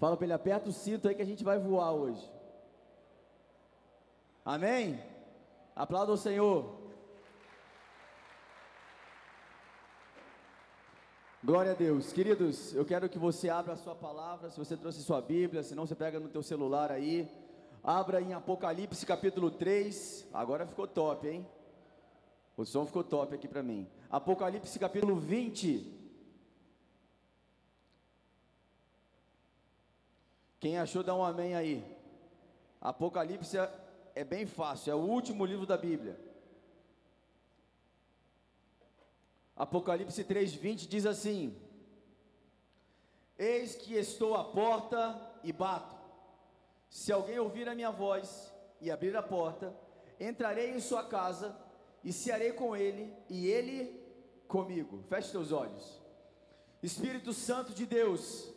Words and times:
Fala 0.00 0.16
para 0.16 0.24
ele, 0.24 0.32
aperta 0.32 0.70
o 0.70 0.72
cinto 0.72 1.06
aí 1.06 1.14
que 1.14 1.20
a 1.20 1.26
gente 1.26 1.44
vai 1.44 1.58
voar 1.58 1.92
hoje. 1.92 2.26
Amém? 4.42 4.98
Aplauda 5.76 6.10
o 6.10 6.16
Senhor. 6.16 6.74
Glória 11.44 11.72
a 11.72 11.74
Deus. 11.74 12.14
Queridos, 12.14 12.74
eu 12.74 12.82
quero 12.86 13.10
que 13.10 13.18
você 13.18 13.50
abra 13.50 13.74
a 13.74 13.76
sua 13.76 13.94
palavra, 13.94 14.50
se 14.50 14.58
você 14.58 14.74
trouxe 14.74 15.02
sua 15.02 15.20
Bíblia, 15.20 15.62
se 15.62 15.74
não 15.74 15.86
você 15.86 15.94
pega 15.94 16.18
no 16.18 16.30
teu 16.30 16.42
celular 16.42 16.90
aí. 16.90 17.30
Abra 17.84 18.22
em 18.22 18.32
Apocalipse 18.32 19.04
capítulo 19.04 19.50
3. 19.50 20.28
Agora 20.32 20.66
ficou 20.66 20.86
top, 20.86 21.28
hein? 21.28 21.46
O 22.56 22.64
som 22.64 22.86
ficou 22.86 23.04
top 23.04 23.34
aqui 23.34 23.46
para 23.46 23.62
mim. 23.62 23.86
Apocalipse 24.10 24.78
capítulo 24.78 25.16
20. 25.16 25.99
Quem 30.60 30.78
achou, 30.78 31.02
dá 31.02 31.14
um 31.14 31.24
amém 31.24 31.54
aí. 31.54 31.82
Apocalipse 32.80 33.56
é, 33.56 33.72
é 34.14 34.22
bem 34.22 34.46
fácil, 34.46 34.92
é 34.92 34.94
o 34.94 34.98
último 34.98 35.46
livro 35.46 35.64
da 35.64 35.76
Bíblia. 35.76 36.20
Apocalipse 39.56 40.22
3:20 40.22 40.86
diz 40.86 41.06
assim: 41.06 41.56
Eis 43.38 43.74
que 43.74 43.94
estou 43.94 44.34
à 44.34 44.44
porta 44.44 45.18
e 45.42 45.52
bato. 45.52 45.96
Se 46.90 47.10
alguém 47.10 47.38
ouvir 47.38 47.68
a 47.68 47.74
minha 47.74 47.90
voz 47.90 48.52
e 48.80 48.90
abrir 48.90 49.16
a 49.16 49.22
porta, 49.22 49.74
entrarei 50.18 50.70
em 50.74 50.80
sua 50.80 51.04
casa 51.04 51.56
e 52.04 52.12
cearei 52.12 52.52
com 52.52 52.76
ele 52.76 53.14
e 53.28 53.46
ele 53.46 53.98
comigo. 54.48 55.02
Feche 55.08 55.30
teus 55.30 55.52
olhos. 55.52 56.00
Espírito 56.82 57.32
Santo 57.32 57.72
de 57.72 57.86
Deus, 57.86 58.50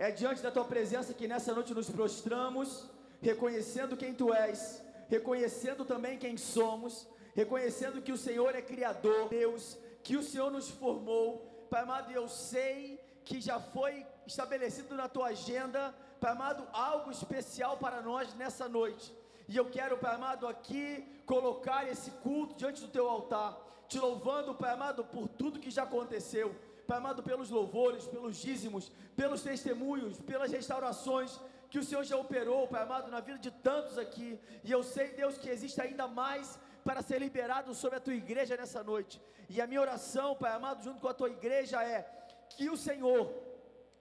é 0.00 0.10
diante 0.10 0.40
da 0.40 0.50
tua 0.50 0.64
presença 0.64 1.12
que 1.12 1.28
nessa 1.28 1.52
noite 1.52 1.74
nos 1.74 1.90
prostramos, 1.90 2.86
reconhecendo 3.20 3.98
quem 3.98 4.14
tu 4.14 4.32
és, 4.32 4.82
reconhecendo 5.10 5.84
também 5.84 6.16
quem 6.16 6.38
somos, 6.38 7.06
reconhecendo 7.34 8.00
que 8.00 8.10
o 8.10 8.16
Senhor 8.16 8.54
é 8.54 8.62
criador, 8.62 9.28
Deus, 9.28 9.76
que 10.02 10.16
o 10.16 10.22
Senhor 10.22 10.50
nos 10.50 10.70
formou. 10.70 11.66
Pai 11.68 11.82
amado, 11.82 12.10
eu 12.10 12.26
sei 12.28 12.98
que 13.26 13.42
já 13.42 13.60
foi 13.60 14.06
estabelecido 14.26 14.94
na 14.94 15.06
tua 15.06 15.26
agenda, 15.26 15.94
Pai 16.18 16.32
amado, 16.32 16.66
algo 16.72 17.10
especial 17.10 17.76
para 17.76 18.00
nós 18.00 18.32
nessa 18.36 18.66
noite. 18.66 19.14
E 19.46 19.54
eu 19.54 19.66
quero, 19.66 19.98
Pai 19.98 20.14
amado, 20.14 20.46
aqui 20.46 21.06
colocar 21.26 21.86
esse 21.86 22.10
culto 22.22 22.54
diante 22.54 22.80
do 22.80 22.88
teu 22.88 23.06
altar, 23.06 23.54
te 23.86 23.98
louvando, 23.98 24.54
Pai 24.54 24.72
amado, 24.72 25.04
por 25.04 25.28
tudo 25.28 25.60
que 25.60 25.70
já 25.70 25.82
aconteceu. 25.82 26.56
Pai 26.90 26.98
amado, 26.98 27.22
pelos 27.22 27.50
louvores, 27.50 28.04
pelos 28.08 28.36
dízimos, 28.36 28.90
pelos 29.14 29.42
testemunhos, 29.42 30.20
pelas 30.22 30.50
restaurações 30.50 31.38
que 31.70 31.78
o 31.78 31.84
Senhor 31.84 32.02
já 32.02 32.16
operou, 32.16 32.66
Pai 32.66 32.82
amado, 32.82 33.12
na 33.12 33.20
vida 33.20 33.38
de 33.38 33.52
tantos 33.52 33.96
aqui. 33.96 34.36
E 34.64 34.72
eu 34.72 34.82
sei, 34.82 35.10
Deus, 35.12 35.38
que 35.38 35.48
existe 35.48 35.80
ainda 35.80 36.08
mais 36.08 36.58
para 36.82 37.00
ser 37.00 37.20
liberado 37.20 37.76
sobre 37.76 37.98
a 37.98 38.00
tua 38.00 38.14
igreja 38.14 38.56
nessa 38.56 38.82
noite. 38.82 39.22
E 39.48 39.60
a 39.60 39.68
minha 39.68 39.80
oração, 39.80 40.34
Pai 40.34 40.50
amado, 40.52 40.82
junto 40.82 41.00
com 41.00 41.06
a 41.06 41.14
tua 41.14 41.30
igreja 41.30 41.80
é 41.80 42.00
que 42.56 42.68
o 42.68 42.76
Senhor, 42.76 43.32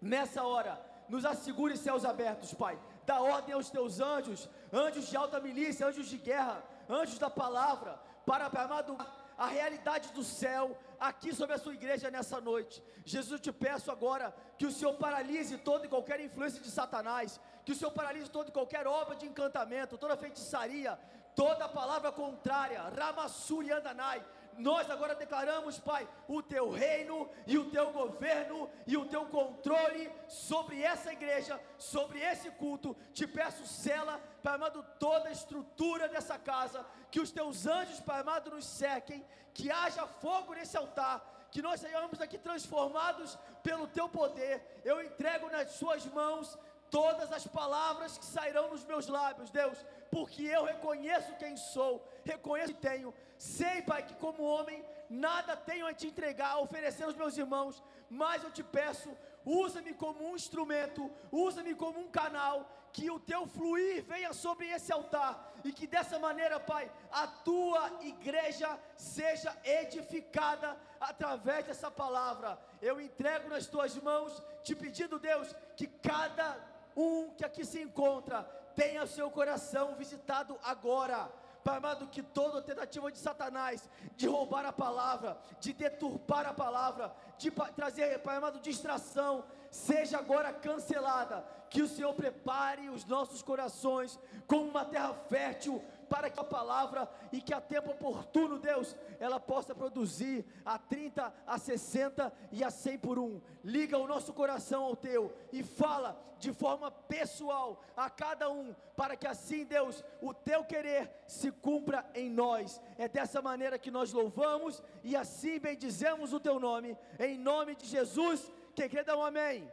nessa 0.02 0.42
hora, 0.44 0.82
nos 1.08 1.26
assegure 1.26 1.78
céus 1.78 2.04
abertos, 2.04 2.56
Pai. 2.56 2.76
Dá 3.06 3.22
ordem 3.22 3.54
aos 3.54 3.70
teus 3.70 4.00
anjos, 4.00 4.50
anjos 4.74 5.08
de 5.08 5.16
alta 5.16 5.40
milícia, 5.40 5.86
anjos 5.86 6.08
de 6.08 6.18
guerra, 6.18 6.64
anjos 6.90 7.20
da 7.20 7.30
palavra, 7.30 8.00
para, 8.26 8.50
Pai 8.50 8.66
amado, 8.66 8.98
a 9.38 9.46
realidade 9.46 10.12
do 10.12 10.24
céu 10.24 10.76
aqui 11.00 11.34
sobre 11.34 11.56
a 11.56 11.58
sua 11.58 11.74
igreja 11.74 12.12
nessa 12.12 12.40
noite. 12.42 12.84
Jesus, 13.06 13.32
eu 13.32 13.40
te 13.40 13.52
peço 13.52 13.92
agora 13.92 14.36
que 14.58 14.66
o 14.66 14.72
Senhor 14.72 14.94
paralise 14.96 15.58
toda 15.58 15.86
e 15.86 15.90
qualquer 15.90 16.20
influência 16.20 16.62
de 16.62 16.70
Satanás, 16.70 17.40
que 17.66 17.72
o 17.72 17.76
Senhor 17.76 17.92
paralise 17.92 18.30
toda 18.30 18.50
e 18.50 18.54
qualquer 18.54 18.86
obra 18.88 19.16
de 19.16 19.26
encantamento, 19.26 19.98
toda 19.98 20.18
feitiçaria, 20.18 21.00
toda 21.36 21.70
palavra 21.70 22.12
contrária, 22.12 22.82
Ramassuri 22.98 23.72
Andanai, 23.72 24.24
nós 24.60 24.90
agora 24.90 25.16
declaramos, 25.16 25.80
Pai, 25.80 26.08
o 26.28 26.42
teu 26.42 26.70
reino 26.70 27.30
e 27.48 27.58
o 27.58 27.70
teu 27.70 27.92
governo 27.92 28.70
e 28.86 28.98
o 28.98 29.06
teu 29.06 29.26
controle 29.26 30.12
sobre 30.28 30.82
essa 30.82 31.12
igreja, 31.12 31.60
sobre 31.78 32.20
esse 32.20 32.52
culto. 32.52 32.96
Te 33.14 33.26
peço, 33.26 33.66
cela, 33.66 34.20
Pai 34.44 34.56
amado, 34.56 34.86
toda 35.00 35.30
a 35.30 35.32
estrutura 35.32 36.08
dessa 36.08 36.38
casa, 36.38 36.86
que 37.10 37.20
os 37.20 37.32
teus 37.32 37.66
anjos, 37.66 38.00
Pai 38.00 38.20
amado, 38.22 38.52
nos 38.52 38.66
sequem, 38.66 39.26
que 39.54 39.72
haja 39.72 40.06
fogo 40.06 40.54
nesse 40.54 40.78
altar 40.78 41.38
que 41.52 41.62
nós 41.62 41.80
sejamos 41.80 42.22
aqui 42.22 42.38
transformados 42.38 43.38
pelo 43.64 43.88
teu 43.88 44.08
poder. 44.08 44.82
Eu 44.84 45.02
entrego 45.02 45.50
nas 45.50 45.72
suas 45.72 46.06
mãos 46.06 46.58
todas 46.90 47.32
as 47.32 47.46
palavras 47.48 48.18
que 48.18 48.26
sairão 48.26 48.70
nos 48.70 48.84
meus 48.86 49.08
lábios, 49.08 49.50
Deus, 49.50 49.78
porque 50.12 50.44
eu 50.44 50.64
reconheço 50.66 51.36
quem 51.36 51.56
sou, 51.56 52.06
reconheço 52.24 52.74
que 52.74 52.82
tenho. 52.82 53.14
Sei, 53.38 53.82
Pai, 53.82 54.04
que 54.04 54.16
como 54.16 54.44
homem 54.44 54.84
nada 55.10 55.56
tenho 55.56 55.88
a 55.88 55.94
te 55.94 56.08
entregar, 56.08 56.52
a 56.52 56.60
oferecer 56.60 57.04
aos 57.04 57.16
meus 57.16 57.38
irmãos, 57.38 57.82
mas 58.10 58.44
eu 58.44 58.52
te 58.52 58.64
peço, 58.64 59.10
usa-me 59.46 59.94
como 59.94 60.30
um 60.30 60.36
instrumento, 60.36 61.10
usa-me 61.32 61.74
como 61.76 62.00
um 62.00 62.10
canal, 62.10 62.70
que 62.92 63.10
o 63.10 63.20
teu 63.20 63.46
fluir 63.46 64.04
venha 64.04 64.34
sobre 64.34 64.68
esse 64.68 64.92
altar 64.92 65.54
e 65.64 65.72
que 65.72 65.86
dessa 65.86 66.18
maneira, 66.18 66.60
Pai, 66.60 66.92
a 67.12 67.28
tua 67.28 68.00
igreja 68.02 68.80
seja 68.96 69.56
edificada 69.64 70.78
através 71.00 71.66
dessa 71.66 71.92
palavra. 71.92 72.60
Eu 72.82 73.00
entrego 73.00 73.50
nas 73.50 73.68
tuas 73.68 73.96
mãos, 73.98 74.42
te 74.64 74.76
pedindo, 74.76 75.20
Deus, 75.20 75.54
que 75.76 75.88
cada 75.88 76.58
um 77.00 77.30
que 77.32 77.46
aqui 77.46 77.64
se 77.64 77.82
encontra 77.82 78.44
tenha 78.76 79.08
seu 79.08 79.30
coração 79.32 79.96
visitado 79.96 80.58
agora. 80.64 81.30
Pai 81.64 81.78
amado, 81.78 82.08
que 82.08 82.24
toda 82.24 82.62
tentativa 82.62 83.12
de 83.12 83.18
Satanás 83.18 83.90
de 84.16 84.28
roubar 84.28 84.66
a 84.66 84.72
palavra, 84.72 85.38
de 85.60 85.74
deturpar 85.74 86.46
a 86.46 86.54
palavra, 86.54 87.14
de 87.38 87.52
trazer, 87.76 88.20
Pai 88.20 88.38
amado, 88.38 88.60
distração, 88.60 89.44
seja 89.70 90.18
agora 90.18 90.54
cancelada. 90.54 91.46
Que 91.70 91.82
o 91.82 91.88
Senhor 91.88 92.14
prepare 92.14 92.90
os 92.90 93.06
nossos 93.06 93.42
corações 93.44 94.18
como 94.48 94.70
uma 94.70 94.86
terra 94.86 95.14
fértil 95.14 95.84
para 96.10 96.30
que 96.30 96.40
a 96.40 96.44
palavra 96.44 97.08
e 97.32 97.40
que 97.42 97.54
a 97.54 97.62
tempo 97.62 97.92
oportuno, 97.92 98.58
Deus, 98.58 98.96
ela 99.20 99.40
possa 99.40 99.76
produzir 99.76 100.46
a 100.66 100.78
30, 100.78 101.34
a 101.46 101.58
60 101.58 102.34
e 102.52 102.64
a 102.64 102.72
100 102.72 102.98
por 102.98 103.20
um. 103.20 103.40
Liga 103.64 103.98
o 103.98 104.08
nosso 104.08 104.34
coração 104.34 104.84
ao 104.84 104.96
teu 104.96 105.32
e 105.54 105.62
fala 105.62 106.20
de 106.40 106.54
forma 106.54 106.90
pessoal 106.90 107.84
a 107.96 108.10
cada 108.10 108.50
um, 108.50 108.74
para 108.96 109.16
que 109.16 109.28
assim, 109.28 109.66
Deus, 109.66 110.04
o 110.22 110.34
teu 110.34 110.64
querer 110.64 111.12
se 111.28 111.52
cumpra 111.52 112.10
em 112.16 112.30
nós. 112.30 112.82
É 112.98 113.08
dessa 113.08 113.42
maneira 113.42 113.78
que 113.78 113.92
nós 113.92 114.12
louvamos 114.12 114.82
e 115.04 115.16
assim 115.16 115.60
bendizemos 115.60 116.34
o 116.34 116.40
teu 116.40 116.60
nome, 116.60 116.98
em 117.20 117.38
nome 117.38 117.76
de 117.76 117.86
Jesus. 117.86 118.52
Quem 118.74 118.90
quer 118.90 119.04
dar 119.04 119.18
um 119.18 119.24
amém? 119.24 119.70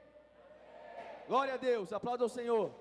Glória 1.28 1.54
a 1.54 1.56
Deus, 1.56 1.92
aplauda 1.92 2.24
o 2.24 2.28
Senhor. 2.28 2.72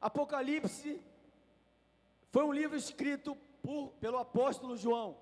Apocalipse 0.00 1.00
foi 2.30 2.44
um 2.44 2.52
livro 2.52 2.76
escrito 2.76 3.34
por, 3.62 3.92
pelo 3.94 4.18
apóstolo 4.18 4.76
João. 4.76 5.16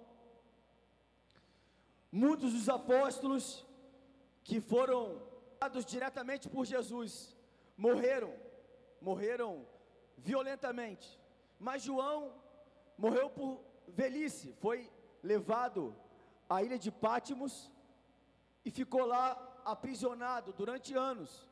Muitos 2.11 2.53
dos 2.53 2.69
apóstolos 2.69 3.67
que 4.43 4.61
foram 4.61 5.21
dados 5.61 5.85
diretamente 5.85 6.49
por 6.49 6.65
Jesus 6.65 7.37
morreram, 7.77 8.35
morreram 9.01 9.67
violentamente. 10.17 11.21
Mas 11.59 11.83
João 11.83 12.35
morreu 12.97 13.31
por 13.31 13.61
velhice, 13.89 14.53
foi 14.61 14.91
levado 15.23 15.97
à 16.49 16.63
ilha 16.63 16.79
de 16.79 16.91
Pátimos 16.91 17.71
e 18.65 18.71
ficou 18.71 19.05
lá 19.05 19.61
aprisionado 19.65 20.53
durante 20.53 20.95
anos. 20.95 21.49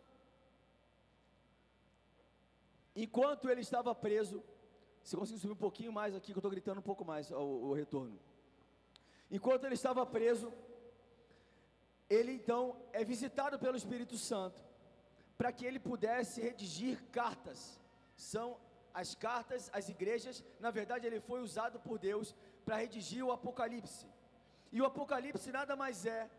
Enquanto 2.95 3.49
ele 3.49 3.63
estava 3.63 3.95
preso, 3.95 4.43
se 5.03 5.17
conseguir 5.17 5.41
subir 5.41 5.53
um 5.53 5.65
pouquinho 5.67 5.93
mais 5.93 6.15
aqui, 6.15 6.33
que 6.33 6.39
eu 6.39 6.41
estou 6.41 6.51
gritando 6.51 6.79
um 6.81 6.89
pouco 6.91 7.05
mais 7.05 7.31
o, 7.31 7.73
retorno. 7.73 8.19
Enquanto 9.31 9.65
ele 9.65 9.75
estava 9.75 10.05
preso, 10.05 10.53
ele 12.09 12.33
então 12.33 12.77
é 12.93 13.03
visitado 13.03 13.59
pelo 13.59 13.77
Espírito 13.77 14.19
Santo, 14.19 14.61
para 15.39 15.51
que 15.53 15.65
ele 15.65 15.79
pudesse 15.79 16.41
redigir 16.41 17.03
cartas. 17.11 17.81
São 18.15 18.59
as 18.93 19.15
cartas 19.15 19.71
às 19.73 19.89
igrejas, 19.89 20.45
na 20.61 20.71
verdade, 20.71 21.07
ele 21.07 21.21
foi 21.21 21.41
usado 21.41 21.81
por 21.81 21.99
Deus 21.99 22.35
para 22.65 22.77
redigir 22.77 23.25
o 23.25 23.33
Apocalipse. 23.33 24.07
E 24.71 24.81
o 24.81 24.85
Apocalipse 24.85 25.51
nada 25.51 25.75
mais 25.75 26.05
é 26.05 26.31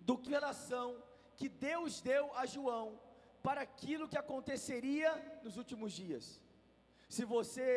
do 0.00 0.18
que 0.18 0.30
relação 0.30 1.02
que 1.36 1.48
Deus 1.48 2.00
deu 2.02 2.34
a 2.36 2.44
João 2.44 2.98
para 3.42 3.60
aquilo 3.62 4.08
que 4.08 4.18
aconteceria 4.18 5.10
nos 5.42 5.56
últimos 5.56 5.92
dias. 5.92 6.40
Se 7.08 7.24
você 7.24 7.68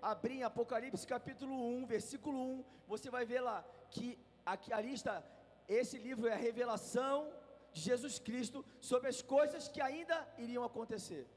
abrir 0.00 0.36
em 0.38 0.42
Apocalipse 0.42 1.06
capítulo 1.06 1.54
1, 1.76 1.86
versículo 1.86 2.38
1, 2.38 2.64
você 2.88 3.10
vai 3.10 3.24
ver 3.24 3.40
lá 3.40 3.64
que 3.90 4.18
aqui 4.44 4.72
a 4.72 4.80
lista, 4.80 5.24
esse 5.68 5.98
livro 5.98 6.26
é 6.26 6.32
a 6.32 6.44
revelação 6.48 7.30
de 7.72 7.80
Jesus 7.80 8.18
Cristo 8.18 8.64
sobre 8.80 9.08
as 9.08 9.20
coisas 9.22 9.68
que 9.68 9.80
ainda 9.80 10.16
iriam 10.38 10.64
acontecer. 10.64 11.28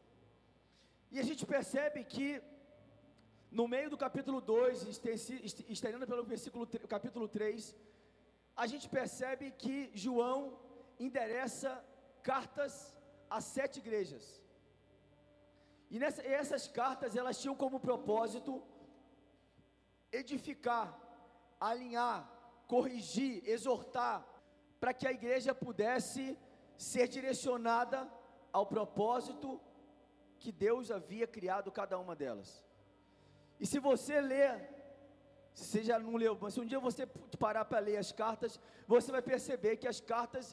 E 1.12 1.20
a 1.20 1.24
gente 1.24 1.46
percebe 1.46 2.04
que 2.04 2.42
no 3.52 3.68
meio 3.68 3.90
do 3.90 3.98
capítulo 3.98 4.42
2, 4.42 4.88
estendendo 5.70 6.08
pelo 6.08 6.24
versículo 6.24 6.66
capítulo 6.88 7.28
3, 7.28 7.76
a 8.56 8.66
gente 8.66 8.90
percebe 8.90 9.52
que 9.52 9.92
João 9.94 10.58
endereça 11.00 11.72
cartas 12.24 12.98
a 13.38 13.40
sete 13.56 13.76
igrejas. 13.84 14.26
E, 15.94 16.00
nessa, 16.02 16.22
e 16.30 16.34
essas 16.42 16.64
cartas 16.80 17.16
elas 17.22 17.40
tinham 17.42 17.56
como 17.64 17.86
propósito 17.88 18.52
edificar, 20.22 20.88
alinhar, 21.70 22.20
corrigir, 22.74 23.34
exortar, 23.56 24.18
para 24.80 24.94
que 24.98 25.08
a 25.08 25.16
igreja 25.20 25.54
pudesse 25.66 26.24
ser 26.90 27.08
direcionada 27.16 28.00
ao 28.58 28.66
propósito 28.76 29.50
que 30.42 30.52
Deus 30.52 30.92
havia 30.98 31.28
criado 31.36 31.76
cada 31.80 31.98
uma 32.04 32.16
delas. 32.24 32.50
E 33.62 33.66
se 33.72 33.80
você 33.88 34.16
ler, 34.34 34.54
se 35.54 35.66
você 35.66 35.84
já 35.90 35.98
não 36.06 36.16
leu, 36.24 36.38
mas 36.42 36.54
se 36.54 36.60
um 36.64 36.70
dia 36.72 36.80
você 36.90 37.06
parar 37.46 37.66
para 37.66 37.86
ler 37.88 37.98
as 37.98 38.12
cartas, 38.12 38.60
você 38.94 39.10
vai 39.16 39.22
perceber 39.22 39.78
que 39.78 39.88
as 39.94 40.02
cartas, 40.14 40.46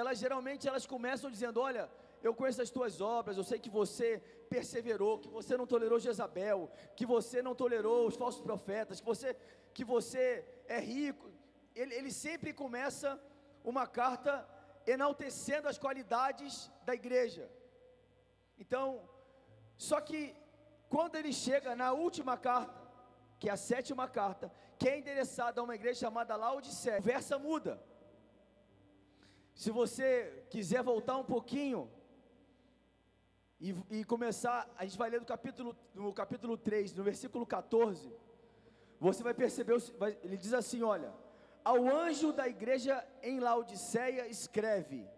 elas 0.00 0.18
geralmente 0.24 0.68
elas 0.70 0.86
começam 0.94 1.30
dizendo: 1.36 1.60
Olha, 1.68 1.84
eu 2.26 2.34
conheço 2.34 2.62
as 2.62 2.70
tuas 2.76 2.94
obras, 3.02 3.36
eu 3.36 3.44
sei 3.44 3.58
que 3.64 3.68
você 3.80 4.08
perseverou, 4.48 5.18
que 5.18 5.28
você 5.28 5.56
não 5.60 5.66
tolerou 5.66 5.98
Jezabel, 6.00 6.70
que 6.96 7.04
você 7.14 7.42
não 7.46 7.54
tolerou 7.54 8.06
os 8.08 8.16
falsos 8.16 8.40
profetas, 8.40 9.00
que 9.00 9.06
você, 9.12 9.36
que 9.76 9.84
você 9.84 10.22
é 10.66 10.80
rico. 10.80 11.30
Ele, 11.74 11.92
ele 11.94 12.10
sempre 12.10 12.50
começa 12.62 13.20
uma 13.62 13.86
carta 13.86 14.32
enaltecendo 14.86 15.68
as 15.68 15.78
qualidades 15.84 16.70
da 16.86 16.94
igreja. 16.94 17.44
Então, 18.58 18.86
só 19.76 20.00
que 20.00 20.34
quando 20.88 21.16
ele 21.16 21.32
chega 21.32 21.76
na 21.76 21.92
última 21.92 22.36
carta, 22.38 22.80
que 23.38 23.50
é 23.50 23.52
a 23.52 23.56
sétima 23.70 24.08
carta, 24.08 24.50
que 24.78 24.88
é 24.88 24.98
endereçada 24.98 25.60
a 25.60 25.64
uma 25.64 25.74
igreja 25.74 26.00
chamada 26.00 26.36
Laodiceia, 26.36 26.96
a 26.96 27.00
conversa 27.00 27.38
muda. 27.38 27.82
Se 29.54 29.70
você 29.70 30.46
quiser 30.48 30.82
voltar 30.82 31.18
um 31.18 31.24
pouquinho 31.24 31.90
e, 33.64 34.00
e, 34.00 34.04
começar, 34.04 34.68
a 34.76 34.84
gente 34.84 34.98
vai 34.98 35.08
ler 35.08 35.20
do 35.20 35.24
capítulo, 35.24 35.74
no 35.94 36.12
capítulo 36.12 36.54
3, 36.54 36.92
no 36.92 37.02
versículo 37.02 37.46
14, 37.46 38.12
você 39.00 39.22
vai 39.22 39.32
perceber, 39.32 39.78
vai, 39.98 40.18
ele 40.22 40.36
diz 40.36 40.52
assim: 40.52 40.82
olha, 40.82 41.10
ao 41.64 41.88
anjo 41.88 42.30
da 42.30 42.46
igreja 42.46 43.02
em 43.22 43.40
Laodiceia 43.40 44.28
escreve, 44.28 45.08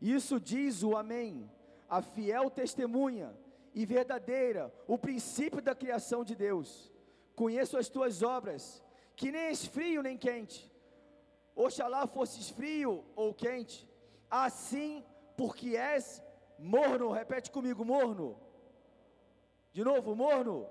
isso 0.00 0.38
diz 0.38 0.84
o 0.84 0.96
Amém, 0.96 1.50
a 1.88 2.00
fiel 2.00 2.48
testemunha 2.48 3.36
e 3.74 3.84
verdadeira, 3.84 4.72
o 4.86 4.96
princípio 4.96 5.60
da 5.60 5.74
criação 5.74 6.24
de 6.24 6.36
Deus. 6.36 6.92
Conheço 7.34 7.76
as 7.76 7.88
tuas 7.88 8.22
obras, 8.22 8.84
que 9.16 9.32
nem 9.32 9.46
és 9.46 9.66
frio 9.66 10.00
nem 10.00 10.16
quente. 10.16 10.72
Oxalá 11.56 12.06
fosses 12.06 12.50
frio 12.50 13.04
ou 13.16 13.34
quente, 13.34 13.88
assim 14.30 15.04
porque 15.36 15.76
és 15.76 16.22
morno. 16.60 17.10
Repete 17.10 17.50
comigo: 17.50 17.84
morno. 17.84 18.38
De 19.72 19.82
novo, 19.82 20.14
morno. 20.14 20.68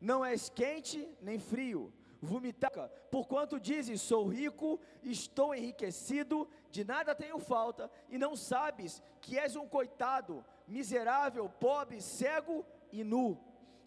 Não 0.00 0.24
és 0.24 0.50
quente 0.50 1.08
nem 1.20 1.38
frio. 1.38 1.92
Vomitar, 2.20 2.70
porquanto 3.10 3.60
dizes: 3.60 4.00
Sou 4.00 4.26
rico, 4.26 4.80
estou 5.02 5.54
enriquecido, 5.54 6.48
de 6.70 6.82
nada 6.82 7.14
tenho 7.14 7.38
falta, 7.38 7.90
e 8.08 8.16
não 8.16 8.34
sabes 8.34 9.02
que 9.20 9.38
és 9.38 9.56
um 9.56 9.68
coitado, 9.68 10.44
miserável, 10.66 11.48
pobre, 11.48 12.00
cego 12.00 12.64
e 12.90 13.04
nu. 13.04 13.38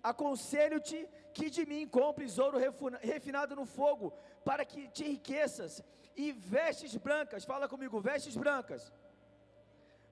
Aconselho-te 0.03 1.09
que 1.33 1.50
de 1.50 1.65
mim 1.65 1.88
compres 1.88 2.38
ouro 2.38 2.59
refinado 3.01 3.55
no 3.55 3.65
fogo, 3.65 4.13
para 4.45 4.63
que 4.63 4.88
te 4.88 5.03
enriqueças, 5.03 5.83
e 6.15 6.31
vestes 6.31 6.95
brancas, 6.95 7.43
fala 7.43 7.67
comigo, 7.67 8.00
vestes 8.00 8.35
brancas, 8.35 8.91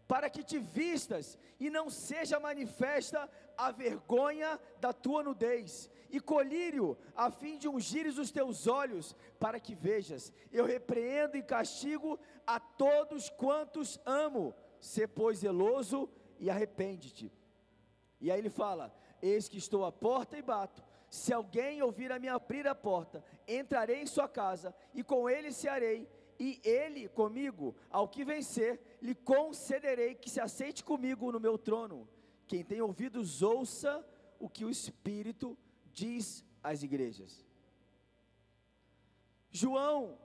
para 0.07 0.29
que 0.29 0.43
te 0.43 0.59
vistas 0.59 1.37
e 1.59 1.69
não 1.69 1.89
seja 1.89 2.39
manifesta 2.39 3.29
a 3.57 3.71
vergonha 3.71 4.59
da 4.79 4.93
tua 4.93 5.23
nudez, 5.23 5.89
e 6.09 6.19
colírio, 6.19 6.97
a 7.15 7.29
fim 7.31 7.57
de 7.57 7.67
ungires 7.67 8.17
os 8.17 8.31
teus 8.31 8.67
olhos, 8.67 9.15
para 9.39 9.59
que 9.59 9.75
vejas. 9.75 10.31
Eu 10.51 10.65
repreendo 10.65 11.35
e 11.35 11.43
castigo 11.43 12.19
a 12.45 12.59
todos 12.59 13.29
quantos 13.29 13.99
amo. 14.05 14.53
Se 14.79 15.07
pois 15.07 15.39
zeloso 15.39 16.09
e 16.39 16.49
arrepende-te. 16.49 17.31
E 18.21 18.31
aí 18.31 18.39
ele 18.39 18.49
fala: 18.49 18.95
Eis 19.21 19.49
que 19.49 19.57
estou 19.57 19.83
à 19.83 19.91
porta 19.91 20.37
e 20.37 20.41
bato. 20.41 20.83
Se 21.09 21.33
alguém 21.33 21.81
ouvir 21.81 22.11
a 22.11 22.19
me 22.19 22.27
abrir 22.27 22.67
a 22.67 22.75
porta, 22.75 23.23
entrarei 23.47 24.01
em 24.01 24.05
sua 24.05 24.27
casa 24.27 24.75
e 24.93 25.03
com 25.03 25.29
ele 25.29 25.51
cearei, 25.51 26.07
e 26.39 26.59
ele 26.63 27.07
comigo, 27.07 27.75
ao 27.89 28.07
que 28.07 28.23
vencer, 28.25 28.79
lhe 29.01 29.15
concederei 29.15 30.15
que 30.15 30.29
se 30.29 30.41
aceite 30.41 30.83
comigo 30.83 31.31
no 31.31 31.39
meu 31.39 31.57
trono. 31.57 32.07
Quem 32.47 32.63
tem 32.63 32.81
ouvidos, 32.81 33.41
ouça 33.41 34.05
o 34.39 34.49
que 34.49 34.65
o 34.65 34.69
Espírito 34.69 35.57
diz 35.93 36.43
às 36.61 36.83
igrejas. 36.83 37.45
João 39.49 40.19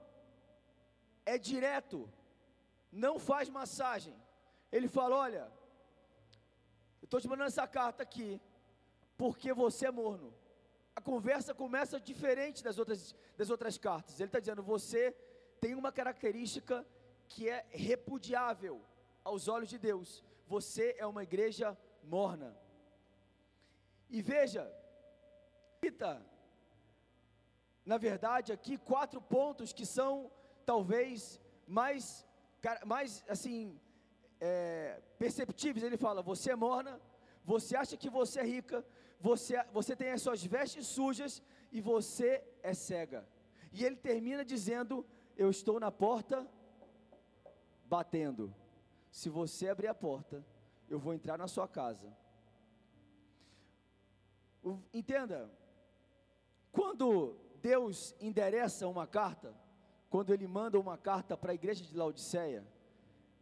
é 1.25 1.37
direto, 1.37 2.11
não 2.91 3.17
faz 3.17 3.49
massagem. 3.49 4.15
Ele 4.71 4.87
fala: 4.87 5.15
olha, 5.15 5.51
eu 7.01 7.05
estou 7.05 7.21
te 7.21 7.27
mandando 7.27 7.47
essa 7.47 7.65
carta 7.65 8.03
aqui, 8.03 8.41
porque 9.17 9.53
você 9.53 9.87
é 9.87 9.91
morno. 9.91 10.33
A 10.93 10.99
conversa 10.99 11.53
começa 11.53 11.99
diferente 11.99 12.61
das 12.63 12.77
outras, 12.77 13.15
das 13.37 13.49
outras 13.49 13.77
cartas. 13.77 14.19
Ele 14.19 14.27
está 14.27 14.39
dizendo: 14.39 14.61
você 14.61 15.15
tem 15.61 15.75
uma 15.75 15.91
característica 15.91 16.85
que 17.27 17.47
é 17.47 17.63
repudiável 17.69 18.81
aos 19.23 19.47
olhos 19.47 19.69
de 19.69 19.77
Deus. 19.77 20.25
Você 20.47 20.95
é 20.97 21.05
uma 21.05 21.23
igreja 21.23 21.77
morna. 22.03 22.57
E 24.09 24.21
veja, 24.23 24.63
cita, 25.79 26.25
na 27.85 27.97
verdade, 27.97 28.51
aqui 28.51 28.75
quatro 28.75 29.21
pontos 29.21 29.71
que 29.71 29.85
são 29.85 30.31
talvez 30.65 31.39
mais, 31.67 32.27
mais 32.83 33.23
assim, 33.29 33.79
é, 34.39 34.99
perceptíveis. 35.19 35.85
Ele 35.85 35.95
fala: 35.95 36.23
você 36.23 36.51
é 36.51 36.55
morna, 36.55 36.99
você 37.45 37.75
acha 37.77 37.95
que 37.95 38.09
você 38.09 38.39
é 38.39 38.43
rica, 38.43 38.83
você, 39.19 39.63
você 39.71 39.95
tem 39.95 40.11
as 40.11 40.23
suas 40.23 40.43
vestes 40.43 40.87
sujas 40.87 41.41
e 41.71 41.79
você 41.79 42.43
é 42.63 42.73
cega. 42.73 43.27
E 43.71 43.85
ele 43.85 43.95
termina 43.95 44.43
dizendo: 44.43 45.05
Eu 45.43 45.49
estou 45.49 45.79
na 45.79 45.91
porta 45.91 46.47
batendo. 47.85 48.53
Se 49.09 49.27
você 49.27 49.69
abrir 49.69 49.87
a 49.87 49.95
porta, 50.07 50.45
eu 50.87 50.99
vou 50.99 51.15
entrar 51.15 51.35
na 51.35 51.47
sua 51.47 51.67
casa. 51.67 52.15
Entenda, 54.93 55.51
quando 56.71 57.35
Deus 57.59 58.15
endereça 58.19 58.87
uma 58.87 59.07
carta, 59.07 59.51
quando 60.11 60.31
Ele 60.31 60.45
manda 60.45 60.79
uma 60.79 60.95
carta 60.95 61.35
para 61.35 61.53
a 61.53 61.55
igreja 61.55 61.83
de 61.83 61.97
Laodiceia, 61.97 62.63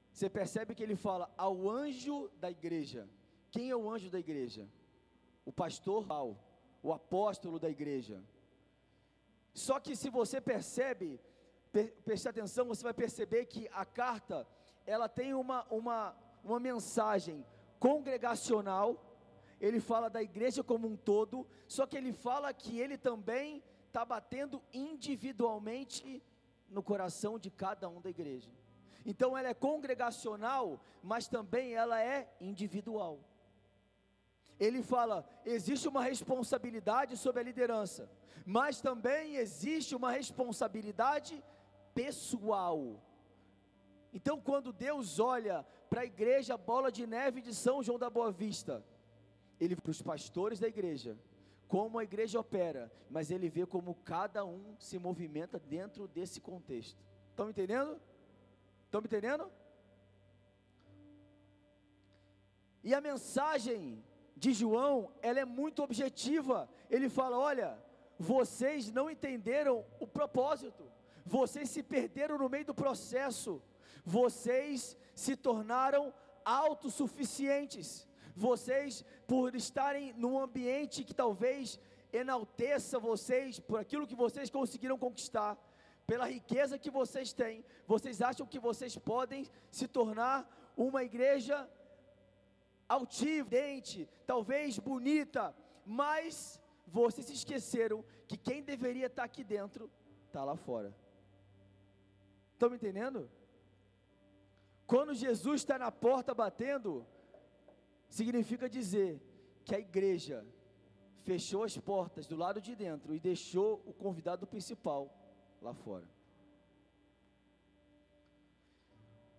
você 0.10 0.30
percebe 0.30 0.74
que 0.74 0.84
ele 0.84 0.96
fala 0.96 1.30
ao 1.38 1.70
anjo 1.70 2.30
da 2.40 2.50
igreja. 2.50 3.10
Quem 3.52 3.70
é 3.70 3.76
o 3.76 3.92
anjo 3.92 4.10
da 4.10 4.20
igreja? 4.20 4.70
O 5.46 5.52
pastor, 5.52 6.08
o 6.82 6.94
apóstolo 6.94 7.60
da 7.60 7.70
igreja. 7.70 8.24
Só 9.54 9.82
que 9.82 9.98
se 9.98 10.10
você 10.10 10.40
percebe, 10.40 11.20
preste 12.04 12.28
atenção, 12.28 12.68
você 12.68 12.84
vai 12.84 12.94
perceber 12.94 13.46
que 13.46 13.70
a 13.72 13.86
carta, 13.86 14.48
ela 14.86 15.08
tem 15.08 15.34
uma, 15.34 15.66
uma, 15.70 16.16
uma 16.44 16.60
mensagem 16.60 17.46
congregacional, 17.80 19.06
ele 19.60 19.80
fala 19.80 20.10
da 20.10 20.22
igreja 20.22 20.64
como 20.64 20.88
um 20.88 20.96
todo, 20.96 21.46
só 21.68 21.86
que 21.86 21.98
ele 21.98 22.12
fala 22.12 22.54
que 22.54 22.80
ele 22.80 22.98
também 22.98 23.64
está 23.88 24.04
batendo 24.06 24.62
individualmente 24.74 26.24
no 26.70 26.82
coração 26.82 27.38
de 27.38 27.50
cada 27.50 27.90
um 27.90 28.02
da 28.02 28.10
igreja. 28.10 28.50
Então 29.06 29.38
ela 29.38 29.50
é 29.50 29.54
congregacional, 29.54 30.80
mas 31.02 31.28
também 31.28 31.74
ela 31.74 32.02
é 32.02 32.32
individual. 32.40 33.20
Ele 34.60 34.84
fala: 34.84 35.28
existe 35.46 35.88
uma 35.88 36.04
responsabilidade 36.04 37.16
sobre 37.18 37.40
a 37.42 37.44
liderança, 37.44 38.10
mas 38.46 38.82
também 38.82 39.36
existe 39.36 39.96
uma 39.96 40.12
responsabilidade 40.12 41.44
pessoal. 42.00 43.04
Então, 44.14 44.40
quando 44.40 44.72
Deus 44.72 45.20
olha 45.20 45.66
para 45.90 46.02
a 46.02 46.06
igreja 46.06 46.58
Bola 46.58 46.90
de 46.90 47.06
Neve 47.06 47.42
de 47.42 47.54
São 47.54 47.84
João 47.84 48.00
da 48.00 48.10
Boa 48.10 48.32
Vista, 48.32 48.86
ele 49.60 49.76
para 49.76 49.92
os 49.92 50.02
pastores 50.02 50.60
da 50.60 50.68
igreja, 50.76 51.18
como 51.68 52.00
a 52.00 52.04
igreja 52.06 52.40
opera, 52.40 52.90
mas 53.10 53.30
ele 53.30 53.50
vê 53.50 53.66
como 53.66 53.96
cada 53.96 54.46
um 54.46 54.78
se 54.80 54.98
movimenta 54.98 55.60
dentro 55.60 56.08
desse 56.08 56.40
contexto. 56.40 57.04
Estão 57.32 57.48
me 57.48 57.52
entendendo? 57.52 58.00
Estão 58.86 59.02
me 59.02 59.08
entendendo? 59.08 59.52
E 62.82 62.94
a 62.94 63.02
mensagem 63.02 64.02
de 64.38 64.54
João, 64.54 65.12
ela 65.22 65.42
é 65.42 65.46
muito 65.46 65.84
objetiva. 65.84 66.70
Ele 66.90 67.10
fala: 67.10 67.38
olha, 67.38 67.78
vocês 68.18 68.90
não 68.90 69.10
entenderam 69.12 69.86
o 70.00 70.08
propósito, 70.08 70.90
vocês 71.30 71.70
se 71.70 71.82
perderam 71.84 72.38
no 72.38 72.50
meio 72.50 72.66
do 72.66 72.74
processo, 72.74 73.62
vocês 74.04 74.98
se 75.14 75.36
tornaram 75.36 76.14
autossuficientes, 76.44 78.08
vocês, 78.36 79.06
por 79.28 79.56
estarem 79.56 80.12
num 80.14 80.40
ambiente 80.40 81.04
que 81.04 81.14
talvez 81.14 81.80
enalteça 82.12 82.98
vocês 82.98 83.60
por 83.60 83.80
aquilo 83.80 84.08
que 84.08 84.16
vocês 84.16 84.50
conseguiram 84.50 84.98
conquistar, 84.98 85.56
pela 86.08 86.26
riqueza 86.26 86.80
que 86.80 86.90
vocês 86.90 87.32
têm, 87.32 87.64
vocês 87.86 88.22
acham 88.22 88.48
que 88.48 88.58
vocês 88.58 88.98
podem 88.98 89.46
se 89.70 89.88
tornar 89.88 90.38
uma 90.76 91.04
igreja 91.04 91.70
altiva, 92.88 93.50
talvez 94.26 94.80
bonita, 94.80 95.56
mas 95.86 96.60
vocês 96.88 97.28
se 97.28 97.34
esqueceram 97.34 98.04
que 98.28 98.36
quem 98.36 98.64
deveria 98.64 99.06
estar 99.06 99.26
aqui 99.26 99.44
dentro 99.44 99.92
está 100.26 100.44
lá 100.44 100.56
fora. 100.56 100.92
Estão 102.60 102.70
me 102.70 102.76
entendendo? 102.76 103.32
Quando 104.86 105.14
Jesus 105.14 105.62
está 105.62 105.80
na 105.80 105.90
porta 105.90 106.34
batendo, 106.34 107.08
significa 108.10 108.68
dizer 108.68 109.22
que 109.64 109.74
a 109.74 109.80
igreja 109.80 110.46
fechou 111.24 111.64
as 111.64 111.78
portas 111.78 112.28
do 112.28 112.36
lado 112.36 112.60
de 112.60 112.76
dentro 112.76 113.16
e 113.16 113.20
deixou 113.32 113.82
o 113.86 113.94
convidado 113.94 114.46
principal 114.46 115.10
lá 115.62 115.74
fora. 115.74 116.06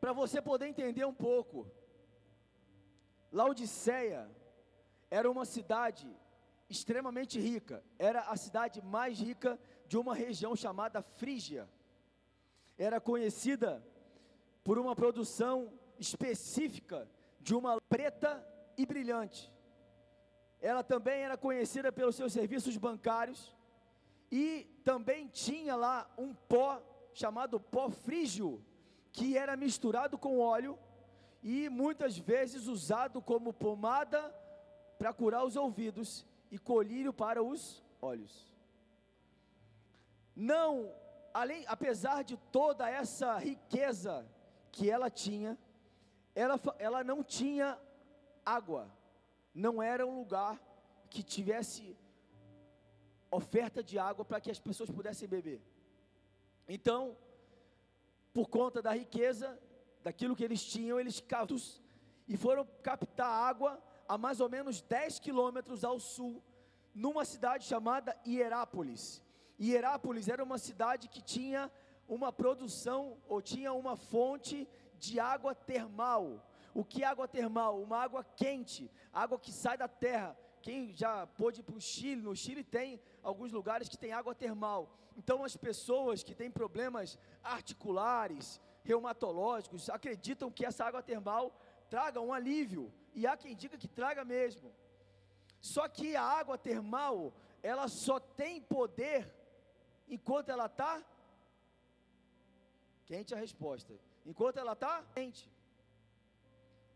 Para 0.00 0.15
você 0.15 0.41
poder 0.41 0.69
entender 0.69 1.05
um 1.05 1.12
pouco, 1.12 1.71
Laodiceia 3.31 4.35
era 5.11 5.31
uma 5.31 5.45
cidade 5.45 6.09
extremamente 6.71 7.39
rica, 7.39 7.85
era 7.99 8.23
a 8.23 8.35
cidade 8.35 8.81
mais 8.81 9.21
rica 9.21 9.61
de 9.87 9.99
uma 9.99 10.15
região 10.15 10.57
chamada 10.57 11.03
Frígia. 11.03 11.69
Era 12.81 12.99
conhecida 12.99 13.85
por 14.65 14.79
uma 14.79 14.97
produção 14.97 15.71
específica 15.99 17.07
de 17.39 17.55
uma 17.55 17.79
preta 17.79 18.43
e 18.75 18.87
brilhante. 18.87 19.53
Ela 20.63 20.83
também 20.83 21.21
era 21.21 21.37
conhecida 21.37 21.93
pelos 21.93 22.17
seus 22.17 22.33
serviços 22.33 22.79
bancários 22.79 23.55
e 24.33 24.67
também 24.83 25.29
tinha 25.29 25.77
lá 25.77 26.11
um 26.17 26.33
pó 26.33 26.83
chamado 27.13 27.61
pó 27.61 27.91
frígio, 27.91 28.65
que 29.13 29.37
era 29.37 29.59
misturado 29.59 30.17
com 30.17 30.39
óleo 30.39 30.79
e 31.43 31.69
muitas 31.69 32.17
vezes 32.17 32.67
usado 32.67 33.21
como 33.21 33.53
pomada 33.53 34.35
para 34.97 35.13
curar 35.13 35.45
os 35.45 35.55
ouvidos 35.55 36.27
e 36.51 36.59
colírio 36.59 37.13
para 37.13 37.43
os 37.43 37.85
olhos. 38.01 38.51
Não, 40.35 40.91
além, 41.33 41.65
apesar 41.67 42.23
de 42.23 42.37
toda 42.37 42.89
essa 42.89 43.39
riqueza 43.39 44.27
que 44.71 44.91
ela 44.91 45.11
tinha, 45.11 45.59
ela, 46.35 46.61
ela 46.79 47.05
não 47.05 47.23
tinha 47.23 47.79
água, 48.45 48.91
não 49.55 49.83
era 49.83 50.07
um 50.07 50.19
lugar 50.19 50.61
que 51.09 51.23
tivesse 51.23 51.97
oferta 53.31 53.83
de 53.83 53.99
água 53.99 54.25
para 54.25 54.41
que 54.41 54.51
as 54.51 54.59
pessoas 54.59 54.91
pudessem 54.91 55.29
beber. 55.29 55.61
Então, 56.69 57.17
por 58.33 58.49
conta 58.49 58.81
da 58.81 58.93
riqueza, 58.93 59.59
daquilo 60.03 60.37
que 60.37 60.45
eles 60.45 60.65
tinham, 60.65 60.99
eles 60.99 61.21
cavaram 61.21 61.57
e 62.29 62.37
foram 62.37 62.65
captar 62.83 63.29
água 63.29 63.83
a 64.09 64.17
mais 64.17 64.41
ou 64.41 64.49
menos 64.49 64.81
10 64.81 65.19
quilômetros 65.19 65.85
ao 65.85 65.99
sul, 65.99 66.43
numa 66.95 67.25
cidade 67.25 67.65
chamada 67.65 68.17
Hierápolis. 68.27 69.23
Hierápolis 69.61 70.29
era 70.29 70.43
uma 70.43 70.59
cidade 70.59 71.09
que 71.09 71.21
tinha 71.21 71.71
uma 72.09 72.33
produção 72.33 73.19
ou 73.29 73.43
tinha 73.43 73.73
uma 73.73 73.95
fonte 73.95 74.67
de 74.99 75.21
água 75.21 75.55
termal. 75.55 76.45
O 76.73 76.85
que 76.85 77.02
é 77.02 77.07
água 77.07 77.29
termal? 77.29 77.81
Uma 77.81 77.99
água 77.99 78.25
quente, 78.25 78.90
água 79.12 79.38
que 79.38 79.52
sai 79.52 79.76
da 79.76 79.87
terra. 79.87 80.37
Quem 80.62 80.93
já 80.95 81.26
pôde 81.26 81.61
ir 81.61 81.62
para 81.62 81.76
o 81.76 81.81
Chile, 81.81 82.23
no 82.23 82.35
Chile 82.35 82.62
tem 82.62 83.00
alguns 83.23 83.52
lugares 83.52 83.88
que 83.88 83.99
tem 83.99 84.12
água 84.12 84.35
termal. 84.35 84.90
Então 85.17 85.45
as 85.45 85.57
pessoas 85.57 86.23
que 86.23 86.35
têm 86.35 86.50
problemas 86.50 87.19
articulares, 87.43 88.61
reumatológicos, 88.83 89.90
acreditam 89.90 90.50
que 90.50 90.64
essa 90.64 90.85
água 90.85 91.02
termal 91.02 91.55
traga 91.88 92.21
um 92.21 92.33
alívio. 92.33 92.93
E 93.14 93.26
há 93.26 93.37
quem 93.37 93.55
diga 93.55 93.76
que 93.76 93.88
traga 93.88 94.25
mesmo. 94.25 94.73
Só 95.61 95.88
que 95.88 96.17
a 96.17 96.23
água 96.23 96.57
termal, 96.57 97.35
ela 97.62 97.88
só 97.88 98.19
tem 98.19 98.61
poder 98.61 99.39
enquanto 100.17 100.49
ela 100.50 100.67
está 100.67 101.02
quente 103.07 103.33
a 103.35 103.38
resposta. 103.38 103.93
Enquanto 104.26 104.59
ela 104.59 104.73
está 104.73 105.05
quente. 105.14 105.50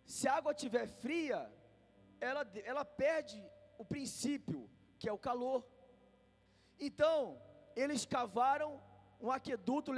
Se 0.05 0.29
a 0.29 0.35
água 0.35 0.53
estiver 0.53 0.87
fria, 0.87 1.51
ela, 2.21 2.47
ela 2.65 2.85
perde 2.85 3.43
o 3.79 3.85
princípio, 3.85 4.69
que 4.99 5.09
é 5.09 5.13
o 5.13 5.19
calor. 5.29 5.65
Então, 6.79 7.41
eles 7.75 8.05
cavaram 8.05 8.83
um 9.21 9.31
aqueduto 9.31 9.91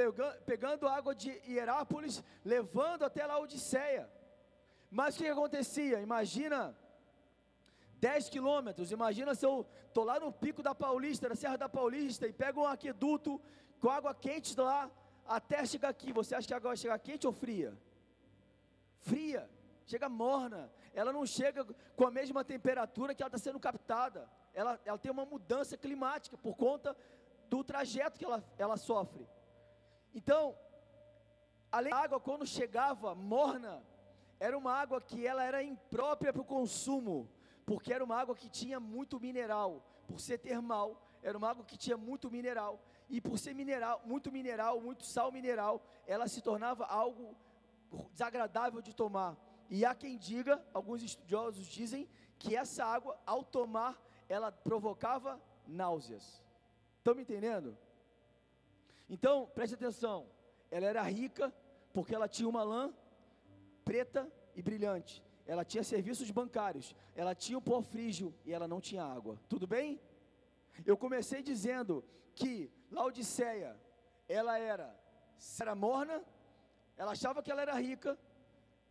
pegando 0.44 0.86
água 0.86 1.14
de 1.14 1.30
Hierápolis, 1.50 2.22
levando 2.44 3.04
até 3.04 3.26
Laodiceia. 3.26 4.08
Mas 4.90 5.14
o 5.14 5.18
que 5.18 5.26
acontecia? 5.26 6.00
Imagina 6.00 6.76
10 7.98 8.28
quilômetros, 8.28 8.92
imagina 8.92 9.34
se 9.34 9.44
eu 9.46 9.66
estou 9.88 10.04
lá 10.04 10.20
no 10.20 10.30
pico 10.30 10.62
da 10.62 10.74
Paulista, 10.74 11.28
na 11.28 11.34
Serra 11.34 11.56
da 11.56 11.68
Paulista, 11.68 12.26
e 12.26 12.32
pego 12.32 12.62
um 12.62 12.66
aqueduto 12.66 13.40
com 13.80 13.88
água 13.88 14.14
quente 14.14 14.58
lá, 14.58 14.90
até 15.26 15.64
chegar 15.64 15.88
aqui. 15.88 16.12
Você 16.12 16.34
acha 16.34 16.46
que 16.46 16.54
a 16.54 16.58
água 16.58 16.70
vai 16.70 16.76
chegar 16.76 16.98
quente 16.98 17.26
ou 17.26 17.32
fria? 17.32 17.76
Fria, 19.00 19.48
chega 19.86 20.08
morna. 20.08 20.70
Ela 20.92 21.12
não 21.12 21.26
chega 21.26 21.64
com 21.96 22.06
a 22.06 22.10
mesma 22.10 22.44
temperatura 22.44 23.14
que 23.14 23.22
ela 23.22 23.28
está 23.28 23.38
sendo 23.38 23.60
captada. 23.60 24.28
Ela, 24.52 24.80
ela 24.84 24.98
tem 24.98 25.10
uma 25.10 25.24
mudança 25.24 25.76
climática 25.76 26.36
por 26.36 26.56
conta 26.56 26.96
do 27.48 27.62
trajeto 27.62 28.18
que 28.18 28.24
ela, 28.24 28.44
ela 28.58 28.76
sofre. 28.76 29.26
Então, 30.14 30.56
além 31.70 31.92
da 31.92 31.98
água, 31.98 32.20
quando 32.20 32.46
chegava 32.46 33.14
morna, 33.14 33.82
era 34.40 34.56
uma 34.56 34.72
água 34.72 35.00
que 35.00 35.26
ela 35.26 35.42
era 35.42 35.62
imprópria 35.62 36.32
para 36.32 36.42
o 36.42 36.44
consumo, 36.44 37.28
porque 37.66 37.92
era 37.92 38.04
uma 38.04 38.16
água 38.16 38.34
que 38.34 38.48
tinha 38.48 38.78
muito 38.78 39.18
mineral, 39.18 39.84
por 40.06 40.20
ser 40.20 40.38
termal, 40.38 41.02
era 41.22 41.36
uma 41.36 41.50
água 41.50 41.64
que 41.64 41.76
tinha 41.76 41.96
muito 41.96 42.30
mineral, 42.30 42.80
e 43.10 43.20
por 43.20 43.38
ser 43.38 43.54
mineral, 43.54 44.00
muito 44.06 44.30
mineral, 44.30 44.80
muito 44.80 45.04
sal 45.04 45.32
mineral, 45.32 45.84
ela 46.06 46.28
se 46.28 46.40
tornava 46.40 46.86
algo 46.86 47.36
desagradável 48.12 48.80
de 48.80 48.94
tomar. 48.94 49.36
E 49.68 49.84
há 49.84 49.94
quem 49.94 50.16
diga, 50.16 50.64
alguns 50.72 51.02
estudiosos 51.02 51.66
dizem, 51.66 52.08
que 52.38 52.54
essa 52.56 52.84
água, 52.84 53.18
ao 53.26 53.42
tomar, 53.42 54.00
ela 54.28 54.52
provocava 54.52 55.40
náuseas. 55.66 56.42
Estão 56.98 57.14
me 57.14 57.22
entendendo? 57.22 57.76
Então, 59.08 59.46
preste 59.54 59.74
atenção. 59.74 60.28
Ela 60.70 60.86
era 60.86 61.02
rica 61.02 61.52
porque 61.92 62.14
ela 62.14 62.28
tinha 62.28 62.48
uma 62.48 62.62
lã 62.62 62.92
preta 63.84 64.30
e 64.54 64.62
brilhante. 64.62 65.24
Ela 65.46 65.64
tinha 65.64 65.84
serviços 65.84 66.30
bancários. 66.30 66.94
Ela 67.14 67.34
tinha 67.34 67.58
o 67.58 67.62
pó 67.62 67.80
frígio 67.80 68.34
e 68.44 68.52
ela 68.52 68.66
não 68.66 68.80
tinha 68.80 69.04
água. 69.04 69.38
Tudo 69.48 69.66
bem? 69.66 70.00
Eu 70.84 70.96
comecei 70.96 71.42
dizendo 71.42 72.04
que 72.34 72.70
Laodiceia, 72.90 73.76
ela 74.28 74.58
era, 74.58 74.94
era 75.60 75.74
morna, 75.74 76.22
ela 76.96 77.12
achava 77.12 77.42
que 77.42 77.50
ela 77.50 77.62
era 77.62 77.74
rica, 77.74 78.18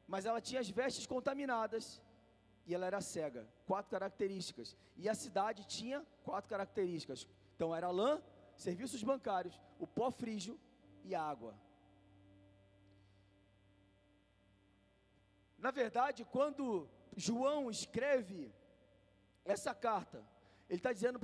mas 0.08 0.26
ela 0.26 0.42
tinha 0.42 0.62
as 0.62 0.70
vestes 0.70 1.06
contaminadas 1.06 2.02
e 2.66 2.74
ela 2.74 2.86
era 2.86 3.02
cega. 3.02 3.48
Quatro 3.66 3.92
características. 3.92 4.76
E 4.98 5.08
a 5.10 5.16
cidade 5.16 5.66
tinha 5.66 6.06
quatro 6.24 6.50
características. 6.50 7.28
Então 7.56 7.76
era 7.76 7.90
lã, 7.90 8.22
serviços 8.56 9.04
bancários, 9.04 9.60
o 9.80 9.86
pó 9.86 10.10
frígio 10.12 10.60
e 11.04 11.14
a 11.14 11.22
água. 11.22 11.54
Na 15.66 15.72
verdade, 15.72 16.24
quando 16.24 16.88
João 17.16 17.72
escreve 17.72 18.54
essa 19.44 19.74
carta, 19.74 20.24
ele 20.70 20.78
está 20.78 20.94
dizendo 20.94 21.18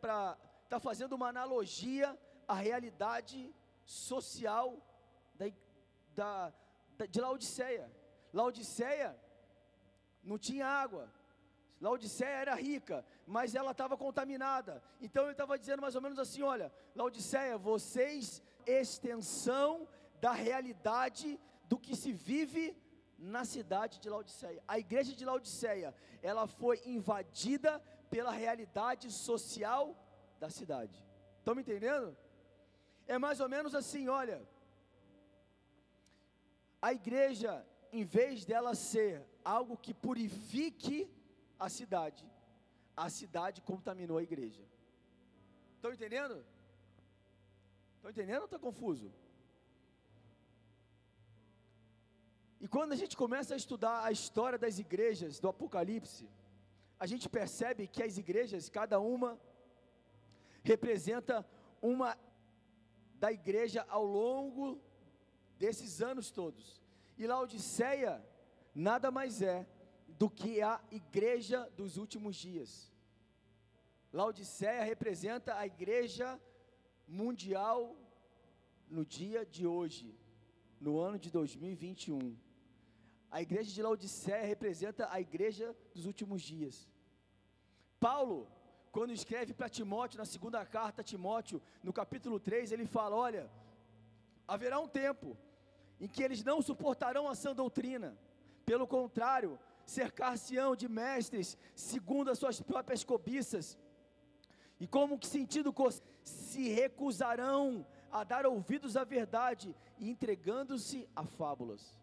para, 0.00 0.36
está 0.64 0.80
fazendo 0.80 1.12
uma 1.12 1.28
analogia 1.28 2.18
à 2.48 2.54
realidade 2.54 3.54
social 3.84 4.76
da, 5.36 5.46
da, 6.16 6.52
de 7.08 7.20
Laodiceia. 7.20 7.88
Laodiceia 8.32 9.16
não 10.20 10.36
tinha 10.36 10.66
água, 10.66 11.08
Laodiceia 11.80 12.38
era 12.38 12.56
rica, 12.56 13.06
mas 13.24 13.54
ela 13.54 13.70
estava 13.70 13.96
contaminada. 13.96 14.82
Então 15.00 15.22
ele 15.22 15.30
estava 15.38 15.56
dizendo 15.56 15.80
mais 15.80 15.94
ou 15.94 16.02
menos 16.02 16.18
assim: 16.18 16.42
olha, 16.42 16.72
Laodiceia, 16.92 17.56
vocês, 17.56 18.42
extensão 18.66 19.86
da 20.20 20.32
realidade 20.32 21.38
do 21.68 21.78
que 21.78 21.94
se 21.94 22.12
vive 22.12 22.76
na 23.18 23.44
cidade 23.44 23.98
de 23.98 24.08
Laodiceia. 24.08 24.62
A 24.66 24.78
igreja 24.78 25.14
de 25.14 25.24
Laodiceia, 25.24 25.94
ela 26.22 26.46
foi 26.46 26.80
invadida 26.84 27.80
pela 28.10 28.30
realidade 28.30 29.10
social 29.10 29.96
da 30.38 30.50
cidade. 30.50 31.04
Estão 31.38 31.54
me 31.54 31.62
entendendo? 31.62 32.16
É 33.06 33.18
mais 33.18 33.40
ou 33.40 33.48
menos 33.48 33.74
assim, 33.74 34.08
olha. 34.08 34.46
A 36.80 36.92
igreja, 36.92 37.66
em 37.92 38.04
vez 38.04 38.44
dela 38.44 38.74
ser 38.74 39.24
algo 39.44 39.76
que 39.76 39.94
purifique 39.94 41.10
a 41.58 41.68
cidade, 41.68 42.30
a 42.96 43.08
cidade 43.08 43.62
contaminou 43.62 44.18
a 44.18 44.22
igreja. 44.22 44.64
Estão 45.76 45.92
entendendo? 45.92 46.44
Estão 47.96 48.10
entendendo 48.10 48.40
ou 48.40 48.44
está 48.46 48.58
confuso? 48.58 49.12
E 52.60 52.66
quando 52.66 52.92
a 52.92 52.96
gente 52.96 53.16
começa 53.16 53.54
a 53.54 53.56
estudar 53.56 54.04
a 54.04 54.10
história 54.10 54.58
das 54.58 54.78
igrejas 54.78 55.38
do 55.38 55.48
Apocalipse, 55.48 56.28
a 56.98 57.06
gente 57.06 57.28
percebe 57.28 57.86
que 57.86 58.02
as 58.02 58.16
igrejas, 58.16 58.68
cada 58.68 58.98
uma, 58.98 59.38
representa 60.62 61.46
uma 61.82 62.16
da 63.18 63.30
igreja 63.30 63.84
ao 63.88 64.04
longo 64.04 64.80
desses 65.58 66.00
anos 66.00 66.30
todos. 66.30 66.82
E 67.18 67.26
Laodiceia 67.26 68.24
nada 68.74 69.10
mais 69.10 69.40
é 69.42 69.66
do 70.08 70.28
que 70.28 70.62
a 70.62 70.80
igreja 70.90 71.70
dos 71.76 71.96
últimos 71.96 72.36
dias. 72.36 72.92
Laodiceia 74.12 74.82
representa 74.82 75.56
a 75.56 75.66
igreja 75.66 76.40
mundial 77.06 77.96
no 78.88 79.04
dia 79.04 79.44
de 79.44 79.66
hoje, 79.66 80.14
no 80.80 80.98
ano 80.98 81.18
de 81.18 81.30
2021. 81.30 82.36
A 83.36 83.42
igreja 83.42 83.70
de 83.70 83.82
Laodiceia 83.82 84.46
representa 84.46 85.12
a 85.12 85.20
igreja 85.20 85.76
dos 85.94 86.06
últimos 86.06 86.40
dias. 86.40 86.88
Paulo, 88.00 88.48
quando 88.90 89.12
escreve 89.12 89.52
para 89.52 89.68
Timóteo, 89.68 90.16
na 90.16 90.24
segunda 90.24 90.64
carta 90.64 91.02
a 91.02 91.04
Timóteo, 91.04 91.60
no 91.82 91.92
capítulo 91.92 92.40
3, 92.40 92.72
ele 92.72 92.86
fala: 92.86 93.14
Olha, 93.14 93.50
haverá 94.48 94.80
um 94.80 94.88
tempo 94.88 95.36
em 96.00 96.08
que 96.08 96.22
eles 96.22 96.42
não 96.42 96.62
suportarão 96.62 97.28
a 97.28 97.34
sã 97.34 97.54
doutrina, 97.54 98.16
pelo 98.64 98.86
contrário, 98.86 99.58
cercar-se-ão 99.84 100.74
de 100.74 100.88
mestres, 100.88 101.58
segundo 101.74 102.30
as 102.30 102.38
suas 102.38 102.62
próprias 102.62 103.04
cobiças, 103.04 103.78
e 104.80 104.86
como 104.86 105.18
que 105.18 105.26
sentido 105.26 105.74
se 106.24 106.70
recusarão 106.70 107.86
a 108.10 108.24
dar 108.24 108.46
ouvidos 108.46 108.96
à 108.96 109.04
verdade, 109.04 109.76
entregando-se 110.00 111.06
a 111.14 111.26
fábulas. 111.26 111.94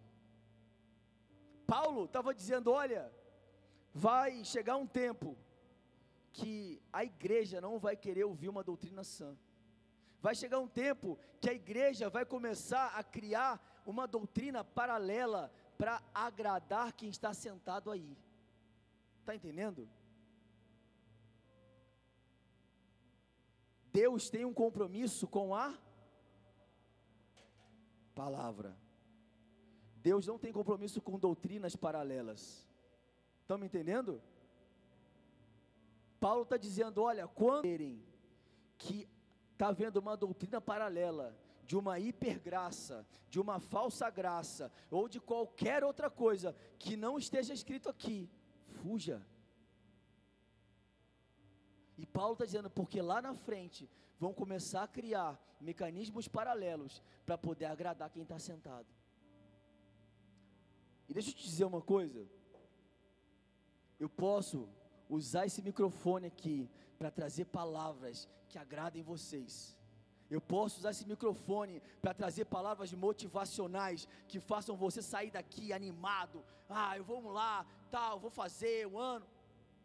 Paulo 1.65 2.05
estava 2.05 2.33
dizendo: 2.33 2.71
olha, 2.71 3.11
vai 3.93 4.43
chegar 4.43 4.77
um 4.77 4.87
tempo 4.87 5.37
que 6.31 6.81
a 6.91 7.03
igreja 7.03 7.61
não 7.61 7.79
vai 7.79 7.95
querer 7.95 8.23
ouvir 8.23 8.49
uma 8.49 8.63
doutrina 8.63 9.03
sã. 9.03 9.37
Vai 10.21 10.35
chegar 10.35 10.59
um 10.59 10.67
tempo 10.67 11.19
que 11.41 11.49
a 11.49 11.53
igreja 11.53 12.09
vai 12.09 12.25
começar 12.25 12.87
a 12.95 13.03
criar 13.03 13.61
uma 13.85 14.07
doutrina 14.07 14.63
paralela 14.63 15.51
para 15.77 16.01
agradar 16.13 16.93
quem 16.93 17.09
está 17.09 17.33
sentado 17.33 17.91
aí. 17.91 18.17
Está 19.19 19.35
entendendo? 19.35 19.89
Deus 23.91 24.29
tem 24.29 24.43
um 24.43 24.53
compromisso 24.53 25.27
com 25.27 25.53
a 25.53 25.77
palavra. 28.15 28.82
Deus 30.03 30.27
não 30.27 30.37
tem 30.37 30.51
compromisso 30.51 31.01
com 31.01 31.17
doutrinas 31.17 31.77
paralelas. 31.77 32.67
Estão 33.41 33.57
me 33.57 33.67
entendendo? 33.67 34.21
Paulo 36.19 36.43
está 36.43 36.57
dizendo: 36.57 37.01
olha, 37.01 37.25
quando 37.25 37.63
que 38.77 39.07
está 39.53 39.67
havendo 39.69 39.97
uma 40.01 40.17
doutrina 40.17 40.59
paralela, 40.59 41.33
de 41.63 41.77
uma 41.77 41.97
hipergraça, 41.99 43.07
de 43.29 43.39
uma 43.39 43.61
falsa 43.61 44.09
graça, 44.09 44.69
ou 44.91 45.07
de 45.07 45.21
qualquer 45.21 45.85
outra 45.85 46.09
coisa 46.09 46.53
que 46.77 46.97
não 46.97 47.17
esteja 47.17 47.53
escrito 47.53 47.87
aqui, 47.87 48.29
fuja. 48.81 49.25
E 51.97 52.05
Paulo 52.05 52.33
está 52.33 52.43
dizendo, 52.43 52.69
porque 52.69 53.01
lá 53.01 53.21
na 53.21 53.33
frente 53.33 53.89
vão 54.19 54.33
começar 54.33 54.83
a 54.83 54.87
criar 54.87 55.39
mecanismos 55.61 56.27
paralelos 56.27 57.01
para 57.25 57.37
poder 57.37 57.65
agradar 57.65 58.09
quem 58.09 58.23
está 58.23 58.37
sentado. 58.37 58.87
Deixa 61.13 61.29
eu 61.29 61.35
te 61.35 61.43
dizer 61.43 61.65
uma 61.65 61.81
coisa. 61.81 62.27
Eu 63.99 64.09
posso 64.09 64.67
usar 65.07 65.45
esse 65.45 65.61
microfone 65.61 66.25
aqui 66.25 66.69
para 66.97 67.11
trazer 67.11 67.45
palavras 67.45 68.27
que 68.49 68.57
agradem 68.57 69.03
vocês. 69.03 69.77
Eu 70.29 70.41
posso 70.41 70.79
usar 70.79 70.91
esse 70.91 71.07
microfone 71.07 71.81
para 72.01 72.13
trazer 72.13 72.45
palavras 72.45 72.91
motivacionais 72.93 74.07
que 74.27 74.39
façam 74.39 74.75
você 74.75 75.01
sair 75.01 75.29
daqui 75.29 75.71
animado. 75.71 76.43
Ah, 76.67 76.97
eu 76.97 77.03
vou 77.03 77.29
lá, 77.31 77.65
tal, 77.91 78.19
vou 78.19 78.31
fazer 78.31 78.87
um 78.87 78.97
ano. 78.97 79.27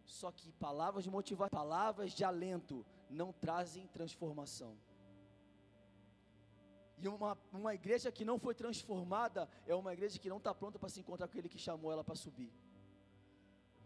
Só 0.06 0.32
que 0.32 0.50
palavras 0.52 1.04
de 1.04 1.10
motivação, 1.10 1.50
palavras 1.50 2.12
de 2.12 2.24
alento 2.24 2.86
não 3.10 3.30
trazem 3.30 3.86
transformação. 3.88 4.74
E 7.00 7.06
uma, 7.06 7.38
uma 7.52 7.74
igreja 7.74 8.10
que 8.10 8.24
não 8.24 8.38
foi 8.38 8.54
transformada 8.54 9.48
é 9.66 9.74
uma 9.74 9.92
igreja 9.92 10.18
que 10.18 10.28
não 10.28 10.38
está 10.38 10.52
pronta 10.54 10.78
para 10.78 10.88
se 10.88 11.00
encontrar 11.00 11.26
com 11.26 11.32
aquele 11.32 11.48
que 11.48 11.58
chamou 11.58 11.92
ela 11.92 12.02
para 12.02 12.16
subir. 12.16 12.52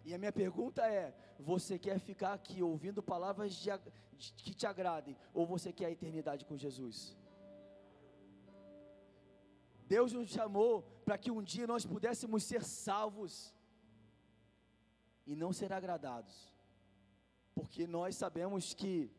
E 0.04 0.14
a 0.14 0.18
minha 0.18 0.32
pergunta 0.32 0.86
é: 0.86 1.14
você 1.38 1.78
quer 1.78 1.98
ficar 1.98 2.32
aqui 2.32 2.62
ouvindo 2.62 3.02
palavras 3.02 3.54
de, 3.54 3.70
de, 4.16 4.32
que 4.32 4.54
te 4.54 4.66
agradem, 4.66 5.16
ou 5.32 5.46
você 5.46 5.72
quer 5.72 5.86
a 5.86 5.90
eternidade 5.90 6.44
com 6.44 6.56
Jesus? 6.56 7.16
Deus 9.86 10.12
nos 10.12 10.30
chamou 10.30 10.82
para 11.04 11.18
que 11.18 11.30
um 11.30 11.42
dia 11.42 11.66
nós 11.66 11.84
pudéssemos 11.84 12.44
ser 12.44 12.64
salvos 12.64 13.54
e 15.26 15.36
não 15.36 15.52
ser 15.52 15.70
agradados, 15.72 16.52
porque 17.54 17.86
nós 17.86 18.16
sabemos 18.16 18.72
que 18.72 19.10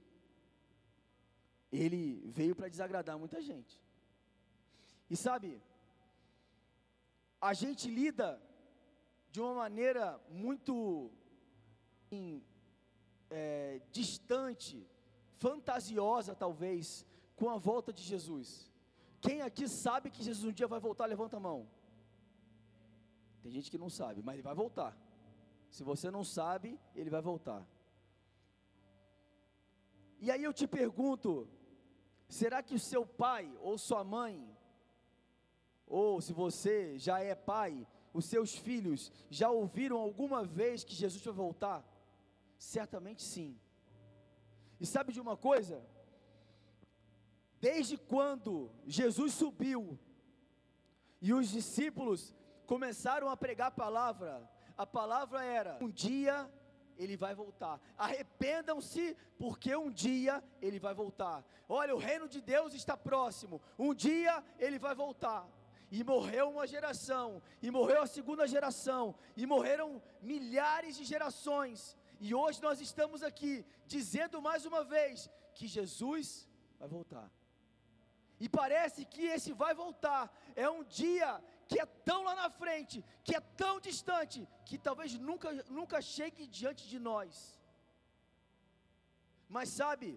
Ele 1.82 2.22
veio 2.28 2.56
para 2.56 2.70
desagradar 2.70 3.18
muita 3.18 3.42
gente. 3.42 3.82
E 5.10 5.16
sabe, 5.18 5.62
a 7.42 7.54
gente 7.54 7.90
lida 7.90 8.30
de 9.32 9.42
uma 9.42 9.56
maneira 9.56 10.22
muito 10.30 11.12
é, 13.30 13.82
distante, 13.92 14.88
fantasiosa 15.40 16.36
talvez, 16.36 17.06
com 17.36 17.50
a 17.50 17.58
volta 17.58 17.92
de 17.92 18.04
Jesus. 18.04 18.72
Quem 19.20 19.42
aqui 19.42 19.68
sabe 19.68 20.12
que 20.12 20.24
Jesus 20.24 20.46
um 20.46 20.54
dia 20.60 20.68
vai 20.68 20.80
voltar, 20.80 21.08
levanta 21.08 21.38
a 21.38 21.40
mão. 21.40 21.68
Tem 23.42 23.52
gente 23.52 23.72
que 23.72 23.78
não 23.78 23.90
sabe, 23.90 24.22
mas 24.22 24.36
ele 24.36 24.44
vai 24.44 24.54
voltar. 24.54 24.96
Se 25.70 25.84
você 25.84 26.12
não 26.12 26.24
sabe, 26.24 26.80
ele 26.96 27.10
vai 27.10 27.22
voltar. 27.22 27.66
E 30.20 30.30
aí 30.32 30.44
eu 30.44 30.54
te 30.54 30.68
pergunto: 30.68 31.50
será 32.28 32.64
que 32.64 32.76
o 32.76 32.80
seu 32.80 33.06
pai 33.06 33.52
ou 33.62 33.78
sua 33.78 34.04
mãe, 34.04 34.50
ou 35.86 36.22
se 36.22 36.34
você 36.34 36.98
já 36.98 37.20
é 37.20 37.36
pai, 37.36 37.88
os 38.14 38.26
seus 38.26 38.56
filhos 38.56 39.12
já 39.30 39.50
ouviram 39.50 39.98
alguma 39.98 40.44
vez 40.44 40.84
que 40.84 40.94
Jesus 40.94 41.24
vai 41.24 41.34
voltar? 41.34 41.84
Certamente 42.58 43.22
sim. 43.24 43.60
E 44.80 44.86
sabe 44.86 45.14
de 45.14 45.20
uma 45.20 45.36
coisa? 45.36 45.86
Desde 47.60 47.98
quando 47.98 48.72
Jesus 48.86 49.34
subiu 49.34 49.98
e 51.22 51.34
os 51.34 51.50
discípulos 51.50 52.36
começaram 52.66 53.30
a 53.30 53.38
pregar 53.38 53.68
a 53.68 53.72
palavra, 53.72 54.50
a 54.78 54.86
palavra 54.86 55.44
era: 55.44 55.78
um 55.82 55.90
dia 55.90 56.52
ele 57.04 57.18
vai 57.18 57.34
voltar. 57.36 57.80
Arrependam-se, 57.98 59.16
porque 59.38 59.76
um 59.76 59.92
dia 59.92 60.44
ele 60.62 60.80
vai 60.80 60.94
voltar. 60.94 61.44
Olha, 61.68 61.96
o 61.96 62.00
reino 62.00 62.28
de 62.28 62.42
Deus 62.42 62.74
está 62.74 62.96
próximo. 62.96 63.62
Um 63.78 63.94
dia 63.94 64.44
ele 64.60 64.80
vai 64.80 64.96
voltar 64.96 65.48
e 65.92 66.04
morreu 66.04 66.50
uma 66.50 66.66
geração, 66.66 67.40
e 67.62 67.70
morreu 67.70 68.02
a 68.02 68.08
segunda 68.08 68.48
geração, 68.48 69.14
e 69.38 69.46
morreram 69.46 70.02
milhares 70.24 70.96
de 70.98 71.04
gerações, 71.04 71.96
e 72.20 72.34
hoje 72.34 72.60
nós 72.64 72.82
estamos 72.82 73.22
aqui 73.22 73.64
dizendo 73.86 74.42
mais 74.42 74.66
uma 74.66 74.84
vez 74.84 75.30
que 75.54 75.68
Jesus 75.68 76.50
vai 76.80 76.88
voltar. 76.88 77.30
E 78.40 78.50
parece 78.50 79.06
que 79.06 79.24
esse 79.36 79.54
vai 79.54 79.76
voltar 79.76 80.34
é 80.56 80.68
um 80.68 80.84
dia 80.84 81.40
que 81.74 81.80
é 81.80 81.86
tão 82.10 82.20
lá 82.28 82.36
na 82.36 82.50
frente, 82.62 82.98
que 83.26 83.36
é 83.40 83.42
tão 83.62 83.74
distante, 83.88 84.40
que 84.68 84.78
talvez 84.88 85.14
nunca, 85.30 85.50
nunca 85.78 86.00
chegue 86.16 86.46
diante 86.58 86.84
de 86.92 87.00
nós. 87.10 87.60
Mas 89.56 89.70
sabe, 89.70 90.10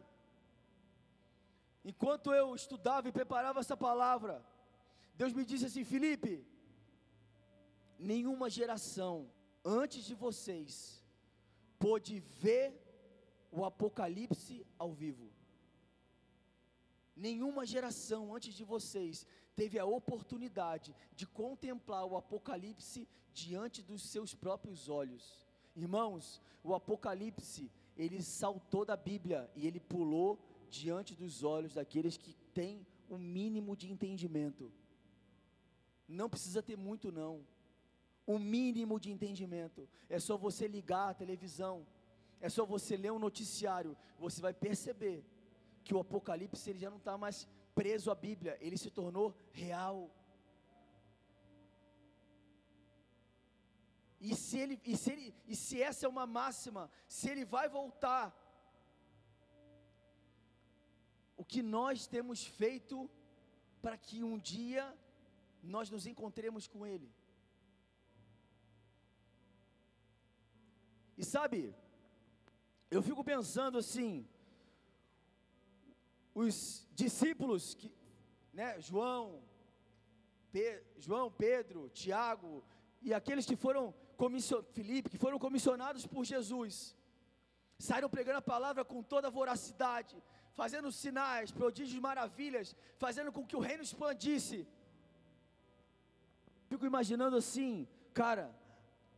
enquanto 1.90 2.35
eu 2.40 2.47
estudava 2.55 3.09
e 3.09 3.16
preparava 3.21 3.61
essa 3.61 3.77
palavra, 3.88 4.35
Deus 5.14 5.33
me 5.38 5.47
disse 5.51 5.66
assim: 5.69 5.85
Felipe, 5.95 6.35
nenhuma 7.99 8.51
geração 8.59 9.14
antes 9.64 10.05
de 10.05 10.14
vocês 10.27 11.03
pôde 11.79 12.21
ver 12.45 12.66
o 13.51 13.64
Apocalipse 13.71 14.57
ao 14.79 14.92
vivo. 14.92 15.29
Nenhuma 17.27 17.64
geração 17.75 18.23
antes 18.37 18.53
de 18.55 18.64
vocês 18.75 19.27
teve 19.57 19.79
a 19.79 19.87
oportunidade 19.87 20.95
de 21.14 21.27
contemplar 21.27 22.05
o 22.05 22.16
Apocalipse 22.16 23.09
diante 23.33 23.83
dos 23.83 24.03
seus 24.03 24.35
próprios 24.35 24.88
olhos. 24.88 25.45
Irmãos, 25.75 26.40
o 26.62 26.75
Apocalipse, 26.75 27.73
ele 27.97 28.23
saltou 28.23 28.85
da 28.85 28.97
Bíblia 28.97 29.51
e 29.57 29.66
ele 29.66 29.81
pulou 29.81 30.38
diante 30.71 31.14
dos 31.14 31.42
olhos 31.42 31.75
daqueles 31.75 32.16
que 32.16 32.35
têm 32.53 32.87
o 33.09 33.16
mínimo 33.16 33.75
de 33.75 33.90
entendimento. 33.90 34.71
Não 36.07 36.29
precisa 36.29 36.62
ter 36.62 36.77
muito, 36.77 37.11
não. 37.11 37.45
O 38.27 38.38
mínimo 38.38 39.01
de 39.01 39.11
entendimento. 39.11 39.88
É 40.09 40.19
só 40.19 40.37
você 40.37 40.69
ligar 40.69 41.11
a 41.11 41.14
televisão. 41.14 41.87
É 42.40 42.49
só 42.49 42.66
você 42.66 42.97
ler 42.97 43.12
um 43.12 43.19
noticiário. 43.19 43.97
Você 44.19 44.40
vai 44.40 44.53
perceber 44.53 45.25
que 45.83 45.95
o 45.95 46.01
Apocalipse 46.01 46.69
ele 46.69 46.81
já 46.81 46.90
não 46.90 46.99
está 46.99 47.16
mais 47.16 47.49
preso 47.79 48.11
à 48.11 48.17
Bíblia, 48.27 48.57
ele 48.67 48.79
se 48.85 48.91
tornou 48.99 49.29
real. 49.53 49.97
E 54.29 54.35
se, 54.35 54.59
ele, 54.62 54.81
e, 54.93 54.97
se 54.97 55.12
ele, 55.12 55.27
e 55.47 55.55
se 55.65 55.83
essa 55.89 56.07
é 56.07 56.09
uma 56.09 56.27
máxima, 56.27 56.91
se 57.17 57.29
ele 57.33 57.45
vai 57.45 57.69
voltar, 57.69 58.25
o 61.37 61.45
que 61.45 61.62
nós 61.62 62.07
temos 62.07 62.45
feito 62.61 63.11
para 63.83 63.97
que 63.99 64.25
um 64.25 64.39
dia 64.39 64.85
nós 65.62 65.91
nos 65.91 66.07
encontremos 66.07 66.67
com 66.67 66.87
Ele? 66.87 67.11
E 71.19 71.25
sabe, 71.25 71.75
eu 72.91 73.03
fico 73.03 73.23
pensando 73.23 73.79
assim, 73.79 74.27
os 76.42 76.87
discípulos, 77.03 77.75
que, 77.75 77.90
né, 78.53 78.79
João, 78.79 79.42
Pe, 80.53 80.83
João, 80.99 81.31
Pedro, 81.31 81.88
Tiago, 82.01 82.62
e 83.01 83.14
aqueles 83.14 83.46
que 83.46 83.57
foram 83.57 83.94
Filipe, 84.75 85.09
que 85.12 85.22
foram 85.25 85.38
comissionados 85.38 86.07
por 86.07 86.25
Jesus, 86.33 86.94
saíram 87.79 88.11
pregando 88.11 88.38
a 88.38 88.51
palavra 88.55 88.85
com 88.85 89.03
toda 89.03 89.31
voracidade, 89.31 90.22
fazendo 90.53 90.92
sinais, 90.92 91.51
prodígios, 91.51 92.01
maravilhas, 92.01 92.77
fazendo 92.99 93.33
com 93.33 93.46
que 93.46 93.57
o 93.57 93.64
reino 93.68 93.83
expandisse. 93.83 94.59
Fico 96.68 96.85
imaginando 96.85 97.37
assim, 97.42 97.88
cara, 98.12 98.55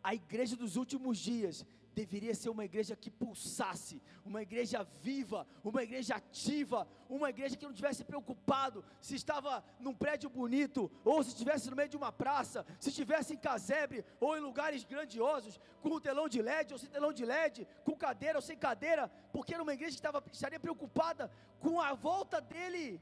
a 0.03 0.15
igreja 0.15 0.55
dos 0.55 0.77
últimos 0.77 1.19
dias 1.19 1.67
deveria 1.99 2.35
ser 2.35 2.51
uma 2.51 2.65
igreja 2.65 2.95
que 2.95 3.11
pulsasse, 3.11 4.01
uma 4.25 4.41
igreja 4.47 4.79
viva, 5.07 5.47
uma 5.65 5.83
igreja 5.83 6.15
ativa, 6.15 6.87
uma 7.09 7.29
igreja 7.31 7.57
que 7.57 7.67
não 7.67 7.79
tivesse 7.81 8.05
preocupado 8.05 8.85
se 9.01 9.15
estava 9.17 9.65
num 9.81 9.95
prédio 9.95 10.31
bonito, 10.31 10.91
ou 11.05 11.23
se 11.23 11.31
estivesse 11.31 11.69
no 11.71 11.77
meio 11.77 11.89
de 11.89 11.97
uma 11.97 12.13
praça, 12.13 12.65
se 12.79 12.91
estivesse 12.91 13.35
em 13.35 13.37
casebre, 13.37 14.05
ou 14.21 14.37
em 14.37 14.41
lugares 14.41 14.85
grandiosos, 14.85 15.59
com 15.83 16.01
telão 16.01 16.29
de 16.29 16.41
LED 16.41 16.73
ou 16.73 16.79
sem 16.79 16.89
telão 16.89 17.13
de 17.13 17.25
LED, 17.25 17.67
com 17.85 17.97
cadeira 17.97 18.39
ou 18.39 18.43
sem 18.43 18.57
cadeira, 18.57 19.11
porque 19.33 19.55
era 19.55 19.63
uma 19.63 19.75
igreja 19.75 19.95
que 19.97 20.01
estava, 20.05 20.23
estaria 20.33 20.61
preocupada 20.61 21.31
com 21.59 21.81
a 21.81 21.95
volta 21.95 22.41
dele, 22.41 23.01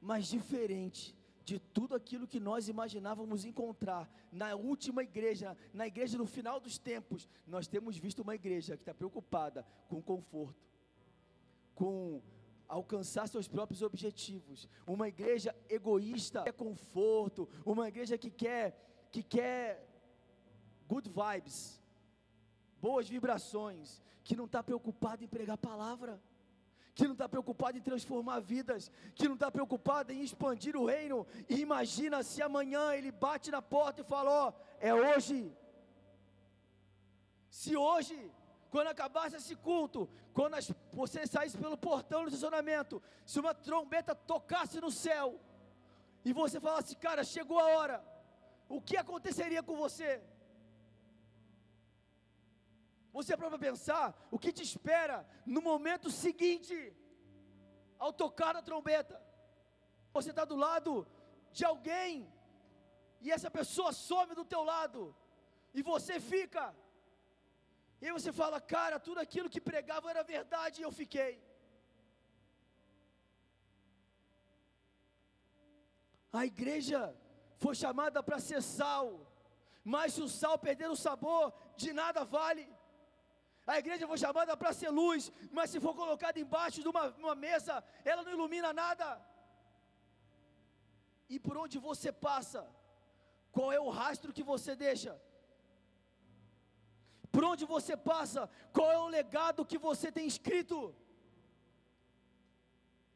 mas 0.00 0.26
diferente 0.26 1.16
de 1.44 1.58
tudo 1.58 1.94
aquilo 1.94 2.26
que 2.26 2.38
nós 2.38 2.68
imaginávamos 2.68 3.44
encontrar 3.44 4.08
na 4.30 4.54
última 4.54 5.02
igreja, 5.02 5.56
na 5.72 5.86
igreja 5.86 6.16
no 6.16 6.26
final 6.26 6.60
dos 6.60 6.78
tempos, 6.78 7.28
nós 7.46 7.66
temos 7.66 7.96
visto 7.96 8.20
uma 8.20 8.34
igreja 8.34 8.76
que 8.76 8.82
está 8.82 8.94
preocupada 8.94 9.66
com 9.88 10.00
conforto, 10.00 10.68
com 11.74 12.22
alcançar 12.68 13.28
seus 13.28 13.48
próprios 13.48 13.82
objetivos, 13.82 14.68
uma 14.86 15.08
igreja 15.08 15.54
egoísta, 15.68 16.38
que 16.38 16.44
quer 16.44 16.52
conforto, 16.52 17.48
uma 17.66 17.88
igreja 17.88 18.16
que 18.16 18.30
quer, 18.30 19.08
que 19.10 19.22
quer 19.22 19.86
good 20.88 21.10
vibes, 21.10 21.82
boas 22.80 23.08
vibrações, 23.08 24.00
que 24.24 24.36
não 24.36 24.44
está 24.44 24.62
preocupada 24.62 25.24
em 25.24 25.28
pregar 25.28 25.58
palavra 25.58 26.20
que 26.94 27.04
não 27.04 27.12
está 27.12 27.28
preocupado 27.28 27.78
em 27.78 27.80
transformar 27.80 28.40
vidas, 28.40 28.90
que 29.14 29.26
não 29.26 29.34
está 29.34 29.50
preocupado 29.50 30.12
em 30.12 30.22
expandir 30.22 30.76
o 30.76 30.86
reino. 30.86 31.26
E 31.48 31.60
imagina 31.60 32.22
se 32.22 32.42
amanhã 32.42 32.94
ele 32.94 33.10
bate 33.10 33.50
na 33.50 33.62
porta 33.62 34.02
e 34.02 34.04
fala: 34.04 34.30
Ó, 34.30 34.48
oh, 34.48 34.52
é 34.78 34.92
hoje. 34.94 35.56
Se 37.48 37.76
hoje, 37.76 38.30
quando 38.70 38.88
acabasse 38.88 39.36
esse 39.36 39.54
culto, 39.54 40.08
quando 40.32 40.54
as, 40.54 40.72
você 40.92 41.26
saísse 41.26 41.58
pelo 41.58 41.76
portão 41.76 42.22
do 42.22 42.28
estacionamento, 42.28 43.02
se 43.26 43.38
uma 43.38 43.54
trombeta 43.54 44.14
tocasse 44.14 44.80
no 44.80 44.90
céu, 44.90 45.38
e 46.24 46.32
você 46.32 46.60
falasse, 46.60 46.96
cara, 46.96 47.24
chegou 47.24 47.58
a 47.58 47.66
hora, 47.76 48.04
o 48.68 48.80
que 48.80 48.96
aconteceria 48.96 49.62
com 49.62 49.76
você? 49.76 50.22
Você 53.12 53.36
para 53.36 53.58
pensar 53.58 54.04
o 54.30 54.38
que 54.38 54.52
te 54.52 54.62
espera 54.62 55.26
no 55.44 55.60
momento 55.60 56.10
seguinte, 56.10 56.76
ao 57.98 58.12
tocar 58.12 58.56
a 58.56 58.62
trombeta. 58.62 59.20
Você 60.12 60.30
está 60.30 60.44
do 60.44 60.56
lado 60.56 61.06
de 61.52 61.64
alguém 61.64 62.32
e 63.20 63.30
essa 63.30 63.50
pessoa 63.50 63.92
some 63.92 64.34
do 64.34 64.44
teu 64.44 64.64
lado 64.64 65.14
e 65.74 65.82
você 65.82 66.18
fica. 66.18 66.74
E 68.00 68.06
aí 68.06 68.12
você 68.12 68.32
fala, 68.32 68.60
cara, 68.60 68.98
tudo 68.98 69.20
aquilo 69.20 69.48
que 69.48 69.60
pregava 69.60 70.10
era 70.10 70.22
verdade 70.24 70.80
e 70.80 70.84
eu 70.84 70.90
fiquei. 70.90 71.32
A 76.32 76.46
igreja 76.46 77.14
foi 77.58 77.74
chamada 77.74 78.22
para 78.22 78.40
ser 78.40 78.62
sal, 78.62 79.30
mas 79.84 80.14
se 80.14 80.22
o 80.22 80.28
sal 80.28 80.58
perder 80.58 80.90
o 80.90 80.96
sabor, 80.96 81.52
de 81.76 81.92
nada 81.92 82.24
vale. 82.24 82.66
A 83.66 83.78
igreja 83.78 84.08
foi 84.08 84.18
chamada 84.18 84.56
para 84.56 84.72
ser 84.72 84.90
luz, 84.90 85.30
mas 85.50 85.70
se 85.70 85.78
for 85.78 85.94
colocada 85.94 86.38
embaixo 86.40 86.82
de 86.82 86.88
uma, 86.88 87.08
uma 87.10 87.34
mesa, 87.34 87.82
ela 88.04 88.22
não 88.22 88.32
ilumina 88.32 88.72
nada. 88.72 89.20
E 91.28 91.38
por 91.38 91.56
onde 91.56 91.78
você 91.78 92.10
passa, 92.10 92.66
qual 93.52 93.70
é 93.72 93.78
o 93.78 93.88
rastro 93.88 94.32
que 94.32 94.42
você 94.42 94.74
deixa? 94.74 95.20
Por 97.30 97.44
onde 97.44 97.64
você 97.64 97.96
passa, 97.96 98.50
qual 98.72 98.90
é 98.90 98.98
o 98.98 99.06
legado 99.06 99.64
que 99.64 99.78
você 99.78 100.10
tem 100.10 100.26
escrito? 100.26 100.94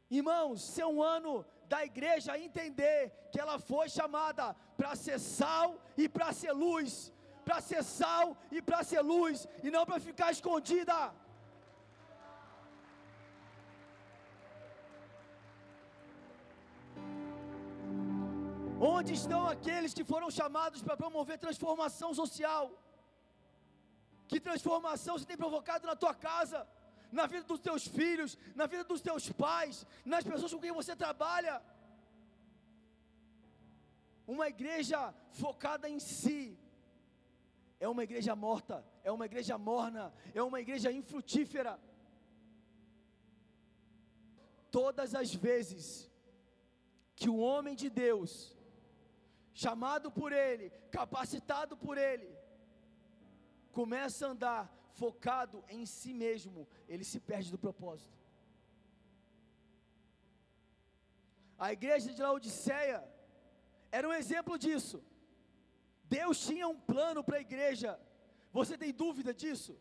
Irmãos, 0.08 0.62
se 0.62 0.80
é 0.80 0.86
um 0.86 1.02
ano 1.02 1.44
da 1.66 1.84
igreja 1.84 2.38
entender 2.38 3.12
que 3.32 3.40
ela 3.40 3.58
foi 3.58 3.88
chamada 3.88 4.54
para 4.76 4.94
ser 4.94 5.18
sal 5.18 5.78
e 5.96 6.08
para 6.08 6.32
ser 6.32 6.52
luz, 6.52 7.12
para 7.46 7.60
ser 7.68 7.82
sal 7.98 8.26
e 8.56 8.60
para 8.68 8.80
ser 8.90 9.02
luz, 9.12 9.38
e 9.66 9.70
não 9.74 9.84
para 9.88 9.98
ficar 10.08 10.30
escondida. 10.36 10.96
Onde 18.94 19.12
estão 19.20 19.42
aqueles 19.54 19.94
que 19.98 20.04
foram 20.12 20.30
chamados 20.38 20.82
para 20.86 20.96
promover 21.02 21.38
transformação 21.46 22.10
social? 22.22 22.64
Que 24.30 24.40
transformação 24.48 25.14
você 25.16 25.28
tem 25.30 25.42
provocado 25.44 25.86
na 25.90 25.96
tua 26.02 26.14
casa, 26.28 26.58
na 27.18 27.26
vida 27.32 27.44
dos 27.52 27.62
teus 27.68 27.86
filhos, 27.86 28.36
na 28.60 28.66
vida 28.72 28.84
dos 28.92 29.00
teus 29.08 29.24
pais, 29.44 29.86
nas 30.12 30.24
pessoas 30.30 30.52
com 30.52 30.62
quem 30.64 30.80
você 30.82 30.94
trabalha? 31.04 31.56
Uma 34.34 34.48
igreja 34.54 35.00
focada 35.42 35.88
em 35.94 36.00
si, 36.00 36.40
é 37.78 37.88
uma 37.88 38.04
igreja 38.04 38.34
morta, 38.34 38.84
é 39.04 39.10
uma 39.12 39.26
igreja 39.26 39.56
morna, 39.58 40.12
é 40.34 40.42
uma 40.42 40.60
igreja 40.60 40.90
infrutífera. 40.90 41.78
Todas 44.70 45.14
as 45.14 45.34
vezes 45.34 46.10
que 47.14 47.28
o 47.28 47.38
homem 47.38 47.74
de 47.74 47.88
Deus, 47.88 48.56
chamado 49.52 50.10
por 50.10 50.32
Ele, 50.32 50.70
capacitado 50.90 51.76
por 51.76 51.96
Ele, 51.96 52.28
começa 53.72 54.26
a 54.26 54.30
andar 54.30 54.76
focado 55.00 55.62
em 55.68 55.84
si 55.84 56.12
mesmo, 56.14 56.66
ele 56.88 57.04
se 57.04 57.20
perde 57.20 57.50
do 57.50 57.58
propósito. 57.58 58.16
A 61.58 61.72
igreja 61.72 62.12
de 62.12 62.22
Laodiceia 62.22 63.02
era 63.90 64.08
um 64.08 64.12
exemplo 64.12 64.58
disso. 64.58 65.02
Deus 66.08 66.40
tinha 66.46 66.66
um 66.68 66.78
plano 66.78 67.22
para 67.22 67.38
a 67.38 67.40
igreja. 67.40 67.98
Você 68.52 68.78
tem 68.78 68.92
dúvida 68.92 69.34
disso? 69.34 69.78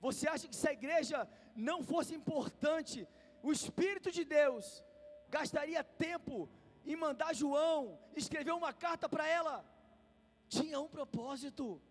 Você 0.00 0.28
acha 0.28 0.46
que 0.48 0.56
se 0.56 0.68
a 0.68 0.72
igreja 0.72 1.28
não 1.54 1.82
fosse 1.82 2.14
importante, 2.14 3.06
o 3.42 3.52
Espírito 3.52 4.10
de 4.10 4.24
Deus 4.24 4.82
gastaria 5.28 5.82
tempo 5.82 6.48
em 6.86 6.96
mandar 6.96 7.34
João 7.34 7.98
escrever 8.16 8.52
uma 8.52 8.72
carta 8.72 9.08
para 9.08 9.26
ela. 9.26 9.64
Tinha 10.48 10.80
um 10.80 10.88
propósito, 10.88 11.82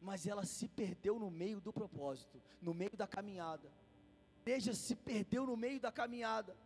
mas 0.00 0.26
ela 0.26 0.44
se 0.44 0.68
perdeu 0.68 1.18
no 1.18 1.30
meio 1.30 1.60
do 1.60 1.72
propósito, 1.72 2.42
no 2.60 2.72
meio 2.72 2.96
da 2.96 3.06
caminhada. 3.06 3.68
A 4.36 4.40
igreja 4.40 4.72
se 4.72 4.94
perdeu 4.94 5.44
no 5.44 5.56
meio 5.56 5.80
da 5.80 5.90
caminhada. 5.90 6.56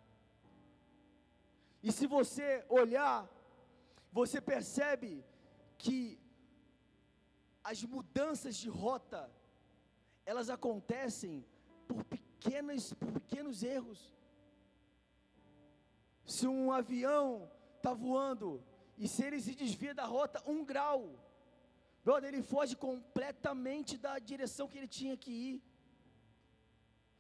E 1.83 1.91
se 1.91 2.07
você 2.07 2.65
olhar, 2.69 3.29
você 4.13 4.41
percebe 4.41 5.25
que 5.83 6.21
as 7.65 7.83
mudanças 7.83 8.55
de 8.57 8.69
rota, 8.69 9.31
elas 10.27 10.51
acontecem 10.51 11.45
por, 11.89 12.05
pequenas, 12.05 12.93
por 12.93 13.11
pequenos 13.13 13.63
erros. 13.63 14.01
Se 16.27 16.47
um 16.47 16.71
avião 16.71 17.51
está 17.77 17.95
voando 17.95 18.63
e 18.99 19.09
se 19.09 19.25
ele 19.25 19.41
se 19.41 19.55
desvia 19.55 19.95
da 19.95 20.05
rota 20.05 20.43
um 20.47 20.63
grau, 20.65 21.19
brother, 22.05 22.29
ele 22.33 22.43
foge 22.43 22.77
completamente 22.77 23.97
da 23.97 24.19
direção 24.19 24.69
que 24.69 24.77
ele 24.77 24.95
tinha 24.99 25.17
que 25.17 25.33
ir. 25.49 25.63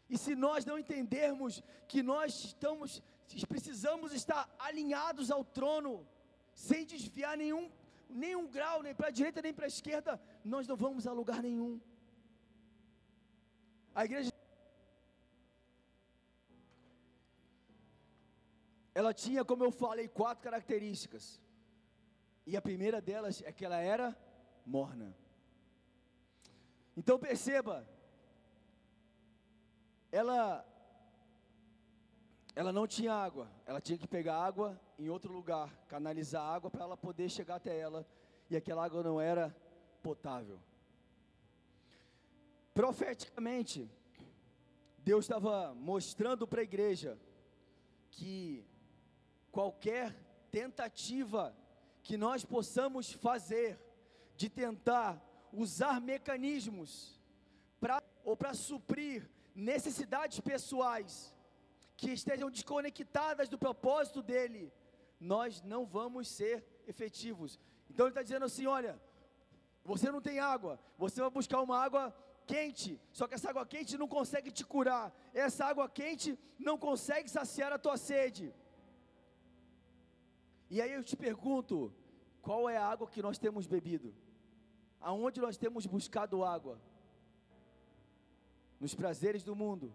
E 0.09 0.19
se 0.19 0.35
nós 0.35 0.67
não 0.67 0.79
entendermos 0.79 1.63
que 1.89 2.03
nós 2.03 2.45
estamos, 2.45 3.03
precisamos 3.49 4.13
estar 4.13 4.55
alinhados 4.59 5.31
ao 5.31 5.45
trono, 5.45 6.07
sem 6.53 6.85
desviar 6.85 7.37
nenhum, 7.39 7.71
nenhum 8.11 8.47
grau, 8.47 8.83
nem 8.83 8.95
para 8.95 9.09
a 9.09 9.11
direita 9.11 9.43
nem 9.43 9.53
para 9.53 9.67
a 9.67 9.69
esquerda, 9.69 10.21
nós 10.45 10.67
não 10.67 10.77
vamos 10.77 11.07
a 11.07 11.13
lugar 11.13 11.43
nenhum. 11.43 11.81
A 13.95 14.05
igreja 14.05 14.31
ela 18.95 19.15
tinha, 19.15 19.45
como 19.45 19.65
eu 19.65 19.71
falei, 19.71 20.09
quatro 20.09 20.45
características. 20.45 21.41
E 22.47 22.57
a 22.57 22.63
primeira 22.63 23.01
delas 23.01 23.43
é 23.43 23.53
que 23.53 23.65
ela 23.65 23.79
era 23.79 24.17
morna. 24.67 25.17
Então 26.97 27.19
perceba, 27.19 27.89
ela 30.11 30.67
ela 32.55 32.73
não 32.73 32.87
tinha 32.87 33.15
água, 33.15 33.51
ela 33.65 33.81
tinha 33.81 33.97
que 33.97 34.09
pegar 34.09 34.37
água 34.37 34.79
em 35.01 35.09
outro 35.09 35.33
lugar, 35.33 35.75
canalizar 35.89 36.43
água 36.43 36.71
para 36.71 36.85
ela 36.85 36.97
poder 36.97 37.31
chegar 37.31 37.55
até 37.55 37.79
ela, 37.79 38.07
e 38.51 38.57
aquela 38.57 38.85
água 38.85 39.03
não 39.03 39.19
era 39.19 39.57
potável. 40.03 40.61
Profeticamente, 42.75 43.91
Deus 44.99 45.25
estava 45.25 45.75
mostrando 45.75 46.47
para 46.47 46.61
a 46.61 46.65
igreja 46.65 47.19
que 48.11 48.63
qualquer 49.51 50.15
tentativa 50.51 51.57
que 52.03 52.19
nós 52.19 52.45
possamos 52.45 53.11
fazer 53.13 53.81
de 54.37 54.51
tentar 54.51 55.19
usar 55.51 55.99
mecanismos 55.99 57.19
para 57.81 58.03
ou 58.23 58.37
para 58.37 58.53
suprir 58.53 59.31
necessidades 59.55 60.39
pessoais 60.41 61.35
que 61.97 62.11
estejam 62.11 62.51
desconectadas 62.51 63.49
do 63.49 63.59
propósito 63.59 64.23
dele, 64.23 64.73
nós 65.21 65.63
não 65.63 65.85
vamos 65.85 66.27
ser 66.29 66.65
efetivos. 66.87 67.61
Então 67.91 68.07
ele 68.07 68.13
está 68.13 68.23
dizendo 68.23 68.47
assim: 68.47 68.67
olha, 68.67 69.01
você 69.85 70.11
não 70.11 70.21
tem 70.21 70.39
água, 70.39 70.81
você 70.97 71.21
vai 71.21 71.31
buscar 71.31 71.61
uma 71.61 71.79
água 71.79 72.15
quente, 72.47 73.01
só 73.13 73.29
que 73.29 73.35
essa 73.35 73.51
água 73.51 73.67
quente 73.67 73.99
não 73.99 74.09
consegue 74.09 74.51
te 74.51 74.65
curar, 74.65 75.15
essa 75.33 75.67
água 75.67 75.89
quente 75.89 76.39
não 76.59 76.77
consegue 76.79 77.29
saciar 77.29 77.73
a 77.73 77.79
tua 77.79 77.97
sede. 77.97 78.55
E 80.71 80.81
aí 80.81 80.93
eu 80.93 81.05
te 81.05 81.17
pergunto: 81.17 81.93
qual 82.41 82.69
é 82.69 82.77
a 82.77 82.87
água 82.87 83.09
que 83.09 83.23
nós 83.23 83.39
temos 83.39 83.67
bebido? 83.67 84.15
Aonde 85.01 85.41
nós 85.41 85.57
temos 85.57 85.87
buscado 85.87 86.45
água? 86.45 86.81
Nos 88.79 88.95
prazeres 88.95 89.43
do 89.43 89.55
mundo, 89.55 89.95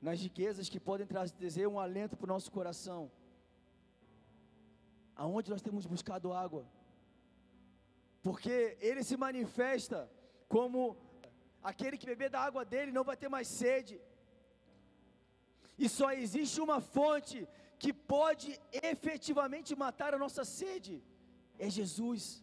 nas 0.00 0.20
riquezas 0.20 0.68
que 0.68 0.78
podem 0.78 1.06
trazer 1.06 1.66
um 1.66 1.78
alento 1.78 2.16
para 2.16 2.24
o 2.24 2.34
nosso 2.34 2.50
coração. 2.52 3.10
Aonde 5.24 5.50
nós 5.50 5.62
temos 5.66 5.86
buscado 5.94 6.32
água? 6.44 6.62
Porque 8.22 8.76
ele 8.88 9.02
se 9.02 9.16
manifesta 9.16 9.98
como 10.54 10.96
aquele 11.70 11.98
que 11.98 12.10
beber 12.12 12.30
da 12.30 12.40
água 12.48 12.64
dele 12.72 12.96
não 12.96 13.04
vai 13.10 13.16
ter 13.16 13.28
mais 13.36 13.48
sede. 13.48 14.00
E 15.78 15.88
só 15.88 16.08
existe 16.12 16.60
uma 16.66 16.80
fonte 16.80 17.38
que 17.82 17.92
pode 17.92 18.48
efetivamente 18.92 19.74
matar 19.84 20.14
a 20.14 20.22
nossa 20.24 20.44
sede 20.44 20.96
é 21.58 21.68
Jesus. 21.68 22.42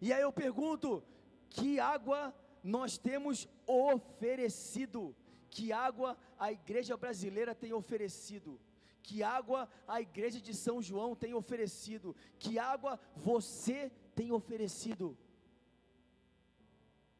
E 0.00 0.12
aí 0.12 0.22
eu 0.22 0.32
pergunto: 0.32 1.02
que 1.50 1.80
água 1.80 2.34
nós 2.62 2.98
temos 2.98 3.48
oferecido? 3.66 5.14
Que 5.50 5.72
água 5.72 6.16
a 6.38 6.50
igreja 6.52 6.96
brasileira 6.96 7.54
tem 7.54 7.72
oferecido? 7.72 8.60
Que 9.04 9.22
água 9.22 9.68
a 9.86 10.00
igreja 10.00 10.40
de 10.40 10.54
São 10.54 10.80
João 10.80 11.14
tem 11.14 11.34
oferecido? 11.34 12.16
Que 12.38 12.58
água 12.58 12.98
você 13.14 13.92
tem 14.14 14.32
oferecido? 14.32 15.16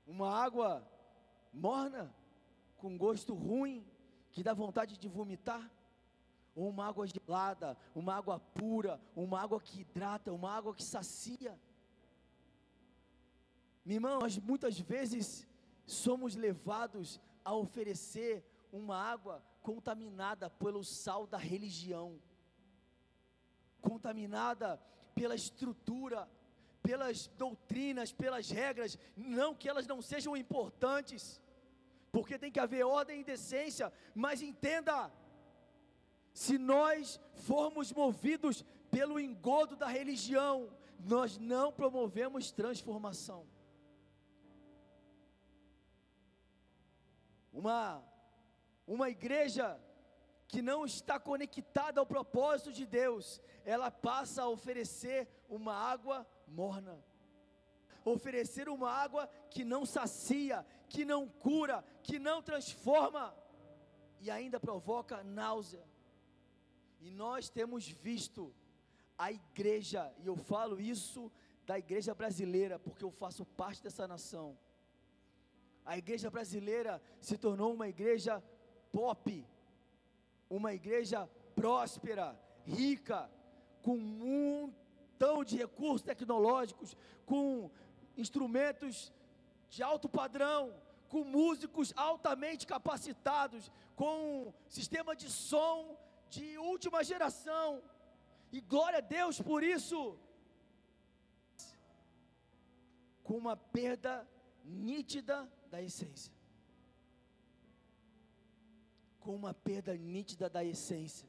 Uma 0.06 0.30
água 0.34 0.70
morna, 1.52 2.14
com 2.78 2.96
gosto 2.96 3.34
ruim, 3.34 3.86
que 4.32 4.42
dá 4.42 4.54
vontade 4.54 4.98
de 4.98 5.08
vomitar? 5.08 5.70
ou 6.56 6.68
uma 6.68 6.86
água 6.86 7.04
gelada, 7.06 7.76
uma 7.94 8.14
água 8.14 8.38
pura, 8.38 9.00
uma 9.16 9.40
água 9.40 9.60
que 9.60 9.80
hidrata, 9.80 10.32
uma 10.32 10.52
água 10.52 10.72
que 10.72 10.84
sacia. 10.84 11.58
Minha 13.84 13.96
irmã, 13.96 14.18
nós 14.20 14.38
muitas 14.38 14.78
vezes 14.78 15.46
somos 15.84 16.36
levados 16.36 17.20
a 17.44 17.52
oferecer 17.54 18.44
uma 18.72 18.96
água 18.96 19.42
contaminada 19.64 20.50
pelo 20.50 20.84
sal 20.84 21.26
da 21.26 21.38
religião, 21.38 22.20
contaminada 23.80 24.68
pela 25.14 25.34
estrutura, 25.34 26.28
pelas 26.82 27.28
doutrinas, 27.28 28.12
pelas 28.12 28.50
regras, 28.50 28.98
não 29.16 29.54
que 29.54 29.66
elas 29.66 29.86
não 29.86 30.02
sejam 30.02 30.36
importantes, 30.36 31.40
porque 32.12 32.38
tem 32.38 32.52
que 32.52 32.60
haver 32.60 32.84
ordem 32.84 33.22
e 33.22 33.24
decência, 33.24 33.90
mas 34.14 34.42
entenda, 34.42 35.10
se 36.34 36.58
nós 36.58 37.18
formos 37.32 37.90
movidos 37.90 38.62
pelo 38.90 39.18
engodo 39.18 39.76
da 39.76 39.88
religião, 39.88 40.70
nós 41.00 41.38
não 41.38 41.72
promovemos 41.72 42.52
transformação. 42.52 43.46
Uma, 47.50 48.04
uma 48.86 49.08
igreja 49.08 49.80
que 50.46 50.60
não 50.62 50.84
está 50.84 51.18
conectada 51.18 52.00
ao 52.00 52.06
propósito 52.06 52.72
de 52.72 52.86
Deus, 52.86 53.40
ela 53.64 53.90
passa 53.90 54.42
a 54.42 54.48
oferecer 54.48 55.28
uma 55.48 55.74
água 55.74 56.26
morna, 56.46 57.02
oferecer 58.04 58.68
uma 58.68 58.90
água 58.90 59.28
que 59.50 59.64
não 59.64 59.86
sacia, 59.86 60.64
que 60.88 61.04
não 61.04 61.26
cura, 61.28 61.84
que 62.02 62.18
não 62.18 62.42
transforma 62.42 63.34
e 64.20 64.30
ainda 64.30 64.60
provoca 64.60 65.24
náusea. 65.24 65.84
E 67.00 67.10
nós 67.10 67.48
temos 67.48 67.88
visto 67.88 68.54
a 69.18 69.32
igreja, 69.32 70.12
e 70.18 70.26
eu 70.26 70.36
falo 70.36 70.80
isso 70.80 71.30
da 71.66 71.78
igreja 71.78 72.14
brasileira, 72.14 72.78
porque 72.78 73.04
eu 73.04 73.10
faço 73.10 73.44
parte 73.44 73.82
dessa 73.82 74.06
nação. 74.06 74.58
A 75.84 75.98
igreja 75.98 76.30
brasileira 76.30 77.00
se 77.20 77.36
tornou 77.36 77.74
uma 77.74 77.88
igreja 77.88 78.42
pop, 78.94 79.44
uma 80.48 80.72
igreja 80.72 81.28
próspera, 81.56 82.26
rica, 82.64 83.28
com 83.82 83.96
um 83.96 84.70
montão 85.18 85.42
de 85.42 85.56
recursos 85.56 86.02
tecnológicos, 86.02 86.96
com 87.26 87.70
instrumentos 88.16 89.12
de 89.68 89.82
alto 89.82 90.08
padrão, 90.08 90.62
com 91.08 91.24
músicos 91.24 91.92
altamente 91.96 92.66
capacitados, 92.74 93.70
com 93.96 94.52
sistema 94.68 95.16
de 95.16 95.28
som 95.28 95.96
de 96.30 96.56
última 96.58 97.02
geração. 97.02 97.82
E 98.52 98.60
glória 98.60 98.98
a 98.98 99.08
Deus 99.18 99.40
por 99.40 99.62
isso. 99.64 100.16
Com 103.24 103.36
uma 103.38 103.56
perda 103.56 104.14
nítida 104.64 105.50
da 105.70 105.82
essência. 105.82 106.33
Com 109.24 109.34
uma 109.34 109.54
perda 109.68 109.92
nítida 109.96 110.46
da 110.56 110.62
essência. 110.72 111.26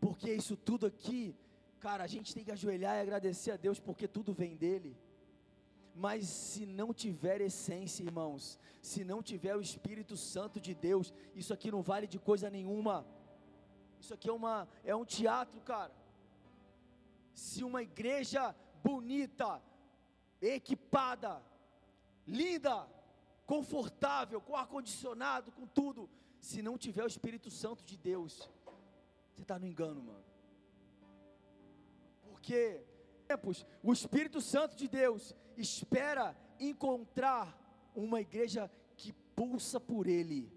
Porque 0.00 0.28
isso 0.40 0.56
tudo 0.68 0.84
aqui, 0.86 1.34
cara, 1.80 2.04
a 2.04 2.10
gente 2.14 2.34
tem 2.34 2.44
que 2.46 2.52
ajoelhar 2.52 2.94
e 2.96 3.00
agradecer 3.00 3.50
a 3.50 3.56
Deus 3.56 3.78
porque 3.86 4.06
tudo 4.16 4.32
vem 4.32 4.54
dele. 4.56 4.96
Mas 6.04 6.26
se 6.28 6.66
não 6.66 6.92
tiver 7.02 7.40
essência, 7.40 8.04
irmãos, 8.04 8.58
se 8.82 9.02
não 9.02 9.22
tiver 9.30 9.56
o 9.56 9.62
Espírito 9.68 10.16
Santo 10.16 10.60
de 10.66 10.74
Deus, 10.74 11.12
isso 11.34 11.52
aqui 11.54 11.70
não 11.70 11.82
vale 11.82 12.06
de 12.06 12.18
coisa 12.18 12.48
nenhuma. 12.50 13.06
Isso 14.00 14.12
aqui 14.14 14.28
é 14.28 14.32
uma 14.32 14.68
é 14.84 14.94
um 14.94 15.04
teatro, 15.04 15.60
cara. 15.62 15.94
Se 17.34 17.64
uma 17.64 17.82
igreja 17.82 18.54
bonita, 18.84 19.60
equipada, 20.40 21.42
linda, 22.26 22.86
confortável, 23.46 24.40
com 24.40 24.54
ar 24.54 24.66
condicionado, 24.66 25.50
com 25.52 25.66
tudo, 25.66 26.08
se 26.40 26.62
não 26.62 26.78
tiver 26.78 27.04
o 27.04 27.06
Espírito 27.06 27.50
Santo 27.50 27.84
de 27.84 27.96
Deus, 27.96 28.50
você 29.32 29.42
está 29.42 29.58
no 29.58 29.66
engano, 29.66 30.02
mano. 30.02 30.24
Porque 32.22 32.84
o 33.82 33.92
Espírito 33.92 34.40
Santo 34.40 34.76
de 34.76 34.86
Deus 34.88 35.34
espera 35.56 36.36
encontrar 36.60 37.58
uma 37.94 38.20
igreja 38.20 38.70
que 38.96 39.12
pulsa 39.12 39.80
por 39.80 40.06
Ele, 40.06 40.50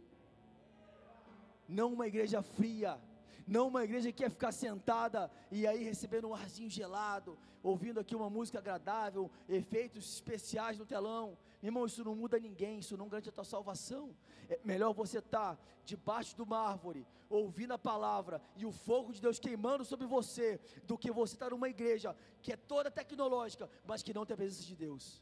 não 1.68 1.94
uma 1.94 2.08
igreja 2.08 2.42
fria, 2.42 3.00
não 3.48 3.68
uma 3.68 3.84
igreja 3.84 4.12
que 4.12 4.24
quer 4.24 4.30
ficar 4.30 4.52
sentada 4.52 5.32
e 5.52 5.66
aí 5.66 5.84
recebendo 5.84 6.28
um 6.28 6.36
arzinho 6.36 6.70
gelado, 6.70 7.38
ouvindo 7.64 8.00
aqui 8.00 8.16
uma 8.16 8.30
música 8.30 8.60
agradável, 8.60 9.30
efeitos 9.48 10.14
especiais 10.14 10.78
no 10.78 10.86
telão. 10.86 11.38
Irmão, 11.62 11.86
isso 11.86 12.04
não 12.04 12.16
muda 12.16 12.40
ninguém, 12.40 12.80
isso 12.80 12.96
não 12.96 13.10
garante 13.10 13.30
a 13.30 13.32
tua 13.32 13.44
salvação. 13.44 14.16
É 14.48 14.60
melhor 14.64 14.94
você 14.94 15.20
estar 15.20 15.56
tá 15.56 15.62
debaixo 15.84 16.36
de 16.36 16.42
uma 16.42 16.58
árvore, 16.58 17.06
ouvindo 17.30 17.74
a 17.74 17.78
palavra 17.78 18.42
e 18.56 18.66
o 18.66 18.72
fogo 18.72 19.12
de 19.12 19.22
Deus 19.22 19.40
queimando 19.40 19.84
sobre 19.84 20.08
você, 20.08 20.60
do 20.86 20.98
que 20.98 21.12
você 21.12 21.36
estar 21.36 21.48
tá 21.48 21.52
numa 21.52 21.68
igreja 21.68 22.16
que 22.42 22.54
é 22.54 22.58
toda 22.58 22.90
tecnológica, 22.90 23.70
mas 23.86 24.02
que 24.02 24.14
não 24.14 24.26
tem 24.26 24.36
a 24.36 24.38
presença 24.38 24.64
de 24.64 24.76
Deus. 24.76 25.22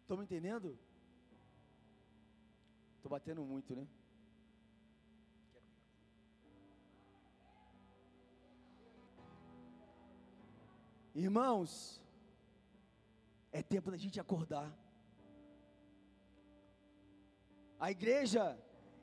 Estão 0.00 0.16
me 0.16 0.24
entendendo? 0.24 0.78
Estou 2.96 3.10
batendo 3.10 3.44
muito, 3.44 3.76
né? 3.76 3.86
Irmãos, 11.14 12.02
é 13.58 13.62
tempo 13.62 13.88
da 13.92 13.96
gente 13.96 14.18
acordar. 14.18 14.68
A 17.78 17.88
igreja, 17.96 18.58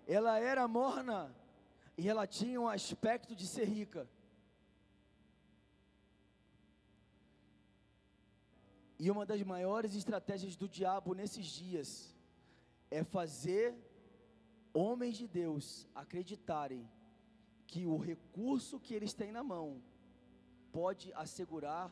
ela 0.05 0.37
era 0.39 0.67
morna 0.67 1.33
e 1.97 2.09
ela 2.09 2.27
tinha 2.27 2.59
um 2.59 2.67
aspecto 2.67 3.33
de 3.33 3.47
ser 3.47 3.65
rica. 3.65 4.09
E 8.99 9.09
uma 9.09 9.25
das 9.25 9.41
maiores 9.41 9.95
estratégias 9.95 10.57
do 10.57 10.67
diabo 10.67 11.13
nesses 11.13 11.45
dias 11.45 12.13
é 12.99 13.05
fazer 13.05 13.73
homens 14.73 15.15
de 15.15 15.27
Deus 15.29 15.87
acreditarem 15.95 16.83
que 17.65 17.85
o 17.85 17.97
recurso 17.97 18.81
que 18.81 18.93
eles 18.93 19.13
têm 19.13 19.31
na 19.31 19.43
mão 19.43 19.81
pode 20.73 21.13
assegurar 21.13 21.89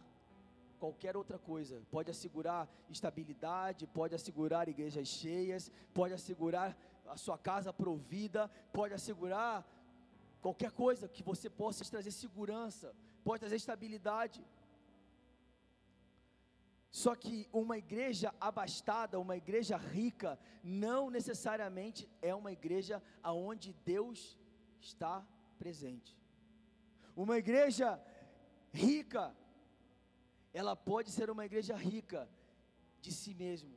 qualquer 0.84 1.16
outra 1.22 1.38
coisa. 1.38 1.82
Pode 1.92 2.10
assegurar 2.10 2.62
estabilidade, 2.90 3.88
pode 4.00 4.16
assegurar 4.16 4.68
igrejas 4.68 5.08
cheias, 5.08 5.72
pode 5.94 6.14
assegurar 6.14 6.70
a 7.06 7.18
sua 7.18 7.38
casa 7.38 7.72
provida, 7.74 8.50
pode 8.72 8.94
assegurar 8.94 9.56
qualquer 10.42 10.72
coisa 10.72 11.08
que 11.08 11.24
você 11.32 11.50
possa 11.50 11.84
trazer 11.86 12.12
segurança, 12.12 12.96
pode 13.24 13.42
trazer 13.42 13.58
estabilidade. 13.58 14.42
Só 16.92 17.16
que 17.16 17.48
uma 17.54 17.78
igreja 17.78 18.34
abastada, 18.40 19.20
uma 19.20 19.38
igreja 19.38 19.78
rica, 19.78 20.40
não 20.64 21.10
necessariamente 21.10 22.10
é 22.22 22.34
uma 22.34 22.52
igreja 22.52 23.02
aonde 23.22 23.74
Deus 23.86 24.40
está 24.82 25.24
presente. 25.60 26.18
Uma 27.16 27.38
igreja 27.38 28.02
rica 28.72 29.36
ela 30.54 30.76
pode 30.76 31.12
ser 31.12 31.30
uma 31.30 31.46
igreja 31.46 31.76
rica 31.76 32.30
de 33.02 33.12
si 33.12 33.34
mesmo 33.34 33.74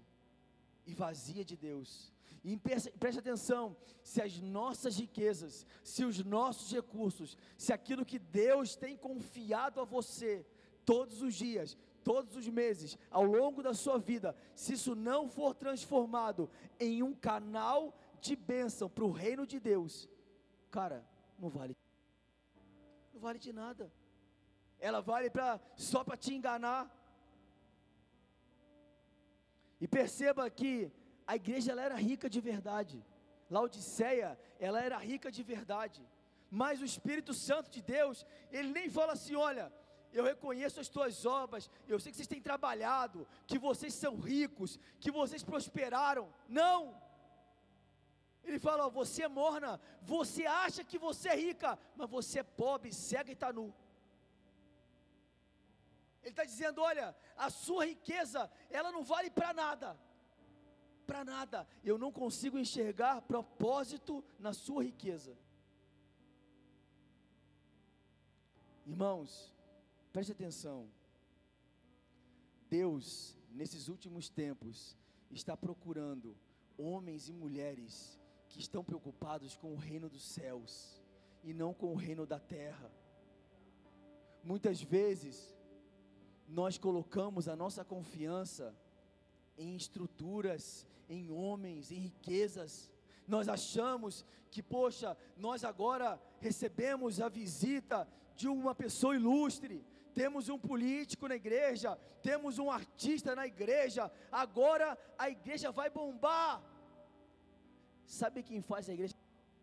e 0.87 0.95
vazia 0.95 1.45
de 1.45 1.57
Deus. 1.57 2.13
E 2.43 2.57
preste, 2.57 3.19
atenção: 3.19 3.77
se 4.03 4.21
as 4.21 4.41
nossas 4.41 4.97
riquezas, 4.97 5.67
se 5.85 6.05
os 6.05 6.25
nossos 6.25 6.73
recursos, 6.73 7.37
se 7.57 7.73
aquilo 7.73 8.05
que 8.05 8.19
Deus 8.19 8.75
tem 8.75 8.97
confiado 8.97 9.81
a 9.81 9.85
você 9.85 10.45
todos 10.85 11.23
os 11.23 11.35
dias, 11.35 11.77
todos 12.03 12.35
os 12.35 12.49
meses, 12.49 12.99
ao 13.11 13.25
longo 13.25 13.63
da 13.63 13.75
sua 13.75 13.99
vida, 13.99 14.35
se 14.55 14.73
isso 14.73 14.95
não 14.95 15.29
for 15.29 15.55
transformado 15.55 16.51
em 16.81 17.03
um 17.03 17.15
canal 17.15 17.97
de 18.21 18.35
bênção 18.35 18.89
para 18.91 19.05
o 19.05 19.13
reino 19.13 19.47
de 19.47 19.61
Deus, 19.61 20.09
cara, 20.71 21.07
não 21.39 21.49
vale, 21.49 21.77
não 23.13 23.21
vale 23.21 23.39
de 23.39 23.53
nada 23.53 23.93
ela 24.89 25.01
vale 25.11 25.29
para 25.37 25.61
só 25.91 26.01
para 26.07 26.17
te 26.25 26.35
enganar. 26.35 26.83
E 29.81 29.87
perceba 29.97 30.51
que 30.61 30.73
a 31.33 31.37
igreja 31.41 31.71
ela 31.73 31.85
era 31.89 31.97
rica 32.11 32.29
de 32.35 32.41
verdade. 32.41 32.99
Laodiceia, 33.49 34.31
ela 34.59 34.81
era 34.89 34.97
rica 35.11 35.31
de 35.37 35.43
verdade. 35.55 36.03
Mas 36.51 36.81
o 36.81 36.89
Espírito 36.93 37.33
Santo 37.33 37.71
de 37.77 37.81
Deus, 37.81 38.27
ele 38.51 38.71
nem 38.79 38.89
fala 38.91 39.13
assim, 39.13 39.37
olha, 39.37 39.67
eu 40.13 40.25
reconheço 40.25 40.81
as 40.81 40.89
tuas 40.89 41.25
obras, 41.25 41.71
eu 41.89 41.99
sei 42.01 42.11
que 42.11 42.17
vocês 42.17 42.33
têm 42.35 42.43
trabalhado, 42.51 43.27
que 43.47 43.59
vocês 43.59 43.95
são 43.95 44.17
ricos, 44.17 44.79
que 45.01 45.11
vocês 45.11 45.43
prosperaram. 45.43 46.27
Não! 46.49 47.01
Ele 48.45 48.59
fala: 48.59 48.87
ó, 48.87 48.91
você 48.91 49.23
é 49.23 49.29
morna, 49.29 49.81
você 50.03 50.45
acha 50.45 50.83
que 50.83 50.99
você 50.99 51.29
é 51.29 51.37
rica, 51.37 51.79
mas 51.97 52.11
você 52.11 52.41
é 52.41 52.43
pobre, 52.43 52.93
cega 52.93 53.31
e 53.31 53.35
está 53.35 53.53
nu. 53.53 53.73
Ele 56.23 56.31
está 56.31 56.45
dizendo: 56.45 56.81
olha, 56.81 57.15
a 57.37 57.51
sua 57.51 57.87
riqueza, 57.87 58.51
ela 58.71 58.93
não 58.93 59.03
vale 59.03 59.31
para 59.31 59.53
nada. 59.53 59.99
Para 61.07 61.25
nada. 61.25 61.67
Eu 61.83 61.99
não 61.99 62.13
consigo 62.13 62.59
enxergar 62.59 63.23
propósito 63.23 64.25
na 64.39 64.53
sua 64.53 64.85
riqueza. 64.85 65.37
Irmãos, 68.87 69.53
preste 70.13 70.33
atenção. 70.33 70.89
Deus, 72.69 73.39
nesses 73.51 73.89
últimos 73.89 74.29
tempos, 74.29 74.97
está 75.31 75.57
procurando 75.57 76.37
homens 76.77 77.29
e 77.29 77.33
mulheres 77.33 78.19
que 78.49 78.61
estão 78.61 78.85
preocupados 78.85 79.57
com 79.57 79.73
o 79.73 79.77
reino 79.77 80.09
dos 80.09 80.23
céus 80.23 81.03
e 81.43 81.53
não 81.53 81.75
com 81.75 81.93
o 81.93 81.97
reino 81.97 82.27
da 82.27 82.39
terra. 82.39 82.91
Muitas 84.43 84.83
vezes, 84.83 85.57
nós 86.53 86.77
colocamos 86.77 87.49
a 87.49 87.57
nossa 87.57 87.83
confiança 87.83 88.77
em 89.57 89.75
estruturas, 89.75 90.87
em 91.09 91.31
homens, 91.31 91.91
em 91.91 91.99
riquezas. 91.99 92.91
Nós 93.27 93.49
achamos 93.49 94.25
que, 94.51 94.63
poxa, 94.63 95.17
nós 95.37 95.65
agora 95.65 96.21
recebemos 96.41 97.21
a 97.21 97.29
visita 97.29 98.07
de 98.37 98.49
uma 98.49 98.75
pessoa 98.75 99.15
ilustre, 99.15 99.83
temos 100.15 100.51
um 100.51 100.59
político 100.59 101.27
na 101.27 101.37
igreja, 101.37 101.97
temos 102.23 102.59
um 102.59 102.71
artista 102.71 103.35
na 103.35 103.47
igreja, 103.47 104.13
agora 104.31 104.99
a 105.19 105.31
igreja 105.31 105.73
vai 105.73 105.89
bombar. 105.89 106.63
Sabe 108.05 108.43
quem 108.43 108.61
faz 108.61 108.91
a 108.91 108.93
igreja? 108.93 109.15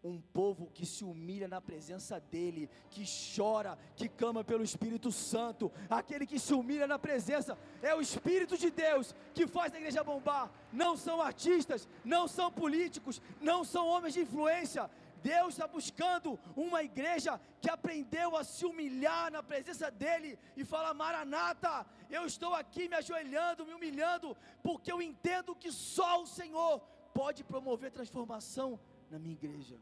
Um 0.04 0.20
povo 0.20 0.72
que 0.74 0.86
se 0.86 1.04
humilha 1.04 1.48
na 1.48 1.60
presença 1.60 2.20
dEle, 2.20 2.70
que 2.90 3.04
chora, 3.36 3.78
que 3.96 4.08
clama 4.08 4.44
pelo 4.44 4.64
Espírito 4.64 5.12
Santo, 5.12 5.72
aquele 5.90 6.26
que 6.26 6.40
se 6.40 6.54
humilha 6.54 6.88
na 6.88 6.98
presença, 6.98 7.58
é 7.82 7.94
o 7.94 8.02
Espírito 8.02 8.58
de 8.58 8.70
Deus 8.70 9.14
que 9.34 9.48
faz 9.48 9.74
a 9.74 9.78
igreja 9.78 10.04
bombar, 10.04 10.52
não 10.72 10.96
são 10.96 11.22
artistas, 11.22 11.88
não 12.04 12.28
são 12.28 12.52
políticos, 12.52 13.22
não 13.42 13.64
são 13.64 13.88
homens 13.88 14.14
de 14.14 14.22
influência, 14.22 14.90
Deus 15.22 15.50
está 15.50 15.68
buscando 15.68 16.40
uma 16.56 16.82
igreja 16.82 17.40
que 17.62 17.70
aprendeu 17.70 18.36
a 18.36 18.44
se 18.44 18.66
humilhar 18.66 19.32
na 19.32 19.44
presença 19.44 19.92
dEle 19.92 20.40
e 20.56 20.64
fala: 20.64 20.94
Maranata, 20.94 21.86
eu 22.10 22.26
estou 22.26 22.54
aqui 22.54 22.88
me 22.88 22.96
ajoelhando, 22.96 23.66
me 23.66 23.74
humilhando, 23.74 24.36
porque 24.64 24.92
eu 24.92 25.02
entendo 25.02 25.56
que 25.56 25.72
só 25.72 26.22
o 26.22 26.28
Senhor 26.28 26.80
pode 27.14 27.44
promover 27.44 27.92
transformação 27.92 28.80
na 29.10 29.20
minha 29.20 29.36
igreja. 29.36 29.80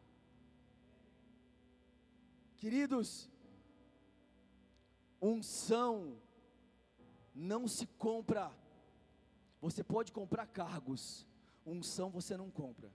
Queridos, 2.58 3.30
unção 5.22 6.18
não 7.34 7.68
se 7.68 7.86
compra. 7.86 8.52
Você 9.62 9.84
pode 9.84 10.12
comprar 10.12 10.48
cargos, 10.48 11.26
unção 11.66 12.10
você 12.10 12.36
não 12.36 12.50
compra. 12.50 12.92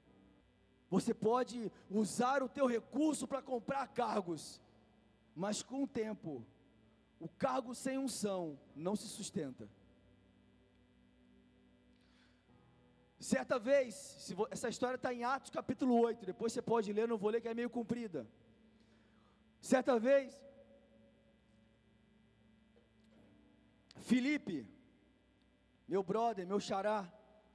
Você 0.90 1.14
pode 1.14 1.70
usar 1.90 2.42
o 2.42 2.48
teu 2.48 2.66
recurso 2.66 3.26
para 3.26 3.40
comprar 3.40 3.86
cargos, 3.88 4.60
mas 5.34 5.62
com 5.62 5.84
o 5.84 5.88
tempo, 5.88 6.44
o 7.18 7.28
cargo 7.28 7.74
sem 7.74 7.98
unção 7.98 8.58
não 8.74 8.94
se 8.94 9.08
sustenta. 9.08 9.68
Certa 13.22 13.56
vez, 13.56 14.34
essa 14.50 14.68
história 14.68 14.96
está 14.96 15.14
em 15.14 15.22
Atos 15.22 15.48
capítulo 15.48 15.96
8, 16.00 16.26
depois 16.26 16.52
você 16.52 16.60
pode 16.60 16.92
ler, 16.92 17.06
não 17.06 17.16
vou 17.16 17.30
ler 17.30 17.40
que 17.40 17.46
é 17.46 17.54
meio 17.54 17.70
comprida. 17.70 18.26
Certa 19.60 19.96
vez, 19.96 20.34
Felipe, 24.00 24.66
meu 25.86 26.02
brother, 26.02 26.44
meu 26.44 26.58
xará, 26.58 27.08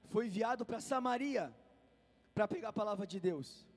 foi 0.05 0.28
enviado 0.28 0.65
para 0.65 0.80
Samaria 0.80 1.53
para 2.34 2.47
pregar 2.47 2.70
a 2.70 2.80
palavra 2.82 3.05
de 3.05 3.20
Deus. 3.20 3.68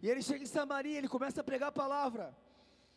E 0.00 0.08
ele 0.08 0.22
chega 0.22 0.42
em 0.42 0.46
Samaria, 0.46 0.96
ele 0.96 1.14
começa 1.16 1.42
a 1.42 1.44
pregar 1.44 1.68
a 1.68 1.80
palavra. 1.84 2.34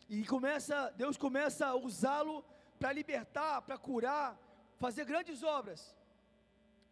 E 0.07 0.25
começa, 0.25 0.91
Deus 0.91 1.17
começa 1.17 1.67
a 1.67 1.75
usá-lo 1.75 2.45
para 2.79 2.93
libertar, 2.93 3.61
para 3.63 3.77
curar, 3.77 4.39
fazer 4.77 5.03
grandes 5.03 5.43
obras. 5.43 5.93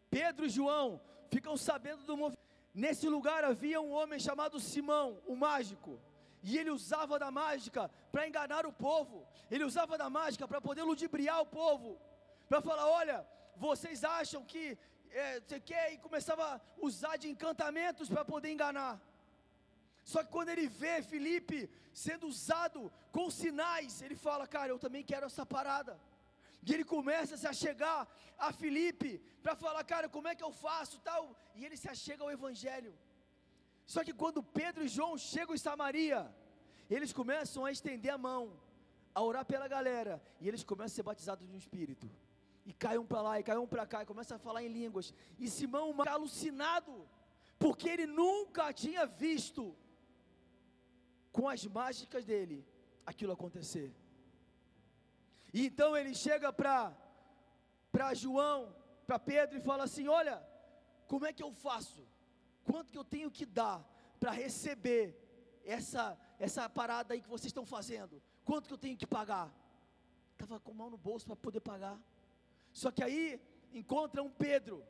Pedro 0.09 0.45
e 0.45 0.49
João 0.49 0.99
ficam 1.30 1.55
sabendo 1.57 2.03
do 2.03 2.17
movimento. 2.17 2.45
Nesse 2.73 3.07
lugar 3.09 3.43
havia 3.43 3.82
um 3.82 3.91
homem 3.91 4.19
chamado 4.19 4.59
Simão, 4.59 5.19
o 5.25 5.36
mágico. 5.36 5.99
E 6.43 6.57
ele 6.57 6.69
usava 6.69 7.17
da 7.17 7.32
mágica 7.32 7.89
para 8.11 8.28
enganar 8.28 8.65
o 8.65 8.73
povo. 8.73 9.25
Ele 9.49 9.63
usava 9.63 9.97
da 9.97 10.09
mágica 10.09 10.47
para 10.47 10.61
poder 10.61 10.84
ludibriar 10.84 11.41
o 11.41 11.45
povo. 11.45 11.99
Para 12.47 12.61
falar: 12.61 12.88
olha, 12.88 13.28
vocês 13.55 14.03
acham 14.03 14.43
que 14.45 14.78
é, 15.11 15.39
você 15.39 15.59
quer? 15.59 15.93
E 15.93 15.97
começava 15.97 16.45
a 16.55 16.61
usar 16.80 17.17
de 17.17 17.28
encantamentos 17.28 18.09
para 18.09 18.23
poder 18.23 18.51
enganar. 18.51 19.01
Só 20.03 20.23
que 20.23 20.32
quando 20.32 20.49
ele 20.49 20.67
vê 20.67 21.01
Felipe 21.01 21.69
sendo 21.91 22.28
usado 22.28 22.91
com 23.11 23.30
sinais, 23.30 24.01
ele 24.01 24.15
fala: 24.15 24.47
Cara, 24.47 24.69
eu 24.69 24.80
também 24.80 25.03
quero 25.03 25.25
essa 25.25 25.45
parada. 25.45 25.99
E 26.68 26.74
ele 26.76 26.86
começa 26.95 27.34
a 27.36 27.39
se 27.41 27.47
achegar 27.53 27.99
a 28.47 28.49
Felipe 28.61 29.11
para 29.43 29.55
falar: 29.63 29.84
Cara, 29.93 30.07
como 30.15 30.28
é 30.32 30.36
que 30.38 30.45
eu 30.47 30.51
faço? 30.51 30.99
tal 31.09 31.24
E 31.55 31.63
ele 31.65 31.78
se 31.82 31.89
achega 31.95 32.24
ao 32.24 32.32
Evangelho. 32.38 32.93
Só 33.93 34.03
que 34.03 34.13
quando 34.22 34.43
Pedro 34.59 34.84
e 34.84 34.93
João 34.95 35.13
chegam 35.18 35.55
em 35.55 35.65
Samaria, 35.68 36.22
eles 36.95 37.13
começam 37.20 37.63
a 37.65 37.72
estender 37.72 38.11
a 38.13 38.18
mão, 38.18 38.41
a 39.15 39.22
orar 39.30 39.45
pela 39.51 39.68
galera, 39.76 40.22
e 40.41 40.47
eles 40.49 40.63
começam 40.72 40.93
a 40.93 40.95
ser 40.97 41.03
batizados 41.03 41.47
no 41.47 41.57
Espírito. 41.63 42.09
E 42.65 42.74
cai 42.74 42.97
um 42.97 43.05
para 43.11 43.22
lá, 43.22 43.39
e 43.39 43.43
cai 43.49 43.57
um 43.57 43.70
para 43.74 43.86
cá, 43.86 44.03
e 44.03 44.05
começa 44.05 44.36
a 44.36 44.39
falar 44.47 44.61
em 44.61 44.74
línguas. 44.80 45.13
E 45.39 45.49
Simão 45.49 45.93
fica 45.93 46.11
alucinado, 46.11 46.93
porque 47.57 47.88
ele 47.93 48.05
nunca 48.05 48.74
tinha 48.74 49.05
visto, 49.05 49.74
com 51.32 51.47
as 51.47 51.65
mágicas 51.65 52.26
dele, 52.26 52.57
aquilo 53.05 53.32
acontecer. 53.32 53.89
E 55.53 55.65
então 55.65 55.95
ele 55.95 56.13
chega 56.13 56.51
para 56.51 56.93
João, 58.13 58.75
para 59.05 59.19
Pedro 59.19 59.57
e 59.57 59.61
fala 59.61 59.83
assim: 59.83 60.07
Olha, 60.07 60.45
como 61.07 61.25
é 61.25 61.33
que 61.33 61.43
eu 61.43 61.51
faço? 61.51 62.07
Quanto 62.63 62.91
que 62.91 62.97
eu 62.97 63.03
tenho 63.03 63.31
que 63.31 63.45
dar 63.45 63.85
para 64.19 64.31
receber 64.31 65.15
essa, 65.63 66.17
essa 66.37 66.69
parada 66.69 67.13
aí 67.13 67.21
que 67.21 67.29
vocês 67.29 67.49
estão 67.49 67.65
fazendo? 67.65 68.21
Quanto 68.43 68.67
que 68.67 68.73
eu 68.73 68.77
tenho 68.77 68.97
que 68.97 69.07
pagar? 69.07 69.53
Estava 70.33 70.59
com 70.59 70.73
mão 70.73 70.89
no 70.89 70.97
bolso 70.97 71.25
para 71.25 71.35
poder 71.35 71.61
pagar. 71.61 71.99
Só 72.71 72.91
que 72.91 73.03
aí 73.03 73.41
encontra 73.73 74.21
um 74.21 74.29
Pedro. 74.29 74.85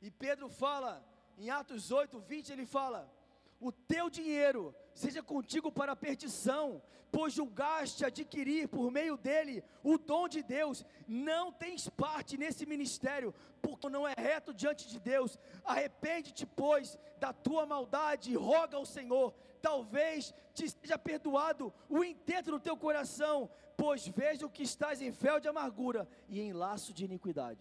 E 0.00 0.10
Pedro 0.10 0.48
fala, 0.48 1.04
em 1.36 1.50
Atos 1.50 1.90
8, 1.90 2.18
20, 2.20 2.52
ele 2.52 2.66
fala: 2.66 3.12
O 3.60 3.72
teu 3.72 4.08
dinheiro 4.08 4.74
seja 4.98 5.22
contigo 5.22 5.70
para 5.70 5.92
a 5.92 5.96
perdição, 5.96 6.82
pois 7.10 7.32
julgaste 7.32 8.04
adquirir 8.04 8.68
por 8.68 8.90
meio 8.90 9.16
dele 9.16 9.62
o 9.82 9.96
dom 9.96 10.28
de 10.28 10.42
Deus, 10.42 10.84
não 11.06 11.52
tens 11.52 11.88
parte 11.88 12.36
nesse 12.36 12.66
ministério, 12.66 13.34
porque 13.62 13.88
não 13.88 14.06
é 14.06 14.14
reto 14.16 14.52
diante 14.52 14.88
de 14.88 14.98
Deus. 14.98 15.38
Arrepende-te, 15.64 16.44
pois, 16.44 16.98
da 17.18 17.32
tua 17.32 17.64
maldade 17.64 18.32
e 18.32 18.36
roga 18.36 18.76
ao 18.76 18.84
Senhor, 18.84 19.32
talvez 19.62 20.34
te 20.52 20.68
seja 20.68 20.98
perdoado 20.98 21.72
o 21.88 22.04
intento 22.04 22.50
do 22.50 22.60
teu 22.60 22.76
coração, 22.76 23.48
pois 23.76 24.06
vejo 24.08 24.50
que 24.50 24.64
estás 24.64 25.00
em 25.00 25.12
fel 25.12 25.38
de 25.40 25.48
amargura 25.48 26.08
e 26.28 26.40
em 26.40 26.52
laço 26.52 26.92
de 26.92 27.04
iniquidade. 27.04 27.60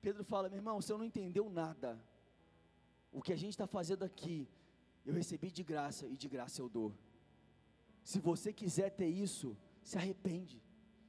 Pedro 0.00 0.24
fala, 0.24 0.48
meu 0.48 0.58
irmão, 0.58 0.80
você 0.80 0.92
não 0.92 1.04
entendeu 1.04 1.48
nada. 1.48 1.98
O 3.14 3.22
que 3.22 3.32
a 3.32 3.36
gente 3.36 3.54
está 3.56 3.66
fazendo 3.66 4.04
aqui 4.04 4.36
eu 5.06 5.14
recebi 5.14 5.50
de 5.50 5.62
graça 5.62 6.06
e 6.08 6.16
de 6.16 6.28
graça 6.28 6.60
eu 6.60 6.68
dou. 6.68 6.92
Se 8.02 8.18
você 8.18 8.52
quiser 8.52 8.90
ter 8.90 9.06
isso, 9.06 9.56
se 9.82 9.96
arrepende, 9.96 10.60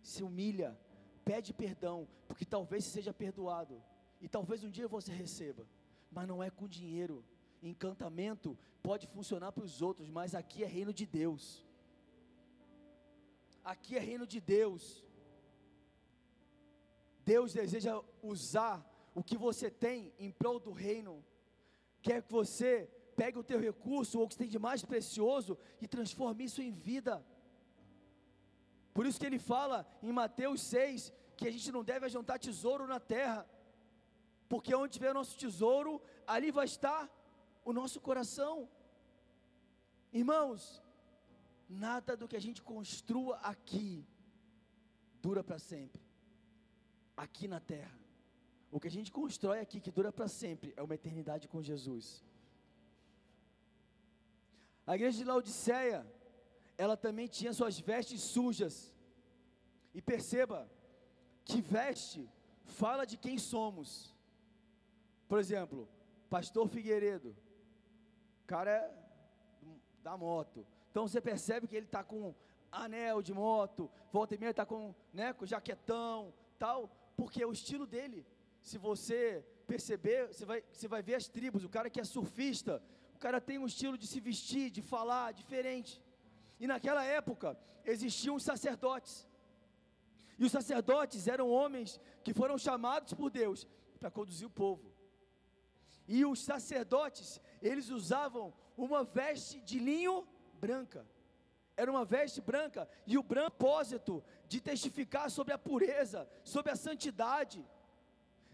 se 0.01 0.22
humilha, 0.22 0.78
pede 1.24 1.51
perdão, 1.53 2.08
porque 2.28 2.45
talvez 2.45 2.84
seja 2.84 3.14
perdoado, 3.14 3.82
e 4.22 4.28
talvez 4.28 4.64
um 4.64 4.70
dia 4.70 4.88
você 4.88 5.12
receba, 5.12 5.68
mas 6.12 6.28
não 6.28 6.43
é 6.43 6.49
com 6.49 6.68
dinheiro. 6.68 7.26
Encantamento 7.64 8.58
pode 8.84 9.08
funcionar 9.08 9.51
para 9.51 9.64
os 9.64 9.82
outros, 9.82 10.08
mas 10.10 10.36
aqui 10.36 10.64
é 10.64 10.68
reino 10.68 10.93
de 10.93 11.06
Deus. 11.06 11.66
Aqui 13.64 13.97
é 13.97 13.99
reino 13.99 14.28
de 14.28 14.39
Deus. 14.39 15.03
Deus 17.26 17.51
deseja 17.51 17.99
usar 18.22 18.76
o 19.16 19.24
que 19.24 19.38
você 19.38 19.72
tem 19.72 20.14
em 20.20 20.32
prol 20.32 20.60
do 20.60 20.72
reino. 20.72 21.26
Quer 22.06 22.22
que 22.24 22.32
você 22.39 22.72
pegue 23.20 23.38
o 23.39 23.47
teu 23.51 23.60
recurso 23.70 24.20
ou 24.20 24.26
o 24.26 24.30
que 24.32 24.39
tem 24.41 24.49
de 24.56 24.60
mais 24.68 24.82
precioso 24.91 25.58
e 25.84 25.88
transforme 25.95 26.43
isso 26.47 26.62
em 26.62 26.72
vida. 26.89 27.14
Por 28.93 29.06
isso 29.08 29.20
que 29.20 29.28
ele 29.30 29.39
fala 29.53 29.78
em 30.08 30.12
Mateus 30.22 30.62
6 30.62 31.12
que 31.38 31.47
a 31.47 31.53
gente 31.56 31.72
não 31.76 31.84
deve 31.91 32.06
ajuntar 32.06 32.38
tesouro 32.47 32.86
na 32.93 32.99
terra, 33.16 33.39
porque 34.47 34.74
onde 34.82 34.93
tiver 34.93 35.12
o 35.12 35.20
nosso 35.20 35.36
tesouro, 35.43 35.91
ali 36.36 36.49
vai 36.60 36.66
estar 36.74 37.01
o 37.70 37.74
nosso 37.80 37.99
coração. 37.99 38.70
Irmãos, 40.14 40.62
nada 41.68 42.16
do 42.16 42.28
que 42.28 42.38
a 42.41 42.45
gente 42.47 42.62
construa 42.62 43.36
aqui 43.38 44.08
dura 45.26 45.43
para 45.43 45.58
sempre, 45.58 46.01
aqui 47.18 47.47
na 47.47 47.60
terra. 47.60 48.05
O 48.76 48.80
que 48.82 48.89
a 48.89 48.91
gente 48.91 49.09
constrói 49.09 49.59
aqui 49.61 49.80
que 49.80 49.89
dura 49.89 50.11
para 50.11 50.28
sempre 50.28 50.73
é 50.76 50.82
uma 50.84 50.95
eternidade 50.95 51.47
com 51.47 51.61
Jesus. 51.61 52.21
A 54.86 54.95
igreja 54.95 55.17
de 55.19 55.23
Laodiceia, 55.23 56.05
ela 56.78 56.97
também 56.97 57.26
tinha 57.26 57.53
suas 57.53 57.80
vestes 57.80 58.19
sujas. 58.21 58.93
E 59.93 60.01
perceba 60.01 60.69
que 61.45 61.61
veste 61.61 62.30
fala 62.65 63.05
de 63.05 63.15
quem 63.15 63.38
somos. 63.38 64.13
Por 65.30 65.39
exemplo, 65.39 65.88
pastor 66.30 66.67
Figueiredo, 66.67 67.34
cara 68.45 68.71
é 68.71 68.93
da 70.03 70.17
moto. 70.17 70.67
Então 70.91 71.07
você 71.07 71.21
percebe 71.21 71.65
que 71.65 71.78
ele 71.78 71.86
está 71.86 72.03
com 72.03 72.36
anel 72.69 73.21
de 73.21 73.34
moto, 73.34 73.89
volta 74.11 74.36
e 74.36 74.38
meia 74.38 74.51
está 74.51 74.65
com, 74.65 74.93
né, 75.13 75.32
com 75.32 75.45
jaquetão, 75.45 76.34
tal, 76.59 76.89
porque 77.15 77.41
é 77.41 77.47
o 77.47 77.53
estilo 77.53 77.88
dele. 77.88 78.26
Se 78.70 78.78
você 78.80 79.45
perceber, 79.68 80.20
você 80.28 80.43
vai, 80.43 80.63
você 80.74 80.88
vai 80.88 81.01
ver 81.03 81.16
as 81.22 81.28
tribos, 81.28 81.63
o 81.63 81.70
cara 81.70 81.88
que 81.88 82.01
é 82.01 82.03
surfista, 82.03 82.82
o 83.13 83.20
cara 83.20 83.39
tem 83.39 83.59
um 83.59 83.68
estilo 83.68 83.95
de 83.95 84.07
se 84.07 84.20
vestir, 84.20 84.72
de 84.72 84.82
falar 84.82 85.34
diferente. 85.34 86.01
E 86.59 86.66
naquela 86.66 87.03
época 87.03 87.55
existiam 87.93 88.36
os 88.36 88.43
sacerdotes. 88.43 89.28
E 90.39 90.43
os 90.43 90.51
sacerdotes 90.51 91.28
eram 91.28 91.47
homens 91.47 91.99
que 92.24 92.34
foram 92.34 92.57
chamados 92.57 93.13
por 93.13 93.30
Deus 93.30 93.68
para 93.99 94.09
conduzir 94.09 94.47
o 94.47 94.57
povo. 94.63 94.91
E 96.07 96.26
os 96.26 96.39
sacerdotes, 96.43 97.39
eles 97.61 97.89
usavam 97.89 98.51
uma 98.76 99.03
veste 99.03 99.61
de 99.61 99.78
linho 99.78 100.28
branca. 100.59 101.05
Era 101.78 101.91
uma 101.91 102.03
veste 102.03 102.41
branca 102.41 102.89
e 103.05 103.16
o 103.16 103.22
branco 103.24 103.57
propósito 103.57 104.24
de 104.47 104.59
testificar 104.59 105.30
sobre 105.30 105.53
a 105.53 105.57
pureza, 105.57 106.28
sobre 106.43 106.72
a 106.72 106.76
santidade. 106.76 107.63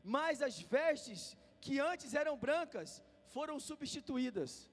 Mas 0.04 0.42
as 0.42 0.60
vestes 0.60 1.38
que 1.60 1.80
antes 1.80 2.14
eram 2.14 2.36
brancas, 2.38 3.02
foram 3.28 3.60
substituídas. 3.60 4.70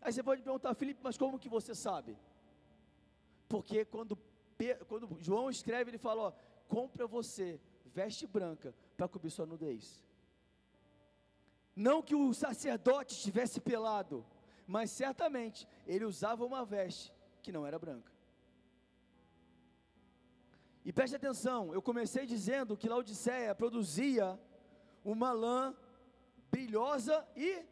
Aí 0.00 0.12
você 0.12 0.22
pode 0.22 0.42
perguntar, 0.42 0.74
Felipe, 0.74 1.00
mas 1.02 1.18
como 1.18 1.38
que 1.38 1.48
você 1.48 1.74
sabe? 1.74 2.16
Porque 3.48 3.84
quando, 3.84 4.18
quando 4.88 5.16
João 5.20 5.50
escreve, 5.50 5.90
ele 5.90 5.98
fala: 5.98 6.22
ó, 6.22 6.32
compra 6.66 7.06
você 7.06 7.60
veste 7.84 8.26
branca 8.26 8.74
para 8.96 9.08
cobrir 9.08 9.30
sua 9.30 9.46
nudez. 9.46 10.04
Não 11.76 12.02
que 12.02 12.14
o 12.14 12.32
sacerdote 12.32 13.14
estivesse 13.14 13.60
pelado, 13.60 14.24
mas 14.66 14.90
certamente 14.90 15.68
ele 15.86 16.04
usava 16.04 16.44
uma 16.44 16.64
veste 16.64 17.12
que 17.42 17.52
não 17.52 17.66
era 17.66 17.78
branca. 17.78 18.12
E 20.84 20.92
preste 20.92 21.14
atenção, 21.16 21.74
eu 21.74 21.82
comecei 21.82 22.24
dizendo 22.26 22.76
que 22.76 22.88
Laodiceia 22.88 23.54
produzia 23.54 24.38
uma 25.04 25.32
lã 25.32 25.74
brilhosa 26.50 27.26
e 27.36 27.64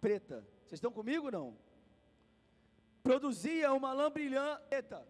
preta. 0.00 0.46
Vocês 0.62 0.74
estão 0.74 0.92
comigo 0.92 1.30
não? 1.30 1.56
Produzia 3.02 3.72
uma 3.72 3.92
lã 3.92 4.10
brilhante 4.10 4.62
preta. 4.68 5.06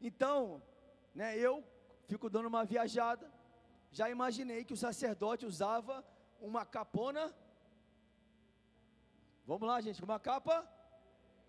Então, 0.00 0.62
né, 1.14 1.36
eu 1.38 1.64
fico 2.06 2.30
dando 2.30 2.46
uma 2.46 2.64
viajada 2.64 3.30
já 3.92 4.08
imaginei 4.08 4.64
que 4.64 4.72
o 4.72 4.76
sacerdote 4.76 5.44
usava 5.44 6.04
uma 6.40 6.64
capona. 6.64 7.34
Vamos 9.44 9.66
lá, 9.66 9.80
gente, 9.80 10.02
uma 10.02 10.20
capa 10.20 10.66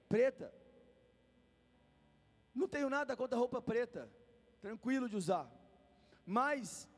preta. 0.10 0.54
Não 2.54 2.68
tenho 2.68 2.90
nada 2.90 3.16
contra 3.16 3.38
roupa 3.38 3.62
preta, 3.62 4.12
tranquilo 4.60 5.08
de 5.08 5.16
usar. 5.16 5.50
Mas 6.26 6.90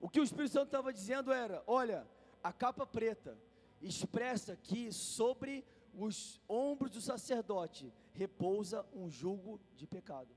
o 0.00 0.08
que 0.08 0.18
o 0.18 0.24
Espírito 0.24 0.52
Santo 0.52 0.66
estava 0.66 0.92
dizendo 0.92 1.32
era: 1.32 1.62
olha, 1.66 2.08
a 2.42 2.52
capa 2.52 2.86
preta 2.86 3.38
expressa 3.82 4.56
que 4.56 4.90
sobre 4.90 5.64
os 5.94 6.40
ombros 6.48 6.90
do 6.90 7.00
sacerdote 7.00 7.92
repousa 8.12 8.86
um 8.94 9.10
jugo 9.10 9.60
de 9.76 9.86
pecado. 9.86 10.34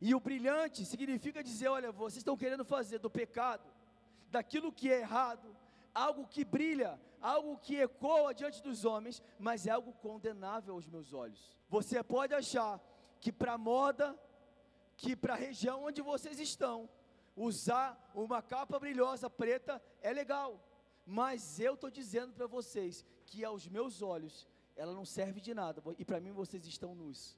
E 0.00 0.14
o 0.14 0.20
brilhante 0.20 0.84
significa 0.84 1.42
dizer: 1.42 1.68
olha, 1.68 1.92
vocês 1.92 2.18
estão 2.18 2.36
querendo 2.36 2.64
fazer 2.64 2.98
do 2.98 3.10
pecado, 3.10 3.68
daquilo 4.28 4.72
que 4.72 4.90
é 4.90 5.00
errado, 5.00 5.56
algo 5.94 6.26
que 6.26 6.44
brilha, 6.44 7.00
algo 7.20 7.58
que 7.58 7.76
ecoa 7.76 8.34
diante 8.34 8.62
dos 8.62 8.84
homens, 8.84 9.22
mas 9.38 9.66
é 9.66 9.70
algo 9.70 9.92
condenável 9.92 10.74
aos 10.74 10.88
meus 10.88 11.12
olhos. 11.12 11.56
Você 11.68 12.02
pode 12.02 12.34
achar 12.34 12.80
que 13.20 13.30
para 13.30 13.58
moda, 13.58 14.18
que 14.96 15.14
para 15.14 15.34
a 15.34 15.36
região 15.36 15.84
onde 15.84 16.00
vocês 16.00 16.40
estão, 16.40 16.88
usar 17.40 17.88
uma 18.14 18.42
capa 18.42 18.78
brilhosa 18.78 19.28
preta 19.30 19.82
é 20.02 20.12
legal, 20.12 20.62
mas 21.06 21.58
eu 21.58 21.74
estou 21.74 21.90
dizendo 21.90 22.32
para 22.34 22.46
vocês 22.46 23.04
que 23.24 23.44
aos 23.44 23.66
meus 23.66 24.02
olhos 24.02 24.46
ela 24.76 24.92
não 24.92 25.04
serve 25.04 25.40
de 25.40 25.52
nada, 25.54 25.82
e 25.98 26.04
para 26.04 26.20
mim 26.20 26.32
vocês 26.32 26.66
estão 26.66 26.94
nus. 26.94 27.36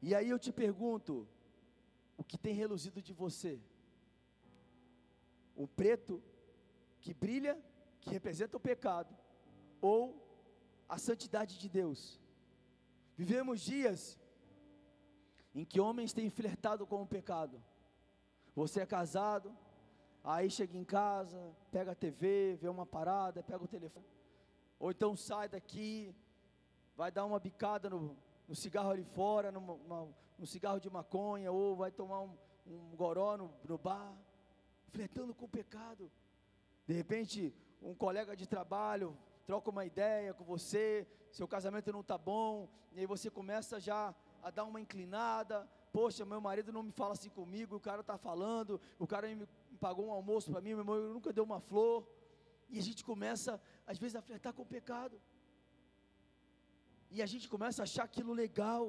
E 0.00 0.14
aí 0.14 0.28
eu 0.28 0.38
te 0.38 0.52
pergunto: 0.52 1.28
o 2.16 2.24
que 2.24 2.38
tem 2.38 2.54
reluzido 2.54 3.02
de 3.02 3.12
você? 3.12 3.60
O 5.54 5.66
preto 5.66 6.22
que 7.00 7.12
brilha, 7.14 7.58
que 8.00 8.10
representa 8.10 8.56
o 8.56 8.60
pecado, 8.60 9.16
ou 9.80 10.00
a 10.88 10.98
santidade 10.98 11.58
de 11.58 11.68
Deus? 11.68 12.20
Vivemos 13.16 13.60
dias 13.60 14.18
em 15.56 15.64
que 15.64 15.80
homens 15.80 16.12
têm 16.12 16.28
flertado 16.28 16.86
com 16.86 17.00
o 17.00 17.06
pecado. 17.06 17.62
Você 18.54 18.82
é 18.82 18.86
casado, 18.86 19.56
aí 20.22 20.50
chega 20.50 20.76
em 20.76 20.84
casa, 20.84 21.56
pega 21.72 21.92
a 21.92 21.94
TV, 21.94 22.58
vê 22.60 22.68
uma 22.68 22.84
parada, 22.84 23.42
pega 23.42 23.64
o 23.64 23.66
telefone, 23.66 24.04
ou 24.78 24.90
então 24.90 25.16
sai 25.16 25.48
daqui, 25.48 26.14
vai 26.94 27.10
dar 27.10 27.24
uma 27.24 27.40
bicada 27.40 27.88
no, 27.88 28.14
no 28.46 28.54
cigarro 28.54 28.90
ali 28.90 29.02
fora, 29.02 29.50
no, 29.50 29.60
no, 30.38 30.46
cigarro 30.46 30.78
de 30.78 30.90
maconha, 30.90 31.50
ou 31.50 31.74
vai 31.74 31.90
tomar 31.90 32.20
um, 32.20 32.36
um 32.66 32.94
goró 32.94 33.38
no, 33.38 33.50
no 33.64 33.78
bar, 33.78 34.14
flertando 34.90 35.34
com 35.34 35.46
o 35.46 35.48
pecado. 35.48 36.12
De 36.86 36.92
repente, 36.92 37.54
um 37.80 37.94
colega 37.94 38.36
de 38.36 38.46
trabalho 38.46 39.16
troca 39.46 39.70
uma 39.70 39.86
ideia 39.86 40.34
com 40.34 40.44
você, 40.44 41.06
seu 41.30 41.48
casamento 41.48 41.90
não 41.92 42.00
está 42.00 42.18
bom, 42.18 42.68
e 42.92 43.00
aí 43.00 43.06
você 43.06 43.30
começa 43.30 43.80
já 43.80 44.14
a 44.46 44.50
dar 44.50 44.64
uma 44.64 44.80
inclinada. 44.80 45.68
Poxa, 45.92 46.24
meu 46.32 46.40
marido 46.40 46.72
não 46.76 46.84
me 46.88 46.92
fala 46.92 47.14
assim 47.14 47.32
comigo, 47.38 47.74
o 47.74 47.84
cara 47.88 48.02
está 48.02 48.16
falando, 48.16 48.80
o 48.96 49.06
cara 49.12 49.26
me 49.40 49.46
pagou 49.84 50.06
um 50.06 50.12
almoço 50.18 50.52
para 50.52 50.60
mim, 50.60 50.70
meu 50.70 50.84
irmão 50.84 50.98
nunca 51.14 51.32
deu 51.32 51.42
uma 51.50 51.60
flor. 51.68 51.98
E 52.72 52.78
a 52.78 52.84
gente 52.88 53.02
começa, 53.10 53.60
às 53.90 53.98
vezes, 53.98 54.14
a 54.14 54.22
flertar 54.22 54.52
com 54.52 54.62
o 54.62 54.72
pecado. 54.76 55.20
E 57.10 57.20
a 57.26 57.26
gente 57.32 57.48
começa 57.54 57.82
a 57.82 57.86
achar 57.88 58.04
aquilo 58.04 58.32
legal. 58.32 58.82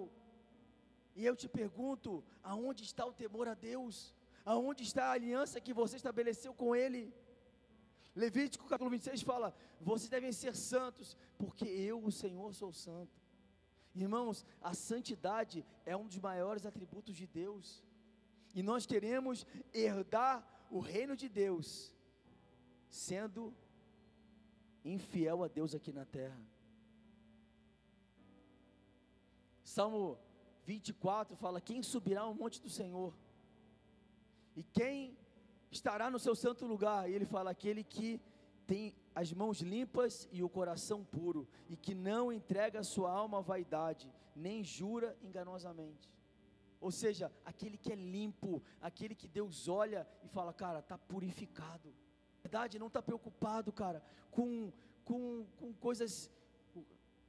E 1.16 1.26
eu 1.26 1.36
te 1.36 1.50
pergunto: 1.50 2.24
aonde 2.44 2.84
está 2.84 3.04
o 3.12 3.18
temor 3.24 3.48
a 3.48 3.56
Deus? 3.56 4.14
Aonde 4.46 4.84
está 4.84 5.06
a 5.06 5.16
aliança 5.20 5.64
que 5.66 5.74
você 5.82 5.96
estabeleceu 5.96 6.54
com 6.54 6.76
Ele? 6.76 7.04
Levítico 8.24 8.68
capítulo 8.68 8.92
26 8.92 9.24
fala: 9.32 9.56
vocês 9.82 10.10
devem 10.10 10.32
ser 10.32 10.56
santos, 10.56 11.18
porque 11.42 11.66
eu, 11.66 11.98
o 12.10 12.12
Senhor, 12.12 12.54
sou 12.54 12.72
santo. 12.72 13.27
Irmãos, 14.02 14.46
a 14.62 14.74
santidade 14.74 15.66
é 15.86 15.96
um 15.96 16.06
dos 16.06 16.20
maiores 16.20 16.66
atributos 16.66 17.16
de 17.16 17.26
Deus, 17.26 17.84
e 18.54 18.62
nós 18.62 18.86
queremos 18.86 19.46
herdar 19.74 20.48
o 20.70 20.80
reino 20.80 21.16
de 21.16 21.28
Deus, 21.28 21.94
sendo 22.90 23.54
infiel 24.86 25.44
a 25.44 25.48
Deus 25.48 25.74
aqui 25.74 25.92
na 25.92 26.06
terra. 26.06 26.40
Salmo 29.64 30.18
24 30.66 31.36
fala: 31.36 31.60
Quem 31.60 31.82
subirá 31.82 32.22
ao 32.22 32.34
monte 32.34 32.62
do 32.62 32.70
Senhor? 32.70 33.14
E 34.56 34.64
quem 34.64 35.18
estará 35.72 36.10
no 36.10 36.20
seu 36.20 36.36
santo 36.36 36.66
lugar? 36.66 37.10
E 37.10 37.14
ele 37.14 37.26
fala: 37.26 37.52
Aquele 37.52 37.84
que 37.84 38.22
tem 38.66 38.94
as 39.20 39.34
mãos 39.34 39.62
limpas 39.62 40.30
e 40.32 40.44
o 40.44 40.50
coração 40.58 41.04
puro, 41.04 41.48
e 41.68 41.76
que 41.76 41.96
não 41.96 42.32
entrega 42.32 42.82
a 42.82 42.84
sua 42.84 43.10
alma 43.12 43.40
à 43.40 43.42
vaidade, 43.42 44.14
nem 44.36 44.64
jura 44.64 45.18
enganosamente. 45.24 46.08
Ou 46.80 46.92
seja, 46.92 47.32
aquele 47.44 47.80
que 47.80 47.92
é 47.92 47.96
limpo, 47.96 48.62
aquele 48.80 49.16
que 49.16 49.28
Deus 49.28 49.68
olha 49.68 50.08
e 50.24 50.28
fala, 50.28 50.54
cara, 50.54 50.80
está 50.82 51.00
purificado. 51.00 51.92
Verdade, 52.44 52.78
não 52.78 52.92
está 52.92 53.02
preocupado, 53.02 53.72
cara, 53.72 54.04
com, 54.30 54.72
com, 55.04 55.48
com 55.58 55.74
coisas 55.74 56.30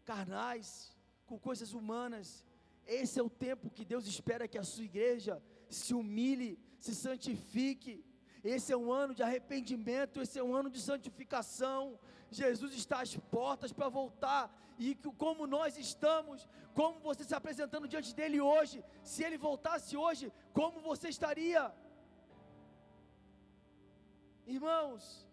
carnais, 0.05 0.95
com 1.25 1.39
coisas 1.39 1.73
humanas. 1.73 2.45
Esse 2.87 3.19
é 3.19 3.23
o 3.23 3.31
tempo 3.31 3.71
que 3.71 3.87
Deus 3.87 4.07
espera 4.07 4.47
que 4.47 4.59
a 4.59 4.63
sua 4.63 4.85
igreja 4.85 5.43
se 5.71 5.95
humilhe, 5.95 6.59
se 6.79 6.95
santifique. 6.95 8.05
Esse 8.45 8.73
é 8.73 8.77
um 8.77 8.93
ano 8.93 9.15
de 9.15 9.23
arrependimento, 9.23 10.21
esse 10.21 10.39
é 10.39 10.43
um 10.43 10.55
ano 10.55 10.71
de 10.71 10.81
santificação. 10.81 11.99
Jesus 12.31 12.73
está 12.75 13.01
às 13.01 13.17
portas 13.17 13.73
para 13.73 13.89
voltar. 13.89 14.55
E 14.79 14.95
que, 14.95 15.11
como 15.13 15.47
nós 15.47 15.77
estamos, 15.77 16.49
como 16.75 17.01
você 17.01 17.25
se 17.25 17.35
apresentando 17.35 17.89
diante 17.89 18.15
dele 18.15 18.41
hoje, 18.41 18.85
se 19.03 19.25
ele 19.25 19.37
voltasse 19.37 19.97
hoje, 19.97 20.33
como 20.53 20.81
você 20.81 21.09
estaria? 21.09 21.75
Irmãos, 24.47 25.27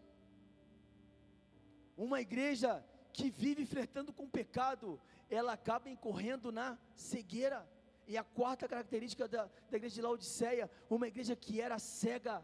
uma 1.96 2.20
igreja 2.20 2.84
que 3.14 3.30
vive 3.30 3.66
flertando 3.66 4.12
com 4.12 4.24
o 4.24 4.30
pecado, 4.30 5.00
ela 5.30 5.54
acaba 5.54 5.90
incorrendo 5.90 6.52
na 6.52 6.78
cegueira. 6.96 7.70
E 8.08 8.18
a 8.18 8.24
quarta 8.24 8.68
característica 8.68 9.28
da, 9.28 9.46
da 9.70 9.78
igreja 9.78 9.96
de 9.96 10.02
Laodiceia, 10.02 10.70
uma 10.90 11.08
igreja 11.08 11.36
que 11.36 11.62
era 11.62 11.80
cega. 11.80 12.44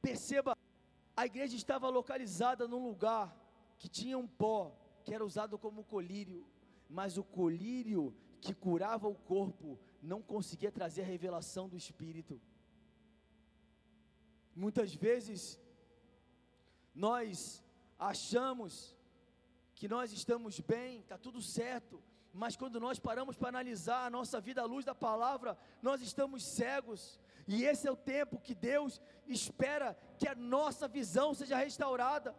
Perceba, 0.00 0.56
a 1.16 1.26
igreja 1.26 1.56
estava 1.56 1.88
localizada 1.88 2.68
num 2.68 2.82
lugar 2.86 3.34
que 3.78 3.88
tinha 3.88 4.18
um 4.18 4.26
pó, 4.26 4.76
que 5.04 5.14
era 5.14 5.24
usado 5.24 5.58
como 5.58 5.84
colírio, 5.84 6.46
mas 6.88 7.16
o 7.16 7.24
colírio 7.24 8.14
que 8.40 8.54
curava 8.54 9.08
o 9.08 9.14
corpo 9.14 9.78
não 10.02 10.22
conseguia 10.22 10.70
trazer 10.70 11.02
a 11.02 11.06
revelação 11.06 11.68
do 11.68 11.76
Espírito. 11.76 12.40
Muitas 14.54 14.94
vezes, 14.94 15.60
nós 16.94 17.62
achamos 17.98 18.96
que 19.74 19.88
nós 19.88 20.12
estamos 20.12 20.60
bem, 20.60 21.00
está 21.00 21.18
tudo 21.18 21.42
certo, 21.42 22.02
mas 22.32 22.56
quando 22.56 22.78
nós 22.80 22.98
paramos 22.98 23.36
para 23.36 23.48
analisar 23.48 24.06
a 24.06 24.10
nossa 24.10 24.40
vida 24.40 24.62
à 24.62 24.64
luz 24.64 24.84
da 24.84 24.94
palavra, 24.94 25.58
nós 25.82 26.00
estamos 26.00 26.44
cegos, 26.44 27.18
e 27.46 27.64
esse 27.64 27.86
é 27.86 27.90
o 27.90 27.96
tempo 27.96 28.40
que 28.40 28.54
Deus 28.54 29.00
espera 29.26 29.96
que 30.18 30.28
a 30.28 30.34
nossa 30.34 30.88
visão 30.88 31.34
seja 31.34 31.56
restaurada. 31.56 32.34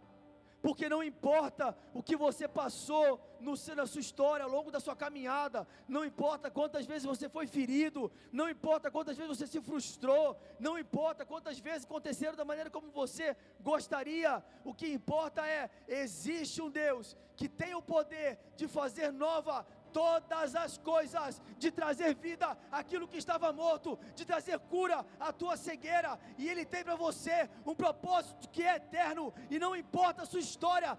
Porque 0.62 0.90
não 0.90 1.04
importa 1.04 1.78
o 1.94 2.02
que 2.02 2.16
você 2.16 2.48
passou 2.48 3.22
no, 3.40 3.54
na 3.76 3.86
sua 3.86 4.02
história, 4.02 4.44
ao 4.44 4.50
longo 4.50 4.72
da 4.72 4.80
sua 4.80 4.96
caminhada, 4.96 5.68
não 5.88 6.04
importa 6.04 6.50
quantas 6.50 6.86
vezes 6.86 7.06
você 7.06 7.30
foi 7.30 7.46
ferido, 7.46 8.12
não 8.32 8.50
importa 8.50 8.90
quantas 8.90 9.16
vezes 9.16 9.38
você 9.38 9.46
se 9.46 9.62
frustrou, 9.62 10.36
não 10.60 10.78
importa 10.78 11.26
quantas 11.26 11.60
vezes 11.60 11.86
aconteceram 11.86 12.36
da 12.36 12.44
maneira 12.44 12.72
como 12.72 12.90
você 12.90 13.38
gostaria, 13.62 14.44
o 14.66 14.74
que 14.74 14.88
importa 14.88 15.48
é: 15.48 15.70
existe 15.88 16.62
um 16.62 16.72
Deus 16.72 17.16
que 17.36 17.48
tem 17.48 17.76
o 17.76 17.82
poder 17.82 18.40
de 18.56 18.68
fazer 18.68 19.12
nova 19.12 19.66
todas 19.98 20.56
as 20.56 20.78
coisas, 20.78 21.42
de 21.58 21.70
trazer 21.72 22.14
vida 22.14 22.48
aquilo 22.72 23.08
que 23.12 23.18
estava 23.18 23.52
morto, 23.52 23.98
de 24.18 24.24
trazer 24.32 24.58
cura 24.74 25.04
à 25.20 25.34
tua 25.34 25.56
cegueira, 25.58 26.20
e 26.38 26.48
Ele 26.48 26.64
tem 26.74 26.84
para 26.84 26.96
você 26.96 27.50
um 27.66 27.74
propósito 27.74 28.48
que 28.56 28.62
é 28.62 28.76
eterno, 28.76 29.34
e 29.50 29.58
não 29.58 29.76
importa 29.76 30.22
a 30.22 30.30
sua 30.32 30.40
história 30.40 30.92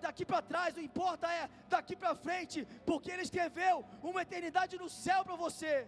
daqui 0.00 0.24
para 0.24 0.40
trás, 0.40 0.74
o 0.74 0.80
importa 0.80 1.26
é 1.40 1.50
daqui 1.68 1.94
para 1.94 2.14
frente, 2.14 2.66
porque 2.86 3.10
Ele 3.10 3.26
escreveu 3.28 3.84
uma 4.02 4.22
eternidade 4.22 4.78
no 4.78 4.88
céu 4.88 5.22
para 5.22 5.36
você. 5.36 5.86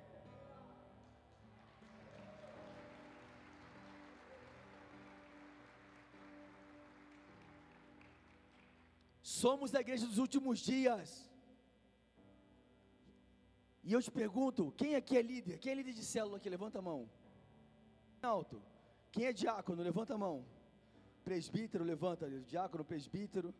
Somos 9.22 9.74
a 9.74 9.80
igreja 9.80 10.06
dos 10.06 10.18
últimos 10.18 10.58
dias. 10.58 11.27
E 13.88 13.92
eu 13.94 14.02
te 14.02 14.10
pergunto, 14.10 14.70
quem 14.80 14.94
aqui 14.96 15.16
é 15.16 15.22
líder? 15.22 15.58
Quem 15.58 15.72
é 15.72 15.76
líder 15.76 15.94
de 15.94 16.04
célula 16.04 16.36
aqui? 16.36 16.50
Levanta 16.50 16.78
a 16.78 16.82
mão. 16.82 17.08
Alto. 18.20 18.60
Quem 19.10 19.24
é 19.24 19.32
diácono? 19.32 19.82
Levanta 19.82 20.12
a 20.14 20.18
mão. 20.18 20.44
Presbítero, 21.24 21.82
levanta. 21.84 22.28
Diácono, 22.52 22.84
presbítero. 22.84 23.54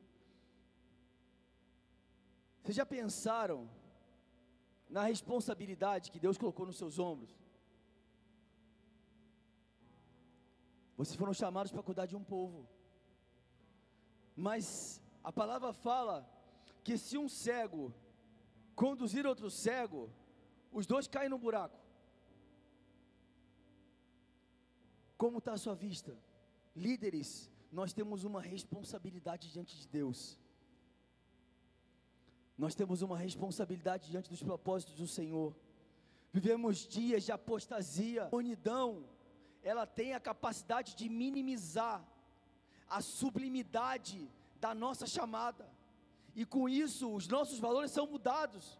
Vocês 2.61 2.77
já 2.77 2.85
pensaram 2.85 3.71
na 4.97 5.05
responsabilidade 5.05 6.11
que 6.11 6.21
Deus 6.21 6.37
colocou 6.37 6.67
nos 6.67 6.77
seus 6.77 6.99
ombros? 6.99 7.35
Vocês 10.99 11.17
foram 11.17 11.33
chamados 11.33 11.73
para 11.73 11.83
cuidar 11.83 12.05
de 12.05 12.15
um 12.15 12.23
povo. 12.23 12.69
Mas 14.37 15.01
a 15.25 15.33
palavra 15.33 15.73
fala 15.73 16.17
que 16.85 16.99
se 16.99 17.17
um 17.17 17.31
cego 17.31 17.95
conduzir 18.79 19.27
outro 19.27 19.51
cego, 19.51 20.09
os 20.73 20.87
dois 20.87 21.07
caem 21.07 21.29
no 21.29 21.39
buraco. 21.39 21.79
Como 25.17 25.39
está 25.39 25.53
a 25.53 25.59
sua 25.59 25.75
vista? 25.75 26.17
Líderes, 26.75 27.51
nós 27.73 27.93
temos 27.93 28.25
uma 28.25 28.41
responsabilidade 28.41 29.51
diante 29.51 29.77
de 29.77 29.89
Deus. 29.89 30.39
Nós 32.57 32.75
temos 32.75 33.03
uma 33.03 33.17
responsabilidade 33.17 34.11
diante 34.11 34.31
dos 34.31 34.43
propósitos 34.43 34.95
do 34.95 35.07
Senhor. 35.07 35.55
Vivemos 36.33 36.87
dias 36.87 37.25
de 37.25 37.33
apostasia, 37.33 38.29
unidão, 38.33 39.09
ela 39.63 39.87
tem 39.87 40.15
a 40.15 40.21
capacidade 40.21 40.95
de 40.95 41.09
minimizar 41.09 42.07
a 42.89 43.01
sublimidade 43.01 44.31
da 44.61 44.75
nossa 44.75 45.07
chamada, 45.07 45.71
e 46.35 46.45
com 46.45 46.69
isso 46.69 47.13
os 47.13 47.29
nossos 47.29 47.59
valores 47.59 47.91
são 47.91 48.07
mudados. 48.07 48.79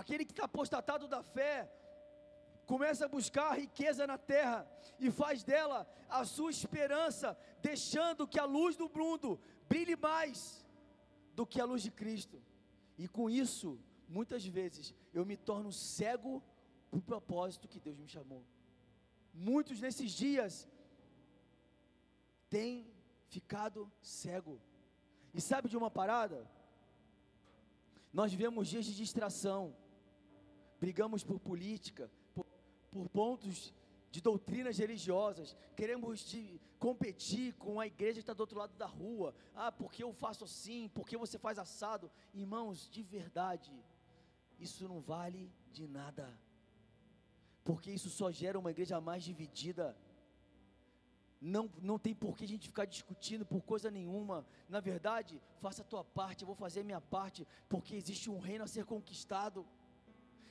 Aquele 0.00 0.24
que 0.24 0.34
está 0.36 0.44
apostatado 0.44 1.08
da 1.08 1.22
fé, 1.36 1.54
começa 2.72 3.04
a 3.04 3.08
buscar 3.08 3.46
a 3.50 3.54
riqueza 3.64 4.06
na 4.06 4.16
terra 4.16 4.58
e 5.04 5.10
faz 5.10 5.42
dela 5.42 5.78
a 6.08 6.24
sua 6.24 6.50
esperança, 6.52 7.36
deixando 7.60 8.28
que 8.32 8.38
a 8.38 8.44
luz 8.44 8.76
do 8.76 8.88
mundo 8.98 9.40
brilhe 9.68 9.96
mais 9.96 10.38
do 11.34 11.44
que 11.44 11.60
a 11.60 11.64
luz 11.64 11.82
de 11.82 11.90
Cristo. 11.90 12.40
E 12.96 13.08
com 13.08 13.28
isso, 13.28 13.68
muitas 14.08 14.44
vezes, 14.58 14.94
eu 15.12 15.26
me 15.26 15.36
torno 15.36 15.72
cego 15.72 16.32
para 16.88 17.00
o 17.00 17.02
propósito 17.02 17.66
que 17.66 17.80
Deus 17.80 17.98
me 17.98 18.06
chamou. 18.06 18.44
Muitos 19.34 19.80
nesses 19.80 20.12
dias 20.12 20.68
têm 22.48 22.86
ficado 23.26 23.90
cego. 24.00 24.60
E 25.34 25.40
sabe 25.40 25.68
de 25.68 25.76
uma 25.76 25.90
parada? 25.90 26.48
Nós 28.12 28.30
vivemos 28.30 28.68
dias 28.68 28.84
de 28.84 28.94
distração, 28.94 29.74
brigamos 30.80 31.24
por 31.24 31.38
política, 31.38 32.10
por 32.90 33.08
pontos 33.08 33.72
de 34.10 34.20
doutrinas 34.20 34.78
religiosas, 34.78 35.56
queremos 35.76 36.20
de 36.20 36.60
competir 36.78 37.54
com 37.54 37.78
a 37.78 37.86
igreja 37.86 38.14
que 38.14 38.20
está 38.20 38.32
do 38.32 38.40
outro 38.40 38.58
lado 38.58 38.74
da 38.76 38.86
rua. 38.86 39.34
Ah, 39.54 39.70
porque 39.70 40.02
eu 40.02 40.12
faço 40.12 40.44
assim, 40.44 40.88
porque 40.94 41.16
você 41.16 41.38
faz 41.38 41.58
assado. 41.58 42.10
Irmãos, 42.32 42.88
de 42.90 43.02
verdade, 43.02 43.72
isso 44.58 44.88
não 44.88 45.00
vale 45.00 45.52
de 45.70 45.86
nada, 45.86 46.38
porque 47.64 47.90
isso 47.90 48.08
só 48.08 48.30
gera 48.30 48.58
uma 48.58 48.70
igreja 48.70 49.00
mais 49.00 49.22
dividida. 49.22 49.96
Não, 51.40 51.70
não 51.80 51.98
tem 51.98 52.14
por 52.14 52.36
que 52.36 52.44
a 52.44 52.48
gente 52.48 52.66
ficar 52.66 52.84
discutindo 52.84 53.46
por 53.46 53.62
coisa 53.62 53.90
nenhuma. 53.90 54.44
Na 54.68 54.80
verdade, 54.80 55.40
faça 55.60 55.82
a 55.82 55.84
tua 55.84 56.02
parte, 56.02 56.42
eu 56.42 56.46
vou 56.46 56.56
fazer 56.56 56.80
a 56.80 56.84
minha 56.84 57.00
parte, 57.00 57.46
porque 57.68 57.94
existe 57.94 58.28
um 58.28 58.38
reino 58.38 58.64
a 58.64 58.66
ser 58.66 58.84
conquistado. 58.84 59.64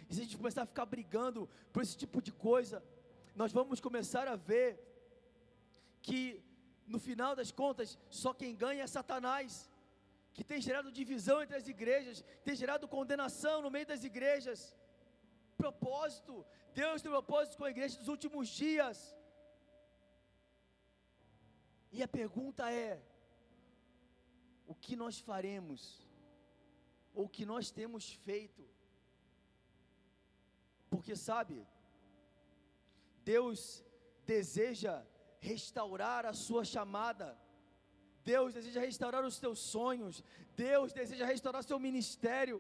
E 0.09 0.13
se 0.13 0.21
a 0.21 0.23
gente 0.23 0.37
começar 0.37 0.63
a 0.63 0.65
ficar 0.65 0.85
brigando 0.85 1.49
por 1.71 1.81
esse 1.83 1.97
tipo 1.97 2.21
de 2.21 2.31
coisa, 2.31 2.83
nós 3.35 3.51
vamos 3.51 3.79
começar 3.79 4.27
a 4.27 4.35
ver 4.35 4.69
que 6.01 6.41
no 6.87 6.99
final 6.99 7.35
das 7.35 7.51
contas, 7.51 7.99
só 8.09 8.33
quem 8.33 8.55
ganha 8.55 8.83
é 8.83 8.87
Satanás, 8.87 9.69
que 10.33 10.43
tem 10.43 10.61
gerado 10.61 10.91
divisão 10.91 11.41
entre 11.41 11.57
as 11.57 11.67
igrejas, 11.67 12.23
tem 12.45 12.55
gerado 12.55 12.87
condenação 12.87 13.61
no 13.61 13.71
meio 13.75 13.85
das 13.85 14.03
igrejas. 14.03 14.59
Propósito, 15.57 16.45
Deus 16.73 17.01
tem 17.01 17.11
propósito 17.11 17.57
com 17.57 17.65
a 17.65 17.71
igreja 17.75 17.97
dos 17.97 18.07
últimos 18.07 18.47
dias. 18.47 18.97
E 21.91 22.01
a 22.01 22.07
pergunta 22.07 22.71
é: 22.71 23.01
o 24.65 24.75
que 24.75 24.95
nós 24.95 25.19
faremos? 25.19 25.81
Ou 27.13 27.25
o 27.25 27.29
que 27.29 27.45
nós 27.45 27.71
temos 27.71 28.13
feito 28.27 28.63
porque 30.97 31.15
sabe, 31.15 31.55
Deus 33.23 33.85
deseja 34.25 35.05
restaurar 35.39 36.25
a 36.25 36.33
sua 36.33 36.63
chamada. 36.65 37.27
Deus 38.23 38.55
deseja 38.55 38.81
restaurar 38.81 39.23
os 39.23 39.37
teus 39.43 39.59
sonhos. 39.59 40.23
Deus 40.55 40.91
deseja 40.91 41.23
restaurar 41.23 41.63
seu 41.63 41.77
ministério. 41.77 42.57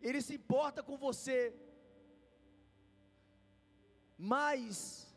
Ele 0.00 0.22
se 0.22 0.36
importa 0.36 0.80
com 0.80 0.96
você. 0.96 1.52
Mas 4.16 5.12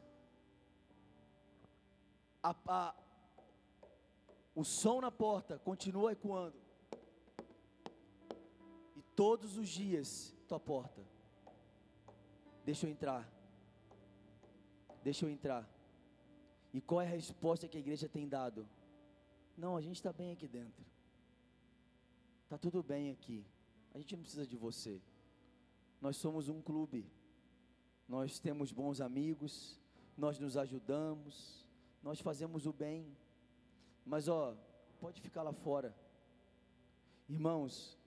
a, 2.41 2.55
a, 2.67 2.95
o 4.55 4.63
som 4.63 5.01
na 5.01 5.11
porta 5.11 5.59
continua 5.59 6.13
ecoando. 6.13 6.59
E 8.95 9.03
todos 9.15 9.55
os 9.55 9.69
dias 9.69 10.35
tua 10.47 10.59
porta 10.59 11.16
Deixa 12.67 12.85
eu 12.85 12.91
entrar. 12.91 13.25
Deixa 15.01 15.25
eu 15.25 15.29
entrar. 15.29 15.65
E 16.73 16.81
qual 16.81 16.99
é 16.99 17.05
a 17.05 17.09
resposta 17.09 17.65
que 17.65 17.77
a 17.77 17.79
igreja 17.79 18.09
tem 18.09 18.27
dado? 18.27 18.67
Não, 19.57 19.77
a 19.77 19.81
gente 19.81 19.95
está 19.95 20.11
bem 20.11 20.33
aqui 20.33 20.49
dentro. 20.49 20.85
Está 22.43 22.57
tudo 22.57 22.83
bem 22.83 23.09
aqui. 23.09 23.45
A 23.93 23.97
gente 23.99 24.13
não 24.17 24.21
precisa 24.21 24.45
de 24.45 24.57
você. 24.57 25.01
Nós 26.01 26.17
somos 26.17 26.49
um 26.49 26.61
clube. 26.61 27.09
Nós 28.05 28.37
temos 28.37 28.73
bons 28.73 28.99
amigos. 28.99 29.79
Nós 30.17 30.37
nos 30.37 30.57
ajudamos. 30.57 31.65
Nós 32.03 32.19
fazemos 32.19 32.65
o 32.65 32.73
bem. 32.73 33.15
Mas 34.05 34.27
ó, 34.27 34.57
pode 34.99 35.21
ficar 35.21 35.41
lá 35.41 35.53
fora. 35.53 35.95
Irmãos, 37.29 37.97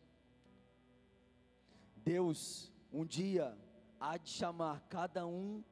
Deus 1.97 2.71
um 2.93 3.07
dia 3.07 3.57
há 4.01 4.17
de 4.17 4.31
chamar 4.31 4.81
cada 4.89 5.27
um 5.27 5.63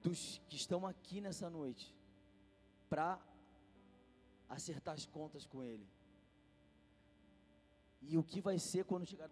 dos 0.00 0.40
que 0.48 0.56
estão 0.56 0.86
aqui 0.86 1.20
nessa 1.20 1.50
noite 1.50 1.92
para 2.88 3.20
acertar 4.48 4.94
as 4.94 5.04
contas 5.04 5.44
com 5.44 5.62
Ele. 5.62 5.86
E 8.00 8.16
o 8.16 8.22
que 8.22 8.40
vai 8.40 8.58
ser 8.58 8.84
quando 8.84 9.04
chegar? 9.04 9.28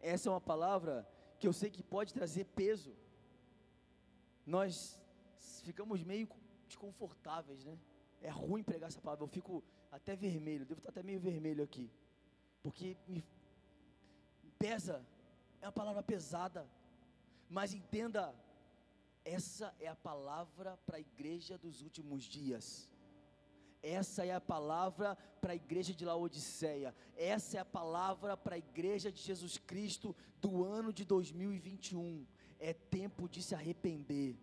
Essa 0.00 0.28
é 0.28 0.32
uma 0.32 0.40
palavra 0.40 1.08
que 1.38 1.46
eu 1.46 1.52
sei 1.52 1.70
que 1.70 1.82
pode 1.82 2.12
trazer 2.12 2.44
peso. 2.44 2.92
Nós 4.44 5.00
ficamos 5.62 6.02
meio 6.02 6.28
desconfortáveis, 6.66 7.64
né? 7.64 7.78
É 8.20 8.28
ruim 8.28 8.64
pregar 8.64 8.88
essa 8.88 9.00
palavra. 9.00 9.24
Eu 9.24 9.28
fico 9.28 9.62
até 9.90 10.16
vermelho, 10.16 10.66
devo 10.66 10.80
estar 10.80 10.90
até 10.90 11.02
meio 11.02 11.20
vermelho 11.20 11.62
aqui, 11.62 11.90
porque 12.62 12.96
me 13.06 13.22
pesa 14.58 15.06
é 15.62 15.66
uma 15.66 15.72
palavra 15.72 16.02
pesada, 16.02 16.68
mas 17.48 17.72
entenda, 17.72 18.34
essa 19.24 19.72
é 19.78 19.86
a 19.86 19.94
palavra 19.94 20.76
para 20.84 20.96
a 20.96 21.00
igreja 21.00 21.56
dos 21.56 21.82
últimos 21.82 22.24
dias. 22.24 22.90
Essa 23.80 24.26
é 24.26 24.32
a 24.32 24.40
palavra 24.40 25.16
para 25.40 25.52
a 25.52 25.56
igreja 25.56 25.94
de 25.94 26.04
Laodiceia. 26.04 26.92
Essa 27.16 27.58
é 27.58 27.60
a 27.60 27.64
palavra 27.64 28.36
para 28.36 28.56
a 28.56 28.58
igreja 28.58 29.10
de 29.12 29.20
Jesus 29.20 29.56
Cristo 29.56 30.16
do 30.40 30.64
ano 30.64 30.92
de 30.92 31.04
2021. 31.04 32.26
É 32.58 32.72
tempo 32.72 33.28
de 33.28 33.40
se 33.40 33.54
arrepender. 33.54 34.36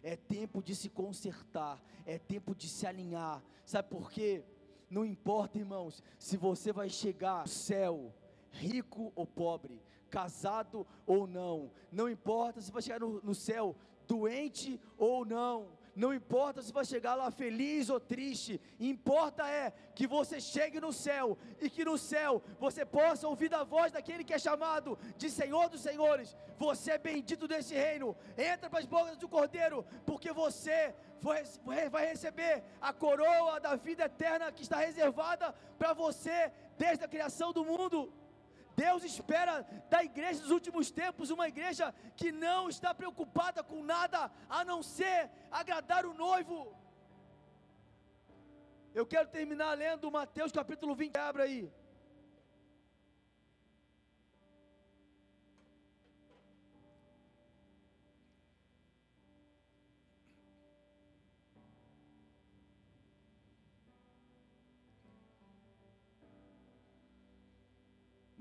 É 0.00 0.14
tempo 0.14 0.62
de 0.62 0.76
se 0.76 0.88
consertar. 0.88 1.82
É 2.04 2.18
tempo 2.18 2.54
de 2.54 2.68
se 2.68 2.86
alinhar. 2.86 3.42
Sabe 3.64 3.88
por 3.88 4.12
quê? 4.12 4.44
Não 4.88 5.04
importa, 5.04 5.58
irmãos, 5.58 6.02
se 6.18 6.36
você 6.36 6.72
vai 6.72 6.88
chegar 6.88 7.40
ao 7.40 7.46
céu 7.48 8.14
rico 8.50 9.12
ou 9.14 9.26
pobre, 9.26 9.80
casado 10.10 10.86
ou 11.06 11.26
não, 11.26 11.70
não 11.90 12.08
importa 12.08 12.60
se 12.60 12.72
vai 12.72 12.82
chegar 12.82 13.00
no, 13.00 13.20
no 13.22 13.34
céu 13.34 13.76
doente 14.06 14.80
ou 14.96 15.24
não, 15.24 15.76
não 15.96 16.12
importa 16.12 16.62
se 16.62 16.70
vai 16.70 16.84
chegar 16.84 17.14
lá 17.14 17.30
feliz 17.30 17.88
ou 17.88 17.98
triste, 17.98 18.60
importa 18.78 19.48
é 19.48 19.72
que 19.94 20.06
você 20.06 20.38
chegue 20.38 20.78
no 20.78 20.92
céu 20.92 21.38
e 21.58 21.70
que 21.70 21.86
no 21.86 21.96
céu 21.96 22.42
você 22.60 22.84
possa 22.84 23.26
ouvir 23.26 23.52
a 23.54 23.64
voz 23.64 23.92
daquele 23.92 24.22
que 24.22 24.34
é 24.34 24.38
chamado 24.38 24.98
de 25.16 25.30
Senhor 25.30 25.70
dos 25.70 25.80
Senhores. 25.80 26.36
Você 26.58 26.92
é 26.92 26.98
bendito 26.98 27.48
desse 27.48 27.74
reino, 27.74 28.14
entra 28.36 28.68
para 28.68 28.80
as 28.80 28.84
bocas 28.84 29.16
do 29.16 29.26
Cordeiro, 29.26 29.86
porque 30.04 30.32
você 30.32 30.94
vai 31.90 32.06
receber 32.06 32.62
a 32.78 32.92
coroa 32.92 33.58
da 33.58 33.74
vida 33.74 34.04
eterna 34.04 34.52
que 34.52 34.62
está 34.62 34.76
reservada 34.76 35.54
para 35.78 35.94
você 35.94 36.52
desde 36.76 37.04
a 37.04 37.08
criação 37.08 37.54
do 37.54 37.64
mundo. 37.64 38.12
Deus 38.76 39.02
espera 39.04 39.62
da 39.88 40.04
igreja 40.04 40.40
dos 40.42 40.50
últimos 40.50 40.90
tempos 40.90 41.30
uma 41.30 41.48
igreja 41.48 41.94
que 42.14 42.30
não 42.30 42.68
está 42.68 42.92
preocupada 42.94 43.62
com 43.64 43.82
nada 43.82 44.30
a 44.48 44.64
não 44.70 44.82
ser 44.82 45.30
agradar 45.50 46.04
o 46.04 46.12
noivo. 46.12 46.76
Eu 48.94 49.06
quero 49.06 49.28
terminar 49.28 49.72
lendo 49.72 50.10
Mateus 50.10 50.52
capítulo 50.52 50.94
20, 50.94 51.16
abra 51.16 51.44
aí. 51.44 51.72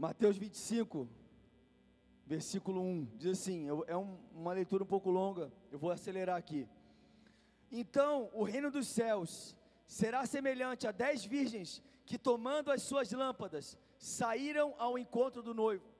Mateus 0.06 0.38
25, 0.38 1.10
versículo 2.28 2.80
1, 2.80 3.06
diz 3.16 3.40
assim: 3.40 3.66
é 3.88 3.98
um, 3.98 4.20
uma 4.36 4.54
leitura 4.54 4.84
um 4.84 4.86
pouco 4.86 5.10
longa, 5.10 5.52
eu 5.72 5.80
vou 5.80 5.90
acelerar 5.90 6.38
aqui. 6.38 6.70
Então, 7.72 8.30
o 8.32 8.44
reino 8.44 8.70
dos 8.70 8.86
céus 8.86 9.56
será 9.88 10.24
semelhante 10.28 10.86
a 10.86 10.92
dez 10.92 11.26
virgens 11.26 11.82
que, 12.06 12.20
tomando 12.20 12.72
as 12.72 12.84
suas 12.84 13.12
lâmpadas, 13.12 13.76
saíram 13.98 14.76
ao 14.78 14.96
encontro 14.96 15.42
do 15.42 15.56
noivo. 15.56 15.92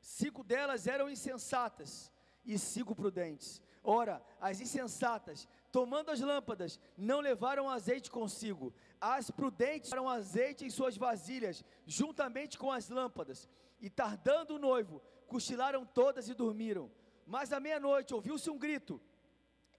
Cinco 0.00 0.42
delas 0.42 0.88
eram 0.88 1.08
insensatas 1.08 2.10
e 2.44 2.58
cinco 2.58 2.92
prudentes. 2.92 3.62
Ora, 3.84 4.20
as 4.40 4.60
insensatas, 4.60 5.46
tomando 5.70 6.10
as 6.10 6.18
lâmpadas, 6.18 6.80
não 6.96 7.20
levaram 7.20 7.70
azeite 7.70 8.10
consigo. 8.10 8.74
As 9.06 9.30
prudentes 9.30 9.90
levaram 9.90 10.08
azeite 10.08 10.64
em 10.64 10.70
suas 10.70 10.96
vasilhas, 10.96 11.62
juntamente 11.86 12.56
com 12.56 12.72
as 12.72 12.88
lâmpadas. 12.88 13.46
E 13.78 13.90
tardando 13.90 14.54
o 14.54 14.58
noivo, 14.58 15.02
cochilaram 15.26 15.84
todas 15.84 16.26
e 16.30 16.32
dormiram. 16.32 16.90
Mas 17.26 17.52
à 17.52 17.60
meia-noite 17.60 18.14
ouviu-se 18.14 18.48
um 18.48 18.56
grito: 18.56 18.98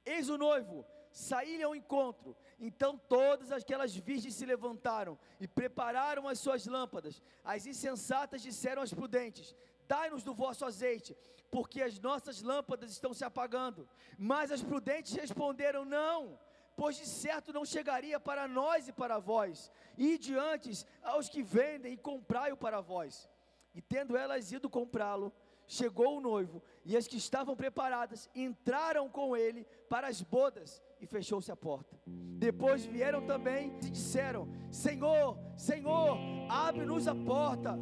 Eis 0.05 0.30
o 0.30 0.38
noivo, 0.38 0.86
saí 1.11 1.63
ao 1.63 1.76
encontro. 1.76 2.38
Então 2.59 2.99
todas 2.99 3.51
aquelas 3.51 3.95
virgens 3.95 4.36
se 4.36 4.45
levantaram 4.45 5.17
e 5.39 5.47
prepararam 5.47 6.28
as 6.28 6.38
suas 6.38 6.67
lâmpadas. 6.67 7.19
As 7.43 7.65
insensatas 7.65 8.43
disseram 8.43 8.84
às 8.84 8.93
prudentes: 8.93 9.55
Dai-nos 9.88 10.23
do 10.23 10.36
vosso 10.36 10.63
azeite, 10.65 11.17
porque 11.49 11.82
as 11.82 11.99
nossas 11.99 12.43
lâmpadas 12.43 12.91
estão 12.91 13.11
se 13.11 13.26
apagando. 13.26 13.89
Mas 14.19 14.51
as 14.51 14.61
prudentes 14.61 15.13
responderam: 15.13 15.84
Não, 15.84 16.38
pois 16.76 16.97
de 16.97 17.05
certo 17.05 17.53
não 17.53 17.65
chegaria 17.65 18.19
para 18.19 18.47
nós 18.47 18.88
e 18.88 18.91
para 18.91 19.19
vós. 19.19 19.71
E 19.97 20.17
diante 20.17 20.86
aos 21.01 21.30
que 21.30 21.41
vendem 21.41 21.93
e 21.93 21.97
comprai-o 21.97 22.57
para 22.57 22.82
vós. 22.82 23.30
E 23.73 23.82
tendo 23.82 24.15
elas 24.15 24.51
ido 24.51 24.69
comprá-lo, 24.69 25.34
chegou 25.67 26.17
o 26.17 26.21
noivo, 26.21 26.61
e 26.84 26.95
as 26.95 27.07
que 27.07 27.17
estavam 27.17 27.55
preparadas 27.55 28.30
entraram 28.36 29.09
com 29.09 29.36
ele 29.36 29.65
para 29.89 30.07
as 30.07 30.21
bodas, 30.21 30.82
e 30.99 31.05
fechou-se 31.05 31.51
a 31.51 31.55
porta. 31.55 31.99
Depois 32.05 32.86
vieram 32.86 33.26
também 33.26 33.78
e 33.84 33.89
disseram: 33.89 34.47
Senhor, 34.71 35.38
Senhor, 35.57 36.17
abre-nos 36.49 37.07
a 37.07 37.15
porta. 37.15 37.78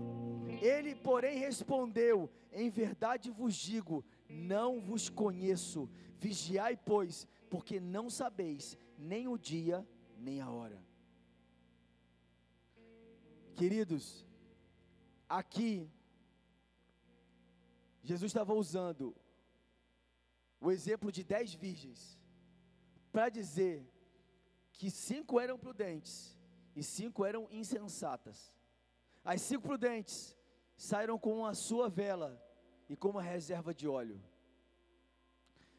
Ele, 0.61 0.95
porém, 0.95 1.37
respondeu: 1.37 2.29
Em 2.51 2.69
verdade 2.69 3.29
vos 3.29 3.55
digo, 3.55 4.03
não 4.27 4.79
vos 4.79 5.09
conheço. 5.09 5.89
Vigiai, 6.17 6.77
pois, 6.77 7.27
porque 7.53 7.79
não 7.79 8.09
sabeis 8.09 8.75
nem 8.97 9.27
o 9.27 9.37
dia, 9.37 9.87
nem 10.17 10.41
a 10.41 10.49
hora. 10.49 10.83
Queridos, 13.53 14.25
aqui, 15.29 15.87
Jesus 18.01 18.31
estava 18.31 18.55
usando 18.55 19.15
o 20.59 20.71
exemplo 20.71 21.11
de 21.11 21.23
dez 21.23 21.53
virgens 21.53 22.19
para 23.11 23.29
dizer 23.29 23.87
que 24.71 24.89
cinco 24.89 25.39
eram 25.39 25.59
prudentes 25.59 26.35
e 26.75 26.81
cinco 26.81 27.23
eram 27.23 27.47
insensatas. 27.51 28.51
As 29.23 29.43
cinco 29.43 29.67
prudentes 29.67 30.35
saíram 30.75 31.19
com 31.19 31.45
a 31.45 31.53
sua 31.53 31.87
vela 31.87 32.43
e 32.89 32.95
com 32.95 33.09
uma 33.09 33.21
reserva 33.21 33.75
de 33.75 33.87
óleo. 33.87 34.19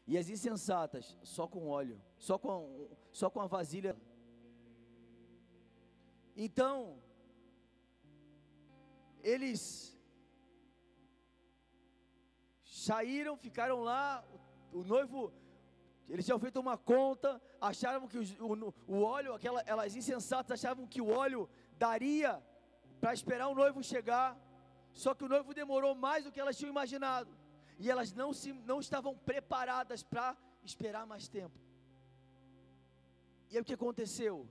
E 0.07 0.17
as 0.17 0.29
insensatas, 0.29 1.17
só 1.23 1.47
com 1.47 1.67
óleo, 1.67 1.99
só 2.17 2.37
com, 2.37 2.87
só 3.11 3.29
com 3.29 3.41
a 3.41 3.47
vasilha. 3.47 3.95
Então, 6.35 7.01
eles 9.23 9.97
saíram, 12.63 13.35
ficaram 13.35 13.81
lá, 13.81 14.23
o, 14.71 14.83
noivo, 14.83 15.33
eles 16.07 16.23
tinham 16.25 16.37
feito 16.37 16.59
uma 16.59 16.77
conta, 16.77 17.41
achavam 17.59 18.07
que 18.07 18.19
o, 18.19 18.23
o, 18.45 18.73
o 18.87 19.01
óleo, 19.01 19.33
aquela, 19.33 19.61
elas 19.61 19.95
insensatas 19.95 20.59
achavam 20.59 20.85
que 20.85 21.01
o 21.01 21.09
óleo 21.09 21.49
daria 21.79 22.43
para 23.01 23.13
esperar 23.13 23.47
o 23.47 23.55
noivo 23.55 23.83
chegar. 23.83 24.37
Só 24.93 25.13
que 25.13 25.23
o 25.23 25.27
noivo 25.27 25.53
demorou 25.53 25.93
mais 25.95 26.23
do 26.23 26.31
que 26.31 26.39
elas 26.39 26.57
tinham 26.57 26.69
imaginado. 26.69 27.29
E 27.77 27.89
elas 27.89 28.13
não, 28.13 28.33
se, 28.33 28.53
não 28.53 28.79
estavam 28.79 29.15
preparadas 29.17 30.03
para 30.03 30.35
esperar 30.63 31.05
mais 31.05 31.27
tempo. 31.27 31.59
E 33.49 33.57
aí 33.57 33.61
o 33.61 33.65
que 33.65 33.73
aconteceu? 33.73 34.47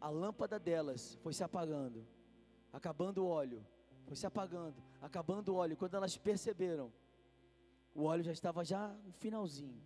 A 0.00 0.08
lâmpada 0.08 0.58
delas 0.58 1.18
foi 1.22 1.32
se 1.32 1.44
apagando, 1.44 2.06
acabando 2.72 3.24
o 3.24 3.28
óleo, 3.28 3.66
foi 4.06 4.16
se 4.16 4.26
apagando, 4.26 4.82
acabando 5.00 5.50
o 5.50 5.56
óleo. 5.56 5.76
Quando 5.76 5.94
elas 5.94 6.16
perceberam, 6.16 6.92
o 7.94 8.04
óleo 8.04 8.22
já 8.22 8.32
estava 8.32 8.64
já 8.64 8.88
no 8.88 9.12
finalzinho. 9.12 9.80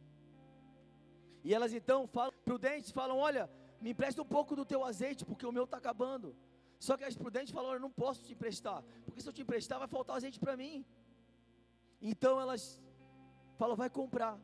E 1.43 1.53
elas 1.53 1.75
então 1.75 2.07
falam, 2.07 2.33
prudentes, 2.45 2.91
falam: 2.91 3.19
Olha, 3.19 3.51
me 3.81 3.91
empresta 3.91 4.23
um 4.23 4.27
pouco 4.27 4.55
do 4.55 4.65
teu 4.65 4.85
azeite, 4.85 5.25
porque 5.25 5.45
o 5.45 5.53
meu 5.53 5.65
está 5.65 5.77
acabando. 5.77 6.35
Só 6.79 6.97
que 6.97 7.05
as 7.05 7.17
prudentes 7.17 7.53
falaram: 7.53 7.75
Eu 7.75 7.81
não 7.81 7.91
posso 7.91 8.23
te 8.23 8.33
emprestar, 8.33 8.83
porque 9.05 9.21
se 9.21 9.29
eu 9.29 9.33
te 9.33 9.43
emprestar, 9.43 9.79
vai 9.79 9.89
faltar 9.89 10.17
azeite 10.17 10.39
para 10.39 10.57
mim. 10.57 10.85
Então 12.11 12.39
elas 12.39 12.79
falam: 13.57 13.75
Vai 13.75 13.89
comprar. 13.89 14.39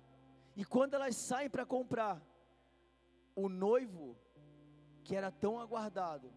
E 0.57 0.65
quando 0.65 0.95
elas 0.95 1.15
saem 1.15 1.51
para 1.51 1.65
comprar, 1.65 2.21
o 3.37 3.49
noivo, 3.49 4.17
que 5.05 5.15
era 5.15 5.31
tão 5.31 5.61
aguardado, 5.61 6.33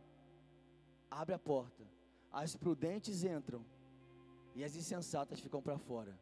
abre 1.10 1.34
a 1.34 1.40
porta. 1.40 1.84
As 2.32 2.56
prudentes 2.56 3.24
entram 3.24 3.66
e 4.54 4.64
as 4.64 4.76
insensatas 4.76 5.40
ficam 5.40 5.62
para 5.62 5.78
fora. 5.78 6.20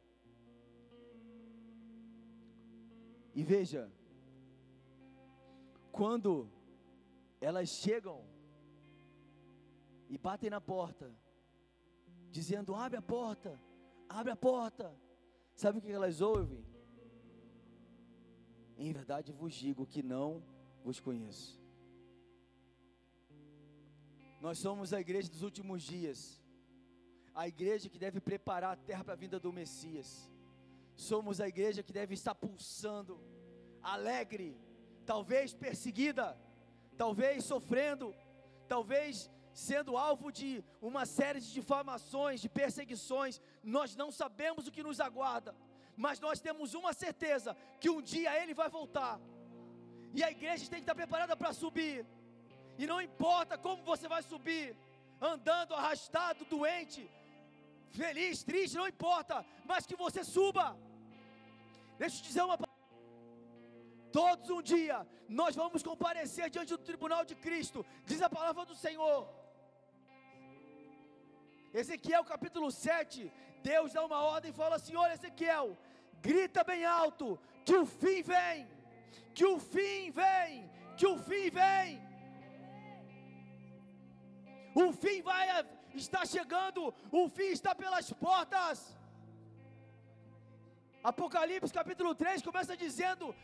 E 3.34 3.43
veja, 3.43 3.91
quando 5.91 6.49
elas 7.39 7.70
chegam 7.70 8.24
e 10.10 10.18
batem 10.18 10.49
na 10.49 10.62
porta, 10.62 11.12
dizendo: 12.30 12.76
abre 12.76 12.97
a 12.97 13.02
porta, 13.02 13.60
abre 14.20 14.32
a 14.32 14.36
porta. 14.36 14.93
Sabe 15.55 15.80
o 15.80 15.82
que 15.82 15.91
elas 15.91 16.22
ouvem? 16.22 16.66
Em 18.78 18.91
verdade 18.91 19.32
vos 19.32 19.53
digo 19.53 19.86
que 19.86 20.01
não 20.01 20.43
vos 20.84 20.99
conheço. 20.99 21.59
Nós 24.39 24.57
somos 24.57 24.91
a 24.91 24.99
igreja 24.99 25.30
dos 25.30 25.43
últimos 25.43 25.84
dias, 25.84 26.41
a 27.34 27.47
igreja 27.47 27.89
que 27.89 27.99
deve 27.99 28.20
preparar 28.20 28.74
a 28.74 28.76
terra 28.76 29.03
para 29.03 29.14
a 29.14 29.18
vinda 29.24 29.39
do 29.39 29.53
Messias. 29.53 30.32
Somos 30.95 31.39
a 31.39 31.47
igreja 31.47 31.84
que 31.84 31.93
deve 31.93 32.16
estar 32.16 32.34
pulsando, 32.34 33.22
alegre, 33.82 34.59
talvez 35.05 35.53
perseguida, 35.53 36.36
talvez 36.97 37.45
sofrendo, 37.45 38.16
talvez 38.68 39.30
sendo 39.54 39.97
alvo 39.97 40.32
de 40.32 40.64
uma 40.82 41.06
série 41.06 41.39
de 41.39 41.52
difamações, 41.52 42.41
de 42.41 42.49
perseguições, 42.49 43.41
nós 43.64 43.95
não 43.95 44.12
sabemos 44.12 44.68
o 44.68 44.72
que 44.72 44.84
nos 44.84 44.99
aguarda, 44.99 45.56
mas 45.95 46.20
nós 46.20 46.39
temos 46.39 46.74
uma 46.74 46.93
certeza: 46.93 47.56
que 47.80 47.89
um 47.89 48.02
dia 48.02 48.41
Ele 48.41 48.54
vai 48.54 48.70
voltar, 48.70 49.20
e 50.14 50.24
a 50.24 50.32
igreja 50.32 50.70
tem 50.70 50.80
que 50.80 50.84
estar 50.84 50.95
preparada 50.95 51.36
para 51.36 51.54
subir, 51.54 52.06
e 52.78 52.88
não 52.88 53.02
importa 53.02 53.58
como 53.58 53.84
você 53.84 54.08
vai 54.08 54.24
subir, 54.24 54.76
andando 55.20 55.76
arrastado, 55.76 56.45
doente, 56.45 57.10
feliz, 57.91 58.43
triste, 58.43 58.78
não 58.78 58.88
importa, 58.88 59.45
mas 59.66 59.86
que 59.86 59.95
você 59.95 60.24
suba. 60.24 60.78
Deixa 61.99 62.18
eu 62.18 62.22
te 62.22 62.28
dizer 62.28 62.41
uma 62.41 62.58
Todos 64.12 64.49
um 64.49 64.62
dia 64.62 65.08
nós 65.28 65.56
vamos 65.56 65.82
comparecer 65.82 66.49
diante 66.49 66.72
do 66.72 66.78
tribunal 66.78 67.24
de 67.24 67.36
Cristo, 67.36 67.86
diz 68.06 68.22
a 68.22 68.30
palavra 68.30 68.66
do 68.66 68.76
Senhor. 68.76 69.28
Ezequiel 71.74 72.24
capítulo 72.26 72.69
7, 72.72 73.32
Deus 73.63 73.93
dá 73.93 74.03
uma 74.05 74.22
ordem 74.24 74.51
e 74.51 74.53
fala 74.53 74.76
assim: 74.76 74.95
Olha, 74.95 75.13
Ezequiel, 75.13 75.78
grita 76.22 76.63
bem 76.63 76.84
alto, 76.86 77.39
que 77.65 77.76
o 77.76 77.86
fim 77.86 78.22
vem, 78.22 78.67
que 79.34 79.45
o 79.45 79.57
fim 79.59 80.11
vem, 80.11 80.69
que 80.97 81.07
o 81.07 81.17
fim 81.17 81.49
vem. 81.49 82.01
O 84.74 84.91
fim 84.93 85.22
vai, 85.22 85.47
está 85.93 86.26
chegando, 86.26 86.93
o 87.11 87.28
fim 87.30 87.51
está 87.59 87.74
pelas 87.76 88.11
portas. 88.13 88.97
Apocalipse 91.03 91.74
capítulo 91.74 92.13
3 92.13 92.41
começa 92.41 92.78
dizendo, 92.78 93.36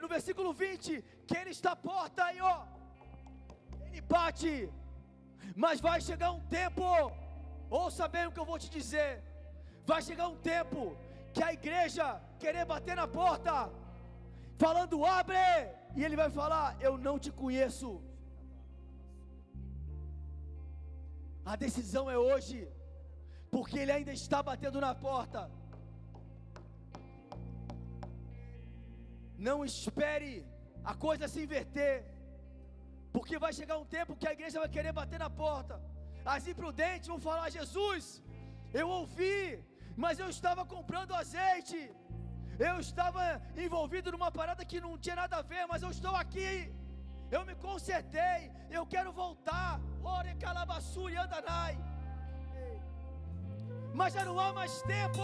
no 0.00 0.08
versículo 0.08 0.52
20, 0.52 1.02
que 1.26 1.36
ele 1.36 1.50
está 1.50 1.72
à 1.72 1.76
porta 1.76 2.24
aí, 2.24 2.40
ó. 2.40 2.64
Ele 3.86 4.00
bate, 4.00 4.70
mas 5.56 5.80
vai 5.80 6.00
chegar 6.00 6.32
um 6.32 6.44
tempo, 6.46 6.82
ouça 7.70 8.06
bem 8.08 8.26
o 8.26 8.32
que 8.32 8.40
eu 8.40 8.48
vou 8.50 8.58
te 8.58 8.70
dizer. 8.70 9.22
Vai 9.90 10.00
chegar 10.02 10.28
um 10.28 10.36
tempo 10.36 10.96
que 11.32 11.42
a 11.42 11.52
igreja 11.52 12.20
querer 12.42 12.64
bater 12.64 12.96
na 12.96 13.06
porta, 13.06 13.70
falando 14.58 15.04
abre, 15.04 15.36
e 15.96 16.04
ele 16.04 16.16
vai 16.22 16.30
falar: 16.30 16.76
Eu 16.80 16.96
não 17.06 17.18
te 17.18 17.30
conheço. 17.30 17.90
A 21.44 21.56
decisão 21.56 22.04
é 22.10 22.18
hoje, 22.18 22.58
porque 23.50 23.78
ele 23.78 23.92
ainda 23.92 24.12
está 24.12 24.42
batendo 24.42 24.80
na 24.86 24.94
porta. 24.94 25.50
Não 29.46 29.64
espere 29.64 30.32
a 30.84 30.94
coisa 30.94 31.28
se 31.32 31.40
inverter, 31.44 31.94
porque 33.14 33.38
vai 33.44 33.52
chegar 33.52 33.78
um 33.78 33.88
tempo 33.96 34.16
que 34.16 34.28
a 34.28 34.32
igreja 34.36 34.58
vai 34.62 34.68
querer 34.76 34.92
bater 34.92 35.18
na 35.24 35.30
porta. 35.30 35.76
As 36.34 36.46
imprudentes 36.52 37.08
vão 37.12 37.20
falar: 37.28 37.46
Jesus, 37.58 38.22
eu 38.80 38.86
ouvi, 39.00 39.38
mas 40.02 40.18
eu 40.22 40.28
estava 40.36 40.62
comprando 40.74 41.18
azeite, 41.22 41.78
eu 42.68 42.76
estava 42.86 43.22
envolvido 43.64 44.12
numa 44.14 44.30
parada 44.38 44.68
que 44.70 44.80
não 44.86 44.92
tinha 45.04 45.16
nada 45.22 45.36
a 45.38 45.46
ver, 45.52 45.64
mas 45.70 45.82
eu 45.82 45.90
estou 45.96 46.14
aqui, 46.22 46.52
eu 47.36 47.42
me 47.48 47.54
consertei, 47.66 48.38
eu 48.78 48.84
quero 48.94 49.10
voltar. 49.22 49.80
Ore 50.16 50.34
calabaçuri 50.44 51.16
andanai. 51.24 51.74
Mas 53.98 54.14
já 54.14 54.24
não 54.28 54.38
há 54.38 54.52
mais 54.52 54.74
tempo. 54.94 55.22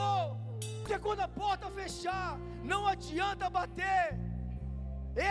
Porque 0.81 0.99
quando 0.99 1.21
a 1.21 1.29
porta 1.29 1.71
fechar, 1.71 2.39
não 2.73 2.83
adianta 2.95 3.55
bater. 3.59 4.05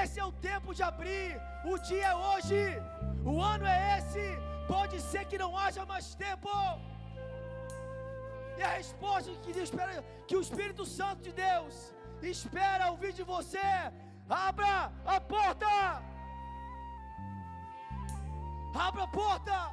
Esse 0.02 0.20
é 0.20 0.26
o 0.26 0.32
tempo 0.50 0.74
de 0.78 0.84
abrir. 0.92 1.30
O 1.66 1.78
dia 1.90 2.08
é 2.08 2.16
hoje. 2.16 2.64
O 3.26 3.42
ano 3.42 3.66
é 3.66 3.98
esse. 3.98 4.53
Pode 4.68 5.00
ser 5.02 5.26
que 5.26 5.38
não 5.38 5.58
haja 5.58 5.86
mais 5.86 6.16
tempo. 6.16 6.50
E 8.58 8.62
a 8.62 8.70
resposta 8.70 9.32
que, 9.44 9.52
espera, 9.60 10.04
que 10.28 10.36
o 10.36 10.42
Espírito 10.42 10.86
Santo 10.86 11.22
de 11.24 11.32
Deus 11.32 11.94
espera 12.22 12.92
ouvir 12.92 13.14
de 13.14 13.24
você: 13.24 13.60
abra 14.30 14.92
a 15.06 15.20
porta. 15.20 15.68
Abra 18.76 19.04
a 19.04 19.08
porta. 19.08 19.72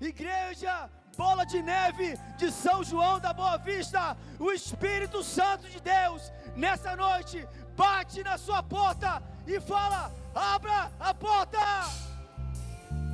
Igreja, 0.00 0.90
bola 1.16 1.44
de 1.44 1.62
neve 1.62 2.16
de 2.36 2.50
São 2.50 2.82
João 2.82 3.20
da 3.20 3.32
Boa 3.32 3.56
Vista, 3.58 4.16
o 4.38 4.50
Espírito 4.50 5.22
Santo 5.22 5.68
de 5.68 5.80
Deus, 5.80 6.32
nessa 6.56 6.96
noite, 6.96 7.46
bate 7.76 8.22
na 8.22 8.36
sua 8.36 8.62
porta 8.62 9.22
e 9.46 9.60
fala: 9.60 10.12
abra 10.34 10.92
a 10.98 11.14
porta. 11.14 12.11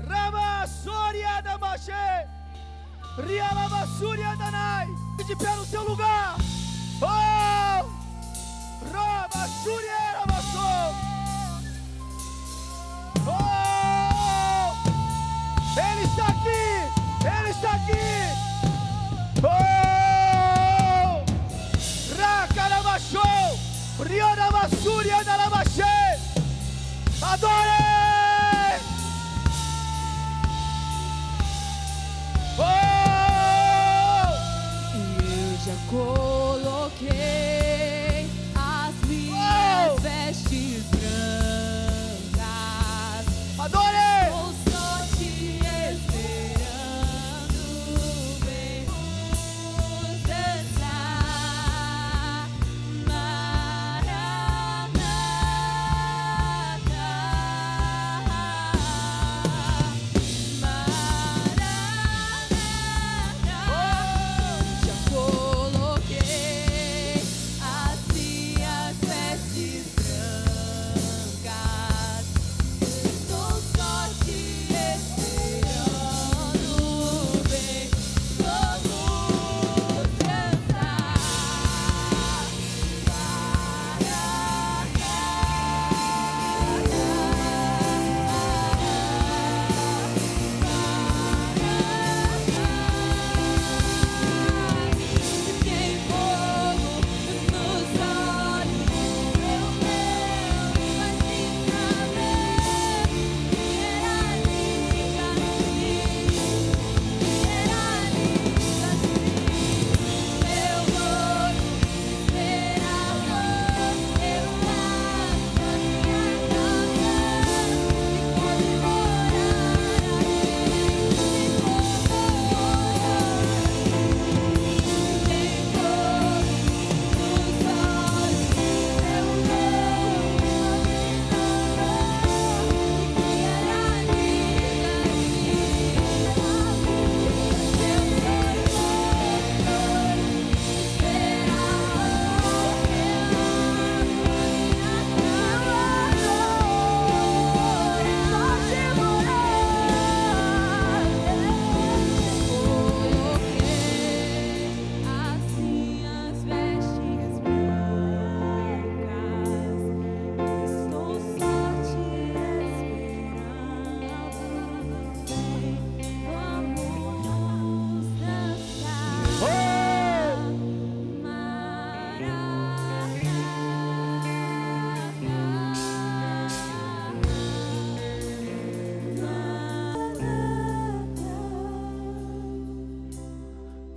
Rama 0.08 0.66
Soria 0.66 1.40
da 1.42 1.58
Maché, 1.58 2.26
Suria 3.98 4.36
Danai, 4.36 4.86
de 5.26 5.34
pé 5.36 5.56
no 5.56 5.64
seu 5.66 5.82
lugar. 5.82 6.36
Oh! 7.02 7.84
Rama 8.92 9.48
Suria 9.62 10.20
Ramassou. 10.20 10.94
Oh! 13.26 14.72
Ele 15.76 16.02
está 16.04 16.26
aqui! 16.28 16.88
Ele 17.26 17.50
está 17.50 17.72
aqui. 17.72 18.08
Oh! 19.42 19.78
Racarabachou. 22.20 23.58
Riorabasuri 24.06 25.10
Andarabachê. 25.10 26.18
Adore! 27.20 27.87
Eu 35.90 36.17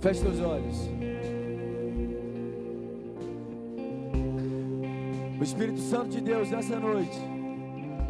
Feche 0.02 0.18
seus 0.18 0.40
olhos. 0.40 0.90
O 5.38 5.44
Espírito 5.44 5.78
Santo 5.78 6.08
de 6.08 6.20
Deus 6.20 6.50
nessa 6.50 6.76
noite. 6.80 7.16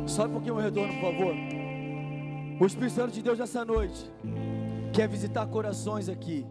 Só 0.07 0.27
um 0.27 0.55
retorno, 0.55 0.95
por 0.95 1.03
favor. 1.03 1.35
O 2.59 2.65
Espírito 2.65 2.95
Santo 2.95 3.13
de 3.13 3.21
Deus 3.21 3.39
nessa 3.39 3.63
noite. 3.63 4.11
quer 4.91 5.07
visitar 5.07 5.47
corações 5.47 6.09
aqui. 6.09 6.47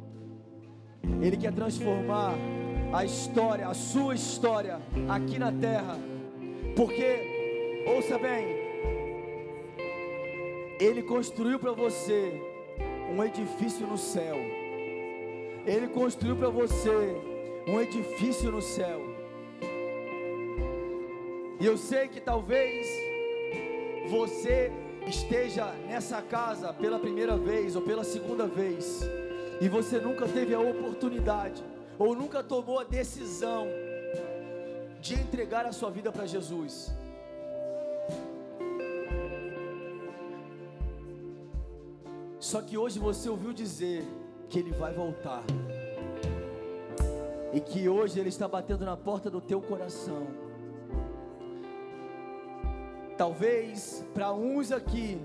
Ele 1.20 1.36
quer 1.36 1.52
transformar 1.52 2.36
a 2.94 3.04
história, 3.04 3.68
a 3.68 3.74
sua 3.74 4.14
história 4.14 4.80
aqui 5.10 5.40
na 5.40 5.52
terra. 5.52 5.98
Porque, 6.76 7.84
ouça 7.88 8.20
bem, 8.20 8.46
Ele 10.80 11.02
construiu 11.02 11.58
para 11.58 11.72
você 11.72 12.40
um 13.12 13.24
edifício 13.24 13.88
no 13.88 13.98
céu. 13.98 14.61
Ele 15.66 15.88
construiu 15.88 16.36
para 16.36 16.50
você 16.50 16.90
um 17.68 17.80
edifício 17.80 18.52
no 18.52 18.62
céu. 18.62 19.00
E 21.60 21.66
eu 21.66 21.78
sei 21.78 22.08
que 22.08 22.20
talvez 22.20 22.88
você 24.10 24.72
esteja 25.08 25.66
nessa 25.88 26.22
casa 26.22 26.74
pela 26.74 27.00
primeira 27.00 27.38
vez 27.38 27.76
ou 27.76 27.82
pela 27.82 28.04
segunda 28.04 28.48
vez 28.48 29.02
e 29.60 29.70
você 29.70 30.00
nunca 30.00 30.28
teve 30.28 30.54
a 30.56 30.60
oportunidade 30.60 31.64
ou 32.00 32.16
nunca 32.16 32.42
tomou 32.44 32.80
a 32.80 32.84
decisão 32.84 33.68
de 35.00 35.14
entregar 35.14 35.66
a 35.68 35.72
sua 35.72 35.92
vida 35.92 36.12
para 36.12 36.26
Jesus. 36.26 36.92
Só 42.40 42.60
que 42.62 42.76
hoje 42.76 42.98
você 42.98 43.30
ouviu 43.30 43.54
dizer 43.54 44.04
que 44.52 44.60
ele 44.60 44.72
vai 44.72 44.94
voltar. 44.94 45.44
E 47.54 47.60
que 47.62 47.88
hoje 47.88 48.20
ele 48.20 48.30
está 48.30 48.48
batendo 48.48 48.86
na 48.86 48.98
porta 48.98 49.30
do 49.30 49.40
teu 49.40 49.62
coração. 49.62 50.28
Talvez 53.18 54.06
para 54.14 54.34
uns 54.34 54.72
aqui 54.72 55.20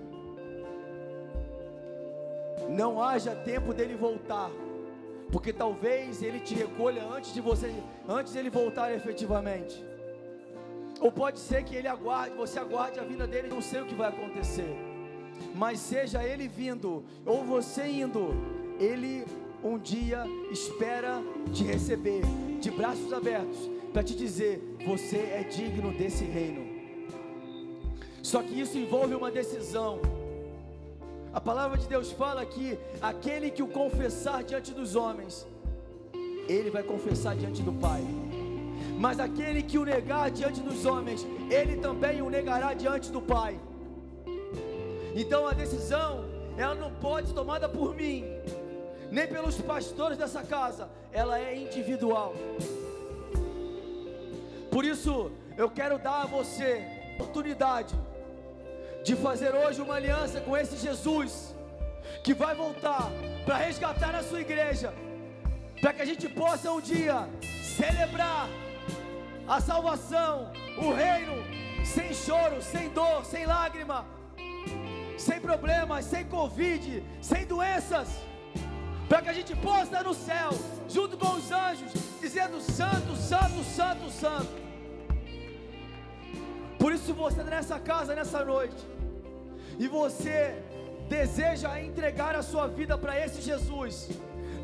não 2.69 3.03
haja 3.03 3.35
tempo 3.35 3.75
dele 3.75 3.95
voltar, 3.95 4.51
porque 5.33 5.53
talvez 5.53 6.23
ele 6.23 6.41
te 6.41 6.55
recolha 6.55 7.03
antes 7.05 7.35
de 7.35 7.41
você, 7.41 7.75
antes 8.09 8.33
dele 8.33 8.51
voltar 8.51 8.95
efetivamente. 8.95 9.85
Ou 11.01 11.11
pode 11.11 11.39
ser 11.39 11.65
que 11.65 11.75
ele 11.75 11.89
aguarde, 11.89 12.37
você 12.37 12.59
aguarde 12.59 13.01
a 13.01 13.03
vinda 13.03 13.27
dele, 13.27 13.49
não 13.49 13.61
sei 13.61 13.81
o 13.83 13.87
que 13.87 13.95
vai 13.95 14.09
acontecer. 14.09 14.77
Mas 15.55 15.81
seja 15.81 16.25
ele 16.25 16.49
vindo 16.49 17.05
ou 17.25 17.45
você 17.45 17.87
indo, 17.87 18.31
ele 18.79 19.25
um 19.63 19.79
dia 19.79 20.25
espera 20.51 21.23
te 21.53 21.65
receber 21.65 22.23
de 22.61 22.71
braços 22.71 23.13
abertos 23.13 23.59
para 23.93 24.03
te 24.03 24.15
dizer: 24.15 24.77
você 24.87 25.17
é 25.17 25.43
digno 25.43 25.91
desse 25.93 26.25
reino. 26.25 26.65
Só 28.23 28.43
que 28.43 28.61
isso 28.61 28.77
envolve 28.77 29.15
uma 29.15 29.31
decisão. 29.31 30.01
A 31.33 31.41
palavra 31.41 31.77
de 31.79 31.87
Deus 31.87 32.11
fala 32.13 32.45
que 32.45 32.79
aquele 33.01 33.51
que 33.51 33.63
o 33.63 33.69
confessar 33.69 34.43
diante 34.43 34.73
dos 34.73 34.97
homens, 34.97 35.47
ele 36.49 36.71
vai 36.71 36.83
confessar 36.83 37.37
diante 37.37 37.63
do 37.63 37.73
Pai. 37.73 38.03
Mas 38.99 39.21
aquele 39.21 39.63
que 39.63 39.79
o 39.79 39.85
negar 39.85 40.31
diante 40.31 40.61
dos 40.61 40.85
homens, 40.87 41.27
ele 41.51 41.77
também 41.77 42.23
o 42.23 42.31
negará 42.31 42.73
diante 42.73 43.11
do 43.11 43.21
Pai. 43.21 43.59
Então 45.15 45.47
a 45.47 45.53
decisão, 45.53 46.25
ela 46.57 46.75
não 46.75 46.91
pode 46.91 47.29
ser 47.29 47.35
tomada 47.35 47.69
por 47.69 47.95
mim, 47.95 48.25
nem 49.11 49.27
pelos 49.27 49.61
pastores 49.61 50.19
dessa 50.19 50.43
casa, 50.43 50.89
ela 51.13 51.39
é 51.39 51.57
individual. 51.57 52.35
Por 54.71 54.85
isso, 54.85 55.31
eu 55.57 55.71
quero 55.71 55.99
dar 55.99 56.23
a 56.23 56.27
você 56.27 56.85
oportunidade 57.15 57.95
de 59.03 59.17
fazer 59.17 59.55
hoje 59.55 59.81
uma 59.81 59.95
aliança 59.95 60.41
com 60.41 60.57
esse 60.57 60.77
Jesus 60.77 61.55
que 62.23 62.35
vai 62.35 62.55
voltar 62.55 63.11
para 63.45 63.57
resgatar 63.57 64.15
a 64.15 64.23
sua 64.23 64.41
igreja, 64.41 64.93
para 65.81 65.93
que 65.93 66.03
a 66.03 66.05
gente 66.05 66.29
possa 66.29 66.71
um 66.71 66.81
dia 66.81 67.29
celebrar 67.63 68.49
a 69.47 69.61
salvação, 69.61 70.53
o 70.77 70.93
reino, 70.93 71.35
sem 71.85 72.13
choro, 72.13 72.61
sem 72.61 72.89
dor, 72.91 73.25
sem 73.25 73.47
lágrima, 73.47 74.05
sem 75.17 75.41
problemas, 75.41 76.05
sem 76.05 76.25
Covid, 76.25 77.03
sem 77.21 77.47
doenças, 77.47 78.09
para 79.09 79.23
que 79.23 79.29
a 79.29 79.33
gente 79.33 79.55
possa 79.57 79.85
estar 79.85 80.05
no 80.05 80.15
céu, 80.15 80.51
junto 80.89 81.17
com 81.17 81.35
os 81.35 81.51
anjos, 81.51 81.93
dizendo: 82.21 82.61
Santo, 82.61 83.15
Santo, 83.17 83.65
Santo, 83.65 84.11
Santo. 84.11 84.67
Por 86.79 86.93
isso 86.93 87.15
você 87.15 87.43
nessa 87.43 87.79
casa, 87.79 88.15
nessa 88.15 88.45
noite, 88.45 88.77
e 89.79 89.89
você 89.89 90.63
deseja 91.09 91.81
entregar 91.81 92.35
a 92.35 92.43
sua 92.43 92.67
vida 92.67 92.99
para 92.99 93.19
esse 93.19 93.41
Jesus, 93.41 94.11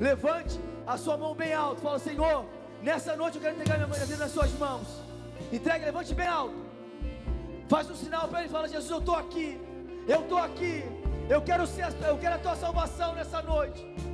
levante 0.00 0.58
a 0.86 0.96
sua 0.96 1.16
mão 1.16 1.34
bem 1.34 1.52
alto, 1.52 1.80
fala: 1.80 1.98
Senhor, 1.98 2.44
nessa 2.82 3.16
noite 3.16 3.36
eu 3.36 3.42
quero 3.42 3.54
entregar 3.54 3.78
minha 3.78 4.06
vida 4.06 4.24
nas 4.24 4.32
suas 4.32 4.52
mãos. 4.52 4.86
Entregue, 5.52 5.84
levante 5.84 6.14
bem 6.14 6.26
alto. 6.26 6.54
Faz 7.68 7.88
um 7.88 7.94
sinal 7.94 8.28
para 8.28 8.40
ele, 8.40 8.48
fala: 8.48 8.68
Jesus, 8.68 8.90
eu 8.90 8.98
estou 8.98 9.14
aqui, 9.14 9.60
eu 10.08 10.20
estou 10.20 10.38
aqui, 10.38 10.84
eu 11.28 11.40
quero 11.40 11.66
ser, 11.66 11.86
eu 12.06 12.18
quero 12.18 12.34
a 12.34 12.38
tua 12.38 12.56
salvação 12.56 13.14
nessa 13.14 13.40
noite. 13.40 14.11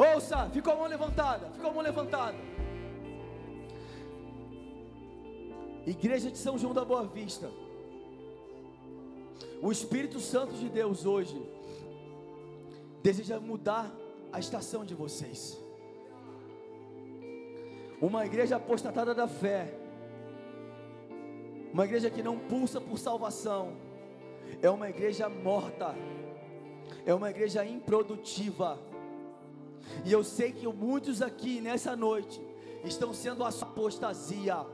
Ouça, 0.00 0.48
ficou 0.48 0.72
a 0.72 0.76
mão 0.76 0.86
levantada, 0.86 1.50
ficou 1.50 1.70
a 1.70 1.74
mão 1.74 1.82
levantada. 1.82 2.38
Igreja 5.86 6.30
de 6.30 6.38
São 6.38 6.56
João 6.56 6.72
da 6.72 6.84
Boa 6.86 7.04
Vista. 7.06 7.50
O 9.60 9.70
Espírito 9.70 10.18
Santo 10.18 10.54
de 10.54 10.70
Deus 10.70 11.04
hoje 11.04 11.38
deseja 13.02 13.38
mudar 13.38 13.94
a 14.32 14.40
estação 14.40 14.86
de 14.86 14.94
vocês. 14.94 15.60
Uma 18.00 18.24
igreja 18.24 18.56
apostatada 18.56 19.14
da 19.14 19.28
fé, 19.28 19.74
uma 21.74 21.84
igreja 21.84 22.08
que 22.08 22.22
não 22.22 22.38
pulsa 22.38 22.80
por 22.80 22.98
salvação, 22.98 23.76
é 24.62 24.70
uma 24.70 24.88
igreja 24.88 25.28
morta, 25.28 25.94
é 27.04 27.12
uma 27.12 27.28
igreja 27.28 27.66
improdutiva. 27.66 28.78
E 30.04 30.12
eu 30.12 30.22
sei 30.24 30.52
que 30.52 30.66
muitos 30.66 31.22
aqui 31.22 31.60
nessa 31.60 31.94
noite 31.96 32.40
estão 32.84 33.12
sendo 33.12 33.44
a 33.44 33.50
sua 33.50 33.68
apostasia 33.68 34.64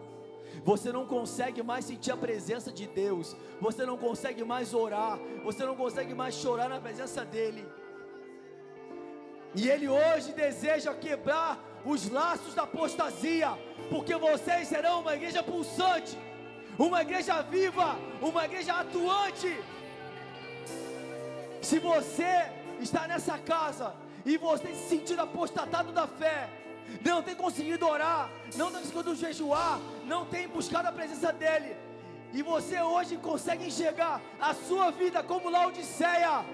você 0.64 0.92
não 0.92 1.06
consegue 1.06 1.62
mais 1.62 1.84
sentir 1.84 2.12
a 2.12 2.16
presença 2.16 2.72
de 2.72 2.86
Deus, 2.86 3.36
você 3.60 3.84
não 3.84 3.96
consegue 3.96 4.44
mais 4.44 4.72
orar, 4.74 5.18
você 5.44 5.64
não 5.64 5.76
consegue 5.76 6.14
mais 6.14 6.34
chorar 6.34 6.68
na 6.68 6.80
presença 6.80 7.24
dEle. 7.24 7.66
E 9.54 9.68
Ele 9.68 9.88
hoje 9.88 10.32
deseja 10.32 10.92
quebrar 10.94 11.58
os 11.84 12.10
laços 12.10 12.54
da 12.54 12.62
apostasia, 12.62 13.50
porque 13.88 14.14
vocês 14.16 14.68
serão 14.68 15.00
uma 15.00 15.14
igreja 15.14 15.42
pulsante, 15.42 16.18
uma 16.78 17.00
igreja 17.00 17.42
viva, 17.42 17.96
uma 18.20 18.44
igreja 18.44 18.74
atuante. 18.74 19.56
Se 21.62 21.78
você 21.78 22.50
está 22.80 23.06
nessa 23.08 23.38
casa 23.38 23.94
e 24.26 24.36
você 24.36 24.74
se 24.74 24.88
sentir 24.88 25.18
apostatado 25.18 25.92
da 25.92 26.06
fé, 26.06 26.50
não 27.04 27.22
tem 27.22 27.34
conseguido 27.34 27.86
orar, 27.86 28.28
não 28.56 28.72
tem 28.72 28.80
conseguido 28.80 29.14
jejuar, 29.14 29.80
não 30.04 30.26
tem 30.26 30.48
buscado 30.48 30.88
a 30.88 30.92
presença 30.92 31.32
dEle, 31.32 31.76
e 32.32 32.42
você 32.42 32.80
hoje 32.80 33.16
consegue 33.16 33.66
enxergar 33.66 34.20
a 34.40 34.52
sua 34.52 34.90
vida 34.90 35.22
como 35.22 35.48
Laodiceia, 35.48 36.44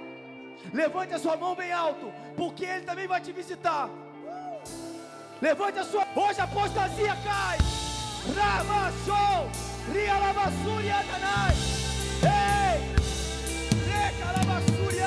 levante 0.72 1.14
a 1.14 1.18
sua 1.18 1.36
mão 1.36 1.54
bem 1.54 1.72
alto, 1.72 2.12
porque 2.36 2.64
Ele 2.66 2.84
também 2.84 3.08
vai 3.08 3.20
te 3.22 3.32
visitar. 3.32 3.88
Levante 5.40 5.78
a 5.80 5.84
sua. 5.84 6.06
Hoje 6.14 6.40
a 6.40 6.44
apostasia 6.44 7.16
cai. 7.24 7.58
Ramassou. 8.36 9.50
Lavassuri 10.20 10.88
andanai. 10.88 11.54
Ei! 12.22 12.78
Reca 13.90 14.28
lavassuri 14.36 15.00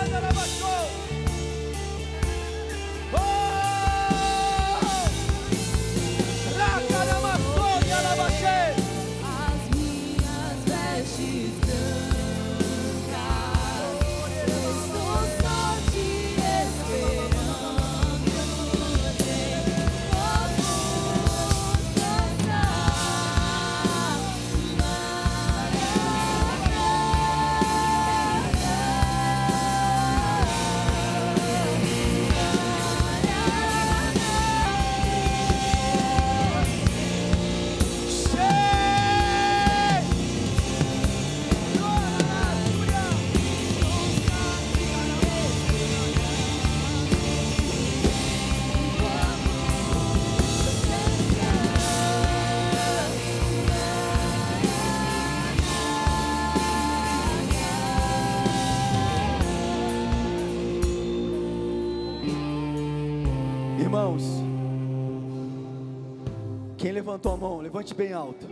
levantou 67.15 67.33
a 67.33 67.37
mão, 67.37 67.57
levante 67.59 67.93
bem 67.93 68.11
alto. 68.11 68.45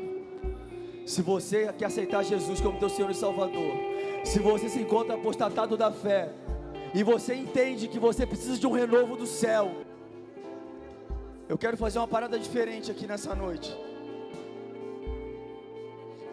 Se 1.05 1.21
você 1.21 1.71
quer 1.73 1.85
aceitar 1.85 2.23
Jesus 2.23 2.61
como 2.61 2.79
teu 2.79 2.89
Senhor 2.89 3.11
e 3.11 3.13
Salvador, 3.13 3.73
se 4.23 4.39
você 4.39 4.69
se 4.69 4.79
encontra 4.79 5.15
apostatado 5.15 5.75
da 5.75 5.91
fé, 5.91 6.29
e 6.93 7.03
você 7.03 7.33
entende 7.33 7.89
que 7.89 7.99
você 7.99 8.25
precisa 8.25 8.57
de 8.57 8.65
um 8.65 8.71
renovo 8.71 9.17
do 9.17 9.25
céu, 9.25 9.71
eu 11.49 11.57
quero 11.57 11.75
fazer 11.75 11.99
uma 11.99 12.07
parada 12.07 12.39
diferente 12.39 12.89
aqui 12.89 13.05
nessa 13.05 13.35
noite. 13.35 13.75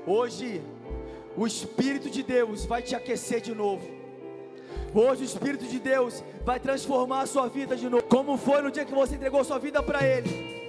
Hoje, 0.07 0.63
o 1.37 1.47
Espírito 1.47 2.09
de 2.09 2.23
Deus 2.23 2.65
vai 2.65 2.81
te 2.81 2.95
aquecer 2.95 3.41
de 3.41 3.55
novo. 3.55 3.89
Hoje, 4.95 5.23
o 5.23 5.25
Espírito 5.25 5.65
de 5.65 5.81
Deus 5.81 6.23
vai 6.45 6.61
transformar 6.61 7.23
a 7.23 7.27
sua 7.27 7.49
vida 7.49 7.77
de 7.77 7.89
novo, 7.89 8.05
como 8.05 8.37
foi 8.37 8.63
no 8.63 8.71
dia 8.71 8.85
que 8.85 8.95
você 8.95 9.17
entregou 9.17 9.43
sua 9.43 9.59
vida 9.59 9.83
para 9.83 10.07
Ele. 10.07 10.60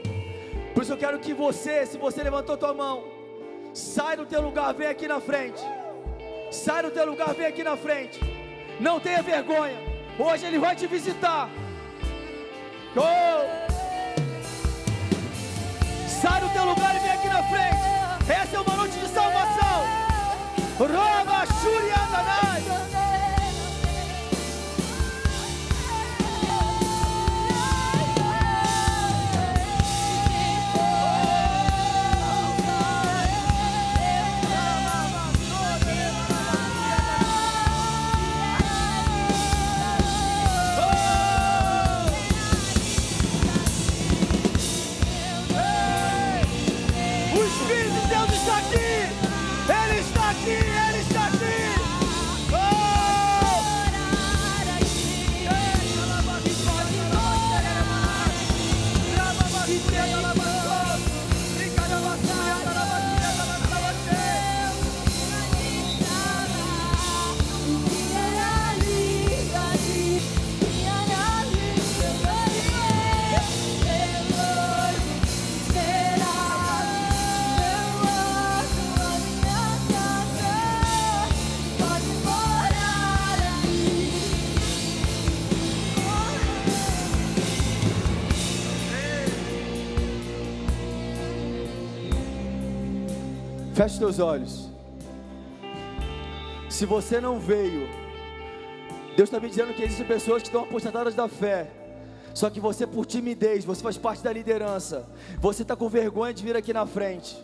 Por 0.81 0.85
isso 0.85 0.93
eu 0.93 0.97
quero 0.97 1.19
que 1.19 1.31
você, 1.31 1.85
se 1.85 1.95
você 1.95 2.23
levantou 2.23 2.57
tua 2.57 2.73
mão, 2.73 3.03
sai 3.71 4.17
do 4.17 4.25
teu 4.25 4.41
lugar, 4.41 4.73
vem 4.73 4.87
aqui 4.87 5.07
na 5.07 5.21
frente. 5.21 5.61
Sai 6.51 6.81
do 6.81 6.89
teu 6.89 7.05
lugar, 7.05 7.35
vem 7.35 7.45
aqui 7.45 7.63
na 7.63 7.77
frente. 7.77 8.19
Não 8.79 8.99
tenha 8.99 9.21
vergonha. 9.21 9.77
Hoje 10.17 10.47
Ele 10.47 10.57
vai 10.57 10.75
te 10.75 10.87
visitar. 10.87 11.51
Oh! 12.97 13.45
Sai 16.09 16.41
do 16.41 16.49
teu 16.49 16.65
lugar 16.65 16.95
e 16.95 16.99
vem 16.99 17.11
aqui 17.11 17.27
na 17.27 17.43
frente. 17.43 17.85
Essa 18.41 18.57
é 18.57 18.59
uma 18.59 18.75
noite 18.75 18.97
de 18.97 19.07
salvação. 19.07 19.85
Roba, 20.79 21.45
Shuri, 21.61 21.91
Feche 93.81 93.97
teus 93.97 94.19
olhos. 94.19 94.69
Se 96.69 96.85
você 96.85 97.19
não 97.19 97.39
veio, 97.39 97.89
Deus 99.17 99.27
está 99.27 99.39
me 99.39 99.49
dizendo 99.49 99.73
que 99.73 99.81
existem 99.81 100.05
pessoas 100.05 100.43
que 100.43 100.49
estão 100.49 100.65
apostatadas 100.65 101.15
da 101.15 101.27
fé. 101.27 101.71
Só 102.31 102.47
que 102.51 102.59
você, 102.59 102.85
por 102.85 103.07
timidez, 103.07 103.65
você 103.65 103.81
faz 103.81 103.97
parte 103.97 104.21
da 104.21 104.31
liderança. 104.31 105.09
Você 105.39 105.63
está 105.63 105.75
com 105.75 105.89
vergonha 105.89 106.31
de 106.31 106.43
vir 106.43 106.55
aqui 106.55 106.71
na 106.71 106.85
frente. 106.85 107.35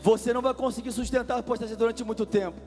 Você 0.00 0.32
não 0.32 0.40
vai 0.40 0.54
conseguir 0.54 0.92
sustentar 0.92 1.34
a 1.34 1.40
apostasia 1.40 1.74
durante 1.74 2.04
muito 2.04 2.24
tempo. 2.24 2.60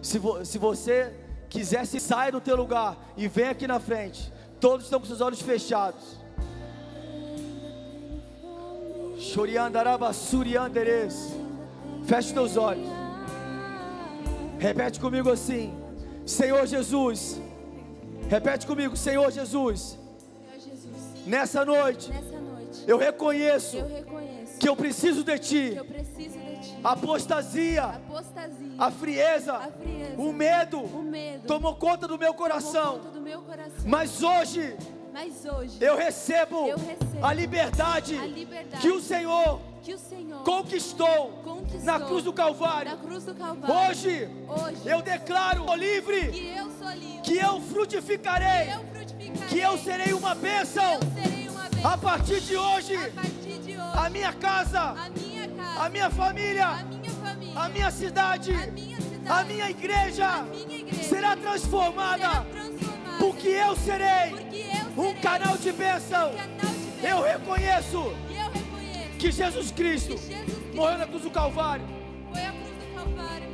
Se, 0.00 0.18
vo, 0.18 0.42
se 0.46 0.56
você 0.56 1.14
quiser, 1.50 1.84
se 1.84 2.00
sai 2.00 2.32
do 2.32 2.40
teu 2.40 2.56
lugar 2.56 2.96
e 3.18 3.28
vem 3.28 3.48
aqui 3.48 3.66
na 3.66 3.78
frente. 3.78 4.32
Todos 4.58 4.86
estão 4.86 4.98
com 4.98 5.04
seus 5.04 5.20
olhos 5.20 5.42
fechados. 5.42 6.16
Choriandaraba 9.18 10.10
surianderes. 10.14 11.41
Feche 12.04 12.32
teus 12.32 12.56
olhos. 12.56 12.88
Repete 14.58 15.00
comigo 15.00 15.30
assim: 15.30 15.74
Senhor 16.26 16.66
Jesus. 16.66 17.40
Repete 18.28 18.66
comigo, 18.66 18.96
Senhor 18.96 19.30
Jesus. 19.30 19.98
Nessa 21.26 21.64
noite, 21.64 22.10
Nessa 22.10 22.40
noite 22.40 22.84
eu 22.86 22.98
reconheço, 22.98 23.76
eu 23.76 23.86
reconheço 23.86 24.58
que 24.58 24.68
eu 24.68 24.74
preciso 24.74 25.22
de 25.22 25.38
Ti. 25.38 25.76
A 26.82 26.92
apostasia, 26.92 28.00
a 28.78 28.90
frieza, 28.90 29.54
a 29.54 29.70
frieza, 29.70 30.14
o 30.16 30.32
medo 30.32 30.80
o 30.80 31.02
medo 31.02 31.46
tomou 31.46 31.76
conta 31.76 32.08
do 32.08 32.18
meu 32.18 32.32
tomou 32.32 32.48
coração. 32.48 32.98
conta 32.98 33.10
do 33.10 33.20
meu 33.20 33.42
coração. 33.42 33.82
Mas 33.84 34.22
hoje 34.22 34.76
Mas 35.12 35.44
hoje 35.44 35.78
eu 35.80 35.96
recebo 35.96 36.66
Eu 36.66 36.78
recebo 36.78 37.24
a 37.24 37.32
liberdade 37.32 38.16
a 38.16 38.26
liberdade 38.26 38.80
que 38.82 38.90
o 38.90 39.00
Senhor 39.00 39.60
que 39.82 39.94
o 39.94 39.98
Senhor 39.98 40.44
conquistou 40.44 41.42
conquistou 41.42 41.82
na 41.82 41.98
cruz 41.98 42.22
do 42.22 42.32
Calvário. 42.32 42.92
na 42.92 42.96
cruz 42.96 43.24
do 43.24 43.34
Calvário. 43.34 43.90
Hoje 43.90 44.28
Hoje 44.46 44.88
eu 44.88 45.02
declaro 45.02 45.64
sou 45.64 45.74
livre, 45.74 46.30
que 46.30 46.46
eu 46.46 46.70
sou 46.78 46.90
livre, 46.90 47.20
que 47.22 47.36
eu 47.36 47.60
frutificarei, 47.60 48.72
eu 48.72 48.84
frutificarei, 48.92 49.48
que 49.48 49.58
eu 49.58 49.76
serei 49.78 50.12
uma 50.12 50.36
bênção. 50.36 50.84
eu 50.84 51.22
serei 51.22 51.48
uma 51.48 51.68
bênção. 51.68 51.90
A 51.90 51.98
partir 51.98 52.40
de 52.40 52.56
hoje, 52.56 52.94
a 52.94 53.10
partir 53.10 53.58
de 53.58 53.72
hoje, 53.72 53.98
a 53.98 54.08
minha 54.08 54.32
casa, 54.32 54.80
a 54.80 55.10
minha 55.10 55.48
casa, 55.48 55.80
a 55.80 55.88
minha 55.88 56.10
família, 56.10 56.66
a 56.68 56.84
minha 56.84 57.10
família, 57.10 57.60
a 57.60 57.68
minha 57.68 57.90
cidade, 57.90 58.54
a 58.54 58.66
minha 58.68 59.00
cidade, 59.00 59.48
minha 59.48 59.68
igreja 59.68 60.46
igreja 60.60 61.02
será 61.02 61.36
transformada, 61.36 62.28
será 62.28 62.44
transformada, 62.44 63.18
porque 63.18 63.48
eu 63.48 63.74
serei 63.74 64.30
porque 64.30 64.56
eu 64.58 65.02
um 65.02 65.08
serei 65.08 65.22
canal 65.22 65.56
de 65.56 65.72
bênção. 65.72 66.30
um 66.30 66.36
canal 66.36 66.72
de 66.72 66.82
bênção. 66.82 67.02
Eu 67.02 67.20
reconheço 67.20 68.14
que 69.22 69.30
Jesus 69.30 69.70
que 69.70 69.74
Cristo 69.74 70.18
Jesus 70.18 70.44
Cristo 70.44 70.74
morreu 70.74 70.98
na 70.98 71.06
cruz 71.06 71.22
do 71.22 71.30
Calvário, 71.30 71.86
foi 72.32 72.44
a 72.44 72.50
cruz 72.50 72.70
do 72.70 72.94
Calvário, 72.94 73.48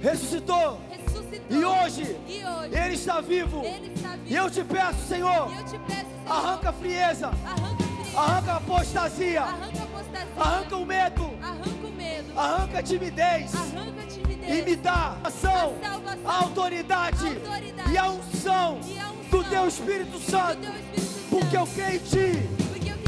ressuscitou. 0.00 0.80
Ressuscitou. 0.88 1.58
E 1.58 1.64
hoje 1.64 2.16
e 2.28 2.44
hoje 2.44 2.78
Ele 2.78 2.94
está 2.94 3.20
vivo. 3.20 3.64
Ele 3.64 3.92
está 3.92 4.10
vivo. 4.10 4.26
E 4.26 4.36
eu 4.36 4.48
te 4.48 4.62
peço, 4.62 5.08
Senhor, 5.08 5.52
eu 5.52 5.64
te 5.64 5.78
peço, 5.78 6.06
Senhor, 6.06 6.32
arranca 6.32 6.68
a 6.68 6.72
frieza, 6.72 7.26
arranca 7.26 7.82
a 7.82 8.04
frieza, 8.04 8.20
arranca 8.20 8.52
a 8.52 8.56
apostasia, 8.56 9.42
arranca 9.42 9.80
a 9.80 9.82
apostasia, 9.82 10.28
arranca 10.38 10.76
o 10.76 10.86
medo, 10.86 11.30
arranca 11.42 11.86
o 11.86 11.90
medo, 11.90 12.38
arranca 12.38 12.78
a 12.78 12.82
timidez. 12.82 13.54
Arranca 13.54 14.02
a 14.02 14.06
timidez, 14.06 14.58
e 14.58 14.62
me 14.62 14.76
dá 14.76 15.16
a 15.24 15.28
ação, 15.28 15.76
a 15.82 15.88
salvação, 15.88 16.30
a 16.30 16.36
autoridade. 16.36 17.26
Autoridade. 17.26 17.92
E 17.92 17.98
a 17.98 18.10
unção 18.10 18.80
e 18.86 18.96
a 18.96 19.10
unção 19.10 19.42
do 19.42 19.44
Teu 19.50 19.66
Espírito 19.66 20.10
do 20.12 20.20
Santo, 20.20 20.60
teu 20.60 20.70
Espírito 20.70 21.00
Santo, 21.00 21.28
porque 21.30 21.56
eu 21.56 21.66
creio 21.66 21.96
em 21.96 21.98
Ti, 21.98 22.48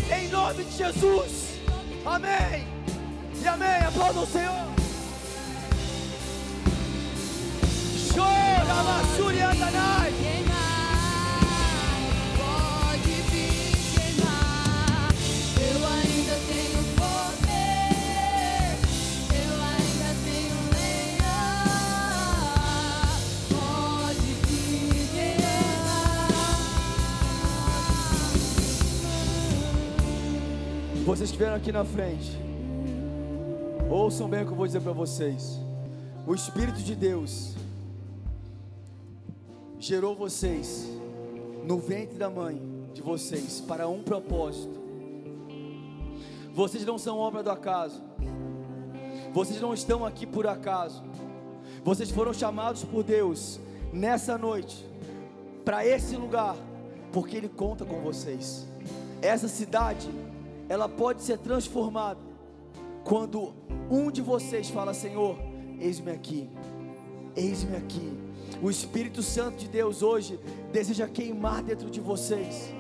creio 0.09 0.25
em 0.25 0.29
nome 0.31 0.65
de 0.65 0.77
Jesus. 0.77 1.52
Amém. 2.05 2.67
E 3.41 3.49
amém. 3.49 3.79
Aplauda 3.87 4.21
o 4.21 4.27
Senhor. 4.27 4.67
Chora, 8.15 8.83
Massuri 8.83 9.41
Vocês 31.13 31.31
que 31.31 31.37
vieram 31.37 31.57
aqui 31.57 31.71
na 31.71 31.85
frente, 31.85 32.41
ouçam 33.91 34.27
bem 34.27 34.45
o 34.45 34.47
que 34.47 34.53
eu 34.53 34.57
vou 34.57 34.67
dizer 34.67 34.81
para 34.81 34.93
vocês. 34.93 35.61
O 36.27 36.35
Espírito 36.35 36.79
de 36.79 36.95
Deus 36.95 37.53
gerou 39.79 40.17
vocês 40.17 40.89
no 41.67 41.79
ventre 41.79 42.17
da 42.17 42.31
mãe 42.31 42.63
de 42.95 43.03
vocês 43.03 43.61
para 43.61 43.87
um 43.89 44.03
propósito. 44.03 44.81
Vocês 46.55 46.83
não 46.87 46.97
são 46.97 47.19
obra 47.19 47.43
do 47.43 47.51
acaso. 47.51 48.03
Vocês 49.35 49.61
não 49.61 49.75
estão 49.75 50.07
aqui 50.07 50.25
por 50.25 50.47
acaso. 50.47 51.05
Vocês 51.85 52.11
foram 52.11 52.33
chamados 52.33 52.85
por 52.85 53.03
Deus 53.05 53.61
nessa 53.93 54.39
noite 54.39 54.89
para 55.63 55.85
esse 55.87 56.17
lugar, 56.17 56.57
porque 57.13 57.37
Ele 57.37 57.51
conta 57.51 57.85
com 57.85 58.01
vocês. 58.01 58.67
Essa 59.21 59.47
cidade, 59.47 60.09
ela 60.73 60.89
pode 60.89 61.21
ser 61.21 61.37
transformada 61.37 62.19
quando 63.05 63.53
um 63.91 64.11
de 64.11 64.23
vocês 64.23 64.71
fala: 64.71 64.95
Senhor, 64.95 65.37
eis-me 65.79 66.11
aqui, 66.11 66.49
eis-me 67.37 67.77
aqui. 67.77 68.11
O 68.63 68.71
Espírito 68.71 69.23
Santo 69.23 69.59
de 69.59 69.69
Deus 69.69 70.03
hoje 70.03 70.41
deseja 70.73 71.07
queimar 71.07 71.63
dentro 71.63 71.91
de 71.91 72.01
vocês. 72.01 72.73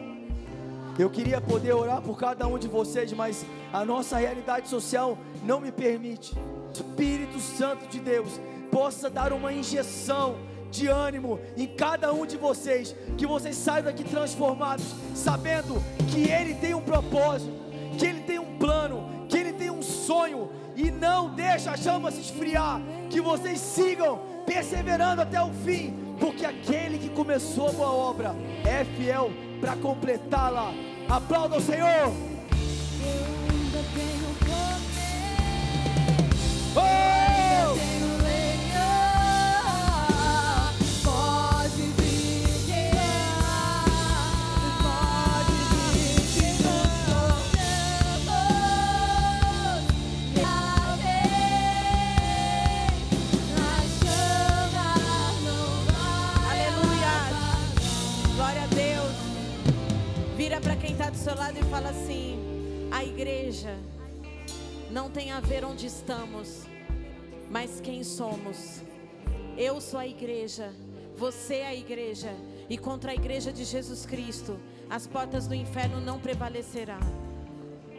Eu 0.99 1.11
queria 1.11 1.39
poder 1.39 1.75
orar 1.75 2.01
por 2.01 2.17
cada 2.17 2.47
um 2.47 2.59
de 2.59 2.67
vocês, 2.67 3.13
mas 3.13 3.45
a 3.71 3.85
nossa 3.85 4.17
realidade 4.17 4.71
social 4.71 5.19
não 5.45 5.61
me 5.61 5.71
permite. 5.71 6.35
Espírito 6.73 7.39
Santo 7.41 7.87
de 7.89 8.01
Deus 8.01 8.41
possa 8.71 9.11
dar 9.11 9.35
uma 9.35 9.53
injeção 9.53 10.37
de 10.71 10.87
ânimo 10.87 11.39
em 11.59 11.67
cada 11.67 12.11
um 12.11 12.25
de 12.25 12.39
vocês, 12.39 12.97
que 13.19 13.27
vocês 13.27 13.55
saiam 13.55 13.85
daqui 13.85 14.03
transformados, 14.03 14.95
sabendo 15.15 15.75
que 16.11 16.31
Ele 16.31 16.55
tem 16.55 16.75
um 16.75 16.81
propósito, 16.81 17.62
que 17.99 18.07
Ele 18.07 18.21
tem 18.21 18.39
um 18.39 18.57
plano, 18.59 19.27
que 19.29 19.37
Ele 19.37 19.53
tem 19.53 19.71
um 19.71 19.83
sonho, 19.83 20.51
e 20.77 20.91
não 20.91 21.35
deixa 21.35 21.73
a 21.73 21.77
chama 21.77 22.11
se 22.11 22.21
esfriar, 22.21 22.81
que 23.11 23.21
vocês 23.21 23.61
sigam 23.61 24.21
perseverando 24.47 25.23
até 25.23 25.43
o 25.43 25.53
fim, 25.65 25.95
porque 26.19 26.45
aquele 26.45 26.99
que 26.99 27.09
começou 27.09 27.69
a 27.69 27.73
boa 27.73 27.93
obra 27.93 28.35
é 28.65 28.85
fiel 28.85 29.31
para 29.61 29.77
completá-la. 29.77 30.73
Aplauda 31.09 31.57
o 31.57 31.61
Senhor. 31.61 32.13
Oh! 36.75 38.12
A 65.33 65.41
ver 65.41 65.65
onde 65.65 65.87
estamos, 65.87 66.65
mas 67.51 67.81
quem 67.81 68.05
somos. 68.05 68.83
Eu 69.57 69.81
sou 69.81 69.99
a 69.99 70.07
igreja, 70.07 70.75
você 71.17 71.57
é 71.57 71.67
a 71.69 71.75
igreja, 71.75 72.31
e 72.69 72.77
contra 72.77 73.13
a 73.13 73.15
igreja 73.15 73.51
de 73.51 73.65
Jesus 73.65 74.05
Cristo, 74.05 74.61
as 74.91 75.07
portas 75.07 75.47
do 75.47 75.55
inferno 75.55 76.03
não 76.03 76.21
prevalecerão. 76.21 77.01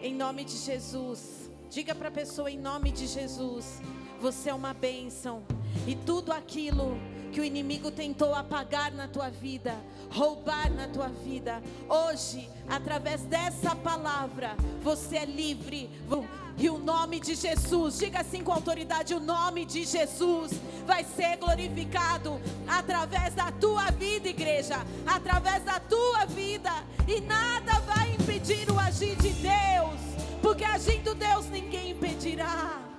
Em 0.02 0.14
nome 0.14 0.44
de 0.44 0.56
Jesus, 0.58 1.50
diga 1.72 1.96
para 1.96 2.10
a 2.10 2.12
pessoa 2.12 2.52
em 2.52 2.58
nome 2.58 2.92
de 2.92 3.08
Jesus, 3.08 3.82
você 4.22 4.52
é 4.52 4.54
uma 4.54 4.74
bênção. 4.74 5.44
E 5.88 5.96
tudo 5.96 6.32
aquilo 6.32 6.96
que 7.34 7.42
o 7.42 7.44
inimigo 7.44 7.90
tentou 7.90 8.36
apagar 8.36 8.94
na 8.94 9.08
tua 9.08 9.30
vida, 9.30 9.76
roubar 10.12 10.72
na 10.72 10.88
tua 10.88 11.08
vida, 11.08 11.64
hoje, 11.90 12.48
através 12.70 13.24
dessa 13.24 13.76
palavra, 13.76 14.56
você 14.84 15.18
é 15.18 15.26
livre. 15.26 15.90
E 16.56 16.70
o 16.70 16.78
nome 16.78 17.20
de 17.20 17.34
Jesus, 17.34 17.98
diga 17.98 18.22
assim 18.22 18.44
com 18.44 18.52
autoridade: 18.52 19.16
o 19.16 19.20
nome 19.20 19.66
de 19.66 19.84
Jesus 19.84 20.52
vai 20.86 21.04
ser 21.04 21.38
glorificado 21.38 22.40
através 22.68 23.34
da 23.34 23.52
tua 23.52 23.86
vida, 23.90 24.30
igreja, 24.30 24.78
através 25.08 25.64
da 25.64 25.80
tua 25.80 26.26
vida, 26.26 26.72
e 27.08 27.20
nada 27.20 27.80
vai 27.80 28.14
impedir 28.14 28.70
o 28.70 28.80
agir 28.80 29.16
de 29.16 29.30
Deus, 29.30 30.00
porque 30.40 30.64
agindo 30.64 31.16
Deus 31.16 31.48
ninguém 31.50 31.92
impedirá. 31.92 32.93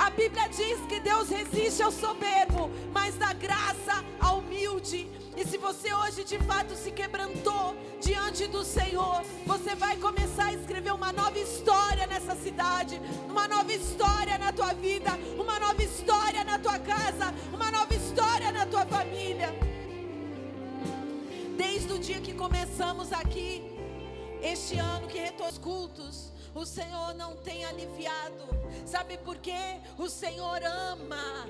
A 0.00 0.08
Bíblia 0.08 0.48
diz 0.48 0.80
que 0.88 0.98
Deus 0.98 1.28
resiste 1.28 1.82
ao 1.82 1.92
soberbo, 1.92 2.70
mas 2.90 3.16
dá 3.16 3.34
graça 3.34 4.02
ao 4.18 4.38
humilde. 4.38 5.06
E 5.36 5.44
se 5.44 5.58
você 5.58 5.92
hoje 5.92 6.24
de 6.24 6.38
fato 6.38 6.74
se 6.74 6.90
quebrantou 6.90 7.76
diante 8.00 8.46
do 8.46 8.64
Senhor, 8.64 9.22
você 9.46 9.74
vai 9.74 9.98
começar 9.98 10.46
a 10.46 10.54
escrever 10.54 10.94
uma 10.94 11.12
nova 11.12 11.38
história 11.38 12.06
nessa 12.06 12.34
cidade, 12.34 12.98
uma 13.28 13.46
nova 13.46 13.70
história 13.74 14.38
na 14.38 14.50
tua 14.50 14.72
vida, 14.72 15.10
uma 15.38 15.60
nova 15.60 15.82
história 15.82 16.44
na 16.44 16.58
tua 16.58 16.78
casa, 16.78 17.34
uma 17.52 17.70
nova 17.70 17.94
história 17.94 18.50
na 18.52 18.64
tua 18.64 18.86
família. 18.86 19.54
Desde 21.58 21.92
o 21.92 21.98
dia 21.98 22.22
que 22.22 22.32
começamos 22.32 23.12
aqui, 23.12 23.70
este 24.40 24.78
ano 24.78 25.06
que 25.08 25.18
retornou 25.18 25.50
os 25.50 25.58
cultos, 25.58 26.29
o 26.54 26.64
Senhor 26.64 27.14
não 27.14 27.36
tem 27.36 27.64
aliviado. 27.64 28.48
Sabe 28.86 29.18
por 29.18 29.36
quê? 29.38 29.80
O 29.98 30.08
Senhor 30.08 30.60
ama. 30.64 31.46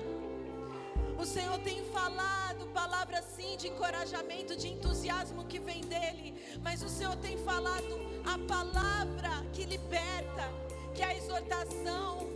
O 1.17 1.25
Senhor 1.25 1.57
tem 1.59 1.83
falado 1.85 2.65
palavras 2.73 3.25
sim 3.35 3.55
de 3.57 3.67
encorajamento, 3.67 4.55
de 4.55 4.67
entusiasmo 4.69 5.45
que 5.45 5.59
vem 5.59 5.81
dele, 5.81 6.33
mas 6.63 6.81
o 6.81 6.89
Senhor 6.89 7.15
tem 7.17 7.37
falado 7.37 7.99
a 8.25 8.37
palavra 8.47 9.45
que 9.53 9.65
liberta, 9.65 10.51
que 10.95 11.01
é 11.01 11.05
a 11.05 11.15
exortação. 11.15 12.27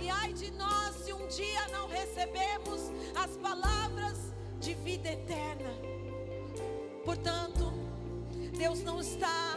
E 0.00 0.10
ai 0.10 0.32
de 0.32 0.50
nós 0.52 0.96
se 0.96 1.12
um 1.12 1.26
dia 1.28 1.68
não 1.68 1.88
recebemos 1.88 2.90
as 3.14 3.36
palavras 3.36 4.18
de 4.60 4.74
vida 4.74 5.08
eterna. 5.08 5.70
Portanto, 7.04 7.72
Deus 8.56 8.82
não 8.82 9.00
está 9.00 9.56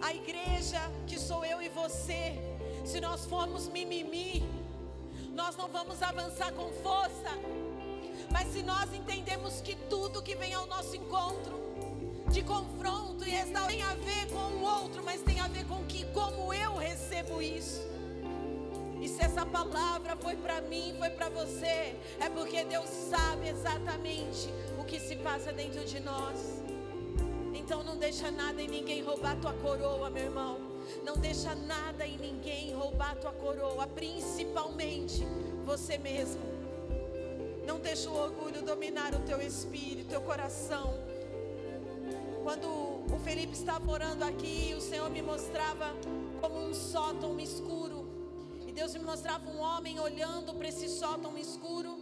a 0.00 0.14
igreja 0.14 0.80
que 1.06 1.18
sou 1.18 1.44
eu 1.44 1.60
e 1.62 1.68
você, 1.68 2.38
se 2.84 3.00
nós 3.00 3.26
formos 3.26 3.68
mimimi, 3.68 4.42
nós 5.34 5.56
não 5.56 5.68
vamos 5.68 6.02
avançar 6.02 6.52
com 6.52 6.70
força. 6.82 7.30
Mas 8.30 8.52
se 8.52 8.62
nós 8.62 8.92
entendemos 8.94 9.60
que 9.60 9.74
tudo 9.88 10.22
que 10.22 10.34
vem 10.34 10.54
ao 10.54 10.66
nosso 10.66 10.96
encontro, 10.96 11.58
de 12.30 12.42
confronto 12.42 13.24
e 13.26 13.30
restauração, 13.30 13.68
tem 13.68 13.82
a 13.82 13.94
ver 13.94 14.26
com 14.30 14.38
o 14.38 14.62
outro, 14.62 15.02
mas 15.04 15.20
tem 15.22 15.40
a 15.40 15.48
ver 15.48 15.66
com 15.66 15.84
que 15.84 16.04
como 16.12 16.54
eu 16.54 16.76
recebo 16.76 17.42
isso. 17.42 17.80
E 19.00 19.08
se 19.08 19.22
essa 19.22 19.44
palavra 19.46 20.14
foi 20.16 20.36
para 20.36 20.60
mim, 20.60 20.94
foi 20.98 21.10
para 21.10 21.28
você, 21.30 21.96
é 22.20 22.28
porque 22.32 22.64
Deus 22.64 22.88
sabe 22.88 23.48
exatamente 23.48 24.48
o 24.78 24.84
que 24.84 25.00
se 25.00 25.16
passa 25.16 25.52
dentro 25.52 25.84
de 25.84 26.00
nós. 26.00 26.60
Então 27.70 27.84
não 27.84 27.96
deixa 27.96 28.32
nada 28.32 28.60
e 28.60 28.66
ninguém 28.66 29.00
roubar 29.00 29.40
tua 29.40 29.52
coroa, 29.52 30.10
meu 30.10 30.24
irmão. 30.24 30.58
Não 31.04 31.16
deixa 31.16 31.54
nada 31.54 32.04
e 32.04 32.18
ninguém 32.18 32.74
roubar 32.74 33.14
tua 33.14 33.30
coroa, 33.30 33.86
principalmente 33.86 35.24
você 35.64 35.96
mesmo. 35.96 36.42
Não 37.64 37.78
deixa 37.78 38.10
o 38.10 38.16
orgulho 38.16 38.60
dominar 38.64 39.14
o 39.14 39.20
teu 39.20 39.40
espírito, 39.40 40.08
teu 40.08 40.20
coração. 40.20 40.98
Quando 42.42 42.66
o 42.66 43.20
Felipe 43.22 43.52
estava 43.52 43.88
orando 43.88 44.24
aqui, 44.24 44.74
o 44.76 44.80
Senhor 44.80 45.08
me 45.08 45.22
mostrava 45.22 45.94
como 46.40 46.58
um 46.58 46.74
sótão 46.74 47.38
escuro. 47.38 48.04
E 48.66 48.72
Deus 48.72 48.94
me 48.94 49.04
mostrava 49.04 49.48
um 49.48 49.60
homem 49.60 50.00
olhando 50.00 50.52
para 50.54 50.66
esse 50.66 50.88
sótão 50.88 51.38
escuro. 51.38 51.96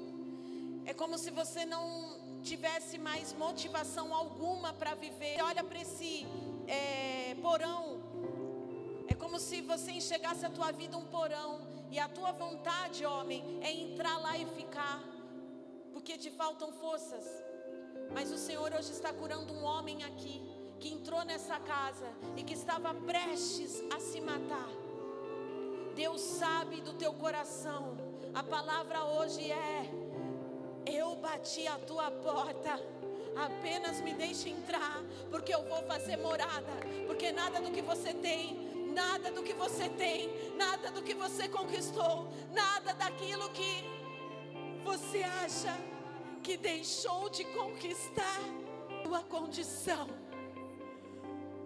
É 0.87 0.95
como 0.95 1.19
se 1.19 1.31
você 1.31 1.67
não 1.67 2.18
tivesse 2.49 2.97
mais 3.09 3.33
motivação 3.35 4.07
alguma 4.15 4.73
para 4.73 4.95
viver. 4.95 5.37
Olha 5.43 5.63
para 5.63 5.81
esse 5.81 6.27
é, 6.67 7.37
porão. 7.43 7.83
É 9.07 9.15
como 9.15 9.39
se 9.39 9.61
você 9.61 9.91
enxergasse 9.93 10.45
a 10.47 10.51
tua 10.51 10.71
vida 10.73 10.97
um 10.97 11.05
porão. 11.17 11.53
E 11.91 11.99
a 11.99 12.09
tua 12.09 12.33
vontade, 12.33 13.05
homem, 13.05 13.43
é 13.63 13.71
entrar 13.71 14.17
lá 14.19 14.37
e 14.39 14.47
ficar. 14.59 14.99
Porque 15.93 16.17
te 16.17 16.31
faltam 16.31 16.73
forças. 16.73 17.27
Mas 18.15 18.33
o 18.33 18.39
Senhor 18.39 18.73
hoje 18.73 18.93
está 18.93 19.13
curando 19.13 19.53
um 19.53 19.65
homem 19.65 20.03
aqui. 20.05 20.37
Que 20.81 20.91
entrou 20.97 21.25
nessa 21.25 21.59
casa 21.59 22.09
e 22.37 22.43
que 22.43 22.55
estava 22.55 22.95
prestes 22.95 23.83
a 23.95 23.99
se 24.01 24.21
matar. 24.21 24.71
Deus 25.95 26.21
sabe 26.21 26.81
do 26.81 26.95
teu 26.95 27.13
coração. 27.15 27.97
A 28.33 28.43
palavra 28.43 29.05
hoje 29.05 29.51
é: 29.51 30.08
Eu 30.91 31.17
bati 31.17 31.67
a 31.67 31.79
tua 31.79 32.11
porta. 32.11 32.81
Apenas 33.37 34.01
me 34.01 34.15
deixe 34.15 34.49
entrar, 34.49 35.03
porque 35.31 35.55
eu 35.55 35.63
vou 35.65 35.83
fazer 35.85 36.17
morada. 36.17 36.73
Porque 37.07 37.31
nada 37.31 37.61
do 37.61 37.71
que 37.71 37.83
você 37.83 38.13
tem, 38.15 38.57
nada 38.93 39.31
do 39.31 39.43
que 39.43 39.53
você 39.53 39.89
tem, 39.91 40.31
nada 40.57 40.91
do 40.91 41.03
que 41.03 41.15
você 41.15 41.49
conquistou, 41.49 42.29
nada 42.53 42.95
daquilo 42.95 43.49
que 43.51 43.85
você 44.83 45.23
acha 45.45 45.77
que 46.43 46.57
deixou 46.57 47.29
de 47.29 47.45
conquistar 47.45 48.41
sua 49.05 49.23
condição. 49.23 50.09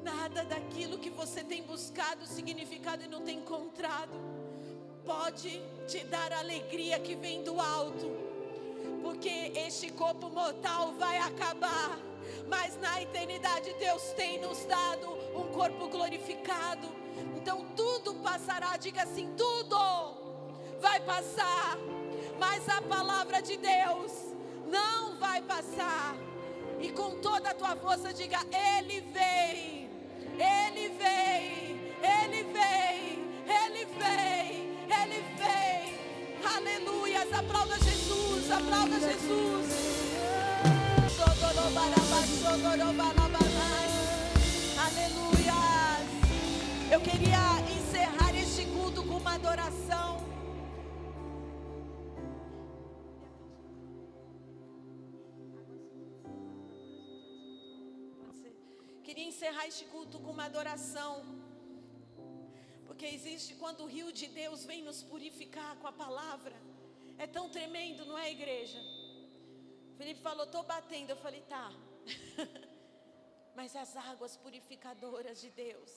Nada 0.03 0.45
daquilo 0.45 0.99
que 0.99 1.11
você 1.11 1.45
tem 1.45 1.63
buscado 1.63 2.27
significado 2.27 3.05
e 3.05 3.09
não 3.09 3.23
tem 3.23 3.39
encontrado 3.39 4.21
pode 5.05 5.61
te 5.87 6.05
dar 6.05 6.33
a 6.33 6.39
alegria 6.39 6.99
que 7.01 7.15
vem 7.15 7.43
do 7.43 7.61
alto, 7.61 8.32
porque 9.03 9.53
este 9.55 9.91
corpo 9.91 10.31
mortal 10.31 10.95
vai 10.99 11.19
acabar. 11.19 11.99
mas 12.49 12.79
na 12.81 13.01
eternidade 13.03 13.75
Deus 13.79 14.03
tem 14.15 14.41
nos 14.41 14.65
dado 14.65 15.09
um 15.35 15.45
corpo 15.53 15.89
glorificado. 15.89 16.89
Então 17.37 17.67
tudo 17.77 18.15
passará, 18.17 18.77
diga 18.77 19.03
assim: 19.03 19.33
tudo 19.37 19.77
vai 20.81 21.01
passar, 21.01 21.77
mas 22.39 22.69
a 22.69 22.81
palavra 22.83 23.41
de 23.43 23.57
Deus 23.57 24.13
não 24.67 25.19
vai 25.19 25.41
passar. 25.43 26.17
E 26.81 26.91
com 26.91 27.21
toda 27.21 27.51
a 27.51 27.55
tua 27.55 27.77
força, 27.77 28.13
diga: 28.13 28.41
Ele 28.51 29.01
vem, 29.01 29.91
Ele 30.39 30.89
vem, 31.03 31.95
Ele 32.17 32.43
vem, 32.57 33.03
Ele 33.61 33.85
vem, 33.85 34.51
Ele 35.01 35.21
vem. 35.37 35.62
Aleluias, 36.57 37.33
aplauda 37.33 37.79
Jesus, 37.79 38.51
aplauda 38.51 39.01
Jesus. 39.01 39.93
Aleluia. 44.87 45.55
Eu 46.91 47.01
queria 47.01 47.39
encerrar 47.77 48.35
este 48.35 48.67
culto 48.67 49.03
com 49.03 49.17
uma 49.17 49.35
adoração. 49.35 50.23
Queria 59.03 59.25
encerrar 59.29 59.67
este 59.67 59.85
culto 59.87 60.19
com 60.21 60.31
uma 60.31 60.45
adoração. 60.45 61.42
Porque 62.93 63.07
existe 63.07 63.55
quando 63.55 63.85
o 63.85 63.87
rio 63.87 64.13
de 64.13 64.27
Deus 64.27 64.67
vem 64.71 64.83
nos 64.89 65.03
purificar 65.03 65.71
com 65.77 65.87
a 65.87 65.93
palavra. 66.01 66.55
É 67.17 67.27
tão 67.27 67.49
tremendo, 67.49 68.05
não 68.05 68.19
é, 68.19 68.31
igreja? 68.31 68.79
Felipe 69.97 70.21
falou, 70.21 70.45
estou 70.45 70.63
batendo. 70.63 71.09
Eu 71.09 71.17
falei, 71.17 71.41
tá. 71.55 71.73
Mas 73.57 73.75
as 73.75 73.97
águas 73.97 74.37
purificadoras 74.37 75.41
de 75.41 75.49
Deus 75.49 75.91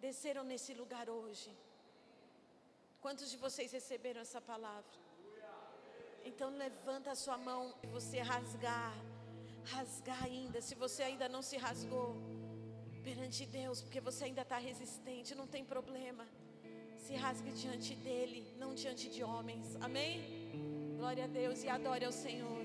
desceram 0.00 0.44
nesse 0.44 0.72
lugar 0.72 1.10
hoje. 1.10 1.50
Quantos 3.00 3.28
de 3.32 3.36
vocês 3.36 3.72
receberam 3.72 4.20
essa 4.20 4.40
palavra? 4.40 4.98
Então 6.24 6.48
levanta 6.50 7.10
a 7.10 7.16
sua 7.16 7.36
mão 7.36 7.74
e 7.82 7.88
você 7.88 8.20
rasgar, 8.20 8.94
rasgar 9.64 10.22
ainda. 10.22 10.60
Se 10.62 10.76
você 10.76 11.02
ainda 11.02 11.28
não 11.28 11.42
se 11.42 11.56
rasgou 11.56 12.27
perante 13.08 13.46
Deus, 13.46 13.80
porque 13.80 14.00
você 14.00 14.24
ainda 14.24 14.42
está 14.42 14.58
resistente, 14.58 15.34
não 15.34 15.46
tem 15.46 15.64
problema. 15.64 16.26
Se 17.04 17.14
rasgue 17.14 17.50
diante 17.52 17.94
dele, 17.94 18.40
não 18.58 18.74
diante 18.74 19.08
de 19.08 19.24
homens. 19.24 19.76
Amém? 19.80 20.20
Glória 20.98 21.24
a 21.24 21.26
Deus 21.26 21.64
e 21.64 21.68
adore 21.70 22.04
ao 22.04 22.12
Senhor. 22.12 22.57